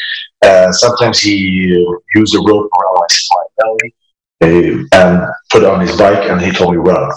Uh, 0.43 0.73
sometimes 0.73 1.19
he 1.19 1.37
used 1.37 2.35
a 2.35 2.39
rope 2.39 2.71
around 2.73 3.09
my 3.31 3.45
belly 3.59 4.87
and 4.93 5.27
put 5.51 5.63
it 5.63 5.69
on 5.69 5.81
his 5.81 5.97
bike, 5.97 6.29
and 6.31 6.41
he 6.41 6.51
told 6.53 6.73
me 6.73 6.79
run. 6.79 7.11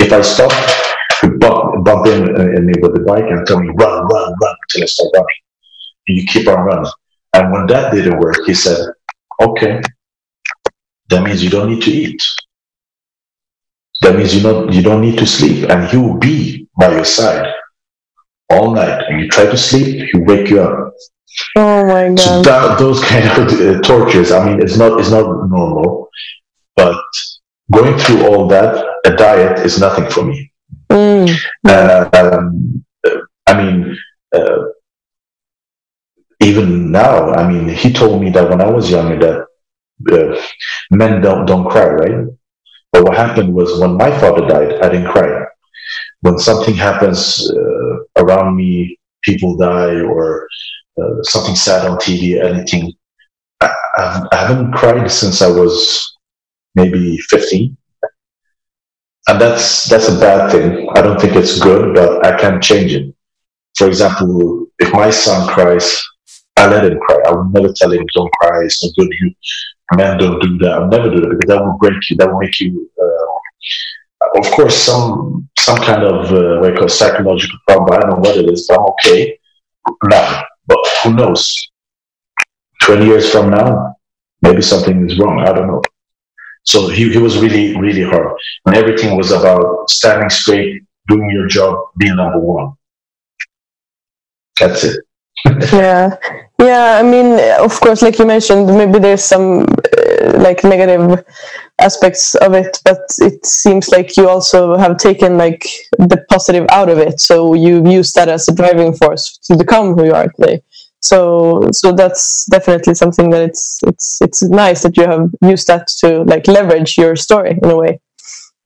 If 0.00 0.12
I 0.12 0.20
stop, 0.22 0.52
he 1.20 1.28
bump, 1.28 1.84
bump 1.84 2.06
in, 2.06 2.28
in 2.56 2.66
me 2.66 2.74
with 2.80 2.94
the 2.94 3.04
bike 3.06 3.24
and 3.28 3.46
tell 3.46 3.60
me 3.60 3.68
run, 3.68 4.06
run, 4.06 4.34
run 4.42 4.56
until 4.62 4.82
I 4.82 4.86
start 4.86 5.10
running. 5.14 5.26
And 6.08 6.18
you 6.18 6.26
keep 6.26 6.48
on 6.48 6.60
running. 6.60 6.92
And 7.34 7.52
when 7.52 7.66
that 7.68 7.92
didn't 7.92 8.18
work, 8.18 8.38
he 8.46 8.54
said, 8.54 8.78
"Okay, 9.40 9.80
that 11.08 11.22
means 11.22 11.42
you 11.42 11.50
don't 11.50 11.70
need 11.70 11.82
to 11.82 11.90
eat. 11.90 12.22
That 14.02 14.16
means 14.16 14.34
you 14.34 14.42
don't 14.42 14.72
you 14.72 14.82
don't 14.82 15.00
need 15.00 15.18
to 15.18 15.26
sleep, 15.26 15.68
and 15.68 15.88
he 15.88 15.96
will 15.96 16.18
be 16.18 16.68
by 16.78 16.90
your 16.92 17.04
side 17.04 17.52
all 18.50 18.74
night. 18.74 19.04
And 19.08 19.20
you 19.20 19.28
try 19.28 19.46
to 19.46 19.56
sleep, 19.56 20.08
he 20.12 20.18
wake 20.20 20.48
you 20.50 20.60
up. 20.62 20.94
Oh 21.56 21.86
my 21.86 22.08
god! 22.08 22.18
So 22.18 22.42
that, 22.42 22.78
those 22.78 23.02
kind 23.04 23.26
of 23.26 23.60
uh, 23.60 23.80
tortures. 23.82 24.32
I 24.32 24.44
mean, 24.44 24.62
it's 24.62 24.76
not 24.76 24.98
it's 24.98 25.10
not 25.10 25.26
normal, 25.48 26.08
but 26.74 27.02
going 27.70 27.98
through 27.98 28.26
all 28.26 28.46
that, 28.48 28.84
a 29.04 29.14
diet 29.16 29.58
is 29.66 29.78
nothing 29.78 30.08
for 30.10 30.24
me. 30.24 30.50
Mm. 30.90 31.36
Uh, 31.66 32.08
um, 32.14 32.84
I 33.46 33.62
mean, 33.62 33.98
uh, 34.34 34.58
even 36.40 36.90
now, 36.90 37.32
I 37.32 37.46
mean, 37.46 37.68
he 37.68 37.92
told 37.92 38.22
me 38.22 38.30
that 38.30 38.48
when 38.48 38.60
I 38.60 38.70
was 38.70 38.90
younger 38.90 39.46
that 40.00 40.36
uh, 40.36 40.42
men 40.90 41.20
don't 41.20 41.46
don't 41.46 41.68
cry, 41.68 41.88
right? 41.88 42.26
But 42.92 43.04
what 43.04 43.16
happened 43.16 43.52
was 43.52 43.78
when 43.78 43.96
my 43.96 44.10
father 44.18 44.46
died, 44.46 44.80
I 44.80 44.88
didn't 44.88 45.10
cry. 45.10 45.45
When 46.20 46.38
something 46.38 46.74
happens 46.74 47.50
uh, 47.50 48.22
around 48.22 48.56
me, 48.56 48.98
people 49.22 49.56
die 49.56 50.00
or 50.00 50.48
uh, 51.00 51.22
something 51.22 51.54
sad 51.54 51.86
on 51.86 51.98
TV, 51.98 52.42
anything, 52.42 52.92
I, 53.60 53.70
I 54.32 54.36
haven't 54.36 54.72
cried 54.72 55.10
since 55.10 55.42
I 55.42 55.48
was 55.48 56.16
maybe 56.74 57.18
15 57.30 57.76
and 59.28 59.40
that's 59.40 59.84
that's 59.88 60.08
a 60.08 60.18
bad 60.18 60.52
thing. 60.52 60.88
I 60.94 61.02
don't 61.02 61.20
think 61.20 61.34
it's 61.34 61.58
good, 61.58 61.94
but 61.94 62.24
I 62.24 62.38
can 62.38 62.60
change 62.60 62.92
it. 62.92 63.14
For 63.76 63.88
example, 63.88 64.66
if 64.78 64.92
my 64.92 65.10
son 65.10 65.48
cries, 65.48 66.02
I 66.56 66.68
let 66.68 66.84
him 66.84 66.98
cry. 67.00 67.18
I 67.26 67.32
will 67.32 67.50
never 67.50 67.72
tell 67.72 67.92
him 67.92 68.04
don't 68.14 68.32
cry. 68.34 68.64
It's 68.64 68.82
not 68.84 68.92
good. 68.96 69.12
You 69.20 69.34
men 69.96 70.18
don't 70.18 70.40
do 70.40 70.58
that. 70.58 70.72
I'll 70.72 70.88
never 70.88 71.10
do 71.10 71.20
that 71.20 71.30
because 71.30 71.48
that 71.48 71.64
will 71.64 71.76
break 71.78 71.98
you. 72.08 72.16
That 72.16 72.30
will 72.30 72.38
make 72.38 72.58
you. 72.60 72.88
Uh, 73.00 74.38
of 74.38 74.50
course, 74.52 74.76
some 74.76 75.48
some 75.66 75.78
kind 75.78 76.04
of 76.04 76.32
uh, 76.32 76.66
I 76.66 76.76
call 76.76 76.88
psychological 76.88 77.58
problem. 77.66 77.92
I 77.92 78.00
don't 78.00 78.10
know 78.10 78.22
what 78.24 78.36
it 78.36 78.48
is, 78.48 78.66
but 78.68 78.78
I'm 78.78 78.86
okay 78.92 79.38
now. 80.04 80.44
But 80.68 80.78
who 81.02 81.14
knows? 81.14 81.42
Twenty 82.82 83.06
years 83.06 83.30
from 83.32 83.50
now, 83.50 83.96
maybe 84.42 84.62
something 84.62 85.10
is 85.10 85.18
wrong. 85.18 85.40
I 85.40 85.52
don't 85.52 85.66
know. 85.66 85.82
So 86.62 86.88
he, 86.88 87.12
he 87.12 87.18
was 87.18 87.38
really, 87.38 87.78
really 87.78 88.02
hard. 88.02 88.36
And 88.66 88.76
everything 88.76 89.16
was 89.16 89.30
about 89.32 89.88
standing 89.88 90.30
straight, 90.30 90.82
doing 91.08 91.30
your 91.30 91.46
job, 91.46 91.76
being 91.98 92.16
number 92.16 92.40
one. 92.40 92.72
That's 94.58 94.82
it. 94.84 94.96
yeah. 95.72 96.16
Yeah. 96.58 97.00
I 97.00 97.02
mean, 97.02 97.38
of 97.60 97.80
course, 97.80 98.02
like 98.02 98.18
you 98.18 98.26
mentioned, 98.26 98.66
maybe 98.66 98.98
there's 98.98 99.22
some 99.22 99.62
uh, 99.62 100.38
like 100.46 100.64
negative 100.64 101.24
aspects 101.78 102.34
of 102.36 102.54
it, 102.54 102.80
but 102.84 103.00
it 103.18 103.44
seems 103.44 103.90
like 103.90 104.16
you 104.16 104.28
also 104.28 104.76
have 104.76 104.96
taken 104.96 105.36
like 105.36 105.64
the 105.98 106.24
positive 106.28 106.66
out 106.70 106.88
of 106.88 106.98
it. 106.98 107.20
So 107.20 107.54
you 107.54 107.88
use 107.88 108.12
that 108.14 108.28
as 108.28 108.48
a 108.48 108.54
driving 108.54 108.94
force 108.94 109.38
to 109.44 109.56
become 109.56 109.94
who 109.94 110.06
you 110.06 110.12
are 110.12 110.28
today 110.28 110.62
so 111.06 111.60
so 111.72 111.92
that's 111.92 112.46
definitely 112.46 112.94
something 112.94 113.30
that 113.30 113.42
it's 113.42 113.80
it's 113.86 114.20
it's 114.20 114.42
nice 114.42 114.82
that 114.82 114.96
you 114.96 115.04
have 115.04 115.30
used 115.42 115.66
that 115.66 115.86
to 115.88 116.22
like 116.24 116.46
leverage 116.48 116.96
your 116.98 117.14
story 117.16 117.58
in 117.62 117.70
a 117.70 117.76
way 117.76 118.00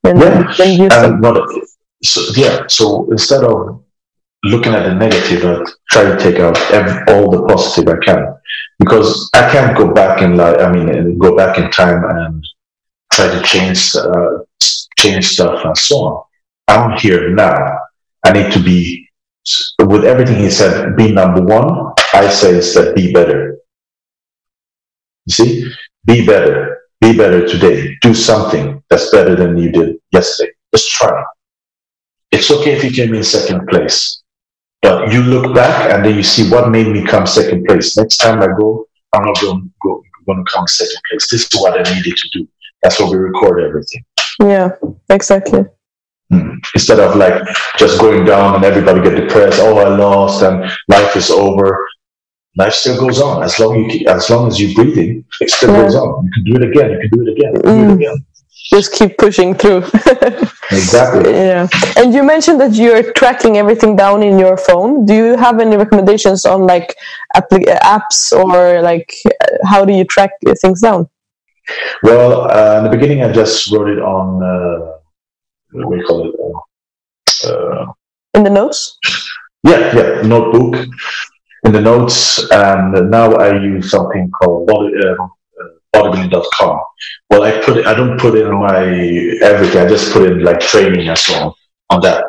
and 0.05 0.19
yeah. 0.19 1.19
what, 1.19 1.51
so, 2.03 2.21
yeah 2.37 2.67
so 2.67 3.11
instead 3.11 3.45
of 3.45 3.83
looking 4.45 4.73
at 4.73 4.85
the 4.85 4.95
negative 4.95 5.45
I 5.45 5.65
try 5.91 6.05
to 6.05 6.17
take 6.17 6.39
out 6.39 6.59
every, 6.73 6.97
all 7.13 7.31
the 7.31 7.43
positive 7.47 7.95
I 7.95 8.05
can 8.05 8.35
because 8.79 9.29
I 9.35 9.51
can't 9.53 9.77
go 9.77 9.93
back 9.93 10.23
in 10.23 10.37
like 10.37 10.61
I 10.61 10.73
mean 10.73 11.19
go 11.19 11.37
back 11.37 11.59
in 11.59 11.71
time 11.71 12.05
and 12.05 12.45
try 13.13 13.27
to 13.29 13.43
change 13.43 13.95
uh, 13.97 14.39
change 14.99 15.29
stuff 15.29 15.65
and 15.65 15.77
so 15.77 15.97
on 15.97 16.25
I'm 16.69 16.99
here 16.99 17.31
now 17.31 17.79
I 18.25 18.33
need 18.33 18.53
to 18.53 18.63
be 18.63 19.09
with 19.81 20.05
everything 20.05 20.39
he 20.39 20.51
said 20.51 20.97
be 20.97 21.13
number 21.13 21.43
one 21.43 21.91
I 22.13 22.29
say 22.29 22.57
instead, 22.57 22.95
be 22.95 23.13
better. 23.13 23.59
You 25.27 25.33
see, 25.33 25.73
be 26.05 26.27
better. 26.27 26.83
Be 27.01 27.17
better 27.17 27.47
today. 27.47 27.97
Do 28.03 28.15
something 28.15 28.83
that's 28.91 29.11
better 29.11 29.37
than 29.37 29.57
you 29.57 29.71
did 29.71 29.97
yesterday. 30.11 30.53
Just 30.75 30.91
try. 30.91 31.25
It's 32.33 32.51
okay 32.51 32.73
if 32.73 32.85
you 32.85 32.91
came 32.91 33.15
in 33.15 33.25
second 33.25 33.67
place, 33.69 34.23
but 34.83 35.13
you 35.13 35.23
look 35.23 35.55
back 35.55 35.93
and 35.93 36.05
then 36.05 36.15
you 36.15 36.23
see 36.23 36.51
what 36.51 36.71
made 36.71 36.89
me 36.89 37.05
come 37.05 37.27
second 37.27 37.65
place. 37.67 37.97
Next 37.97 38.19
time 38.19 38.43
I 38.43 38.47
go, 38.47 38.87
I'm 39.13 39.25
not 39.25 39.41
going, 39.41 39.73
going 39.83 40.45
to 40.45 40.53
come 40.53 40.67
second 40.67 41.01
place. 41.11 41.29
This 41.31 41.49
is 41.53 41.61
what 41.61 41.75
I 41.75 41.95
needed 41.95 42.17
to 42.17 42.29
do. 42.39 42.49
That's 42.83 42.99
why 42.99 43.11
we 43.11 43.17
record 43.17 43.63
everything. 43.63 44.05
Yeah, 44.41 44.71
exactly. 45.09 45.65
Mm. 46.33 46.57
Instead 46.75 47.01
of 47.01 47.17
like 47.17 47.43
just 47.77 48.01
going 48.01 48.25
down 48.25 48.55
and 48.55 48.65
everybody 48.65 49.03
get 49.03 49.17
depressed. 49.17 49.59
Oh, 49.61 49.79
I 49.79 49.89
lost 49.89 50.43
and 50.43 50.71
life 50.89 51.17
is 51.17 51.31
over 51.31 51.87
life 52.57 52.73
still 52.73 52.99
goes 52.99 53.21
on 53.21 53.43
as 53.43 53.59
long 53.59 53.89
you 53.91 54.07
as 54.09 54.29
long 54.31 54.49
as 54.49 54.61
you're 54.61 54.75
breathing. 54.75 55.25
It 55.41 55.51
still 55.51 55.73
yeah. 55.73 55.83
goes 55.83 55.95
on. 55.95 56.25
You 56.25 56.31
can 56.33 56.45
do 56.45 56.55
it 56.57 56.71
again. 56.71 56.91
You 56.91 57.09
can 57.09 57.19
do 57.19 57.23
it 57.27 57.33
again. 57.37 57.55
Mm. 57.55 57.89
Do 57.89 57.93
it 57.93 57.95
again. 57.97 58.27
Just 58.73 58.93
keep 58.93 59.19
pushing 59.19 59.55
through. 59.55 59.79
exactly. 60.71 61.33
Yeah. 61.33 61.67
And 61.97 62.15
you 62.15 62.23
mentioned 62.23 62.61
that 62.61 62.75
you're 62.75 63.13
tracking 63.15 63.57
everything 63.57 63.97
down 63.97 64.23
in 64.23 64.39
your 64.39 64.57
phone. 64.57 65.05
Do 65.07 65.15
you 65.15 65.37
have 65.37 65.59
any 65.59 65.77
recommendations 65.77 66.45
on 66.45 66.67
like 66.67 66.95
apps 67.37 68.33
or 68.33 68.81
like 68.83 69.13
how 69.65 69.85
do 69.85 69.93
you 69.93 70.05
track 70.05 70.31
things 70.61 70.81
down? 70.83 71.09
Well, 72.03 72.51
uh, 72.51 72.79
in 72.79 72.85
the 72.85 72.91
beginning, 72.91 73.23
I 73.23 73.33
just 73.33 73.71
wrote 73.71 73.89
it 73.89 73.99
on 73.99 74.43
uh, 74.43 74.99
what 75.73 75.97
do 75.97 76.01
you 76.01 76.07
call 76.07 76.29
it? 76.29 77.51
Uh, 77.51 77.93
in 78.35 78.45
the 78.45 78.51
notes. 78.51 78.99
Yeah, 79.63 79.95
yeah, 79.95 80.23
notebook 80.23 80.87
in 81.65 81.73
the 81.73 81.81
notes, 81.81 82.51
and 82.51 83.11
now 83.11 83.35
I 83.35 83.61
use 83.61 83.91
something 83.91 84.31
called 84.31 84.67
body, 84.67 84.93
bodybuilding.com. 85.95 86.81
Well, 87.29 87.43
I 87.43 87.61
put 87.63 87.77
it, 87.79 87.87
I 87.87 87.95
don't 87.95 88.19
put 88.19 88.37
in 88.37 88.51
my 88.59 88.85
everything. 89.43 89.83
I 89.83 89.89
just 89.89 90.13
put 90.13 90.31
in 90.31 90.43
like 90.43 90.61
training 90.61 91.09
and 91.09 91.19
so 91.19 91.35
on 91.35 91.55
on 91.91 92.01
that. 92.03 92.25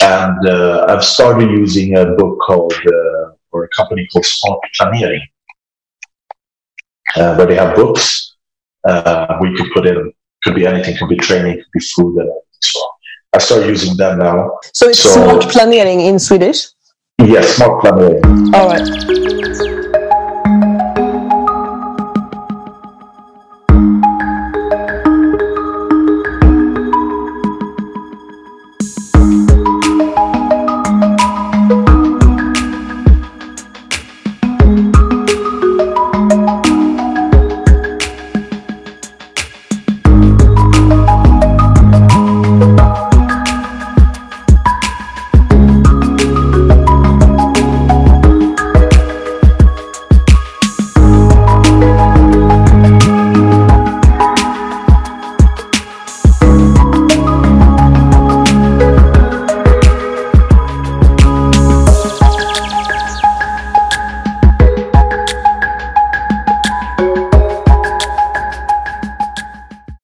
And 0.00 0.48
uh, 0.48 0.86
I've 0.88 1.04
started 1.04 1.50
using 1.50 1.96
a 1.96 2.04
book 2.04 2.38
called 2.40 2.74
uh, 2.74 3.32
or 3.52 3.64
a 3.64 3.68
company 3.76 4.06
called 4.12 4.26
Smart 4.26 4.60
Planering, 4.76 5.22
uh, 7.16 7.34
where 7.36 7.46
they 7.46 7.54
have 7.54 7.76
books 7.76 8.23
uh, 8.86 9.38
we 9.40 9.54
could 9.56 9.70
put 9.72 9.86
in. 9.86 10.12
Could 10.42 10.54
be 10.54 10.66
anything. 10.66 10.96
Could 10.96 11.08
be 11.08 11.16
training. 11.16 11.56
Could 11.56 11.72
be 11.72 11.80
food 11.80 12.18
and 12.18 12.30
so 12.60 12.80
on. 12.80 12.90
I 13.32 13.38
started 13.38 13.68
using 13.68 13.96
them 13.96 14.18
now. 14.18 14.58
So 14.72 14.88
it's 14.88 15.00
so, 15.00 15.10
Smart 15.10 15.42
Planering 15.50 16.00
in 16.00 16.18
Swedish. 16.18 16.66
Yes, 17.18 17.56
smart 17.56 17.80
planering. 17.80 18.22
All 18.54 18.68
right. 18.68 19.73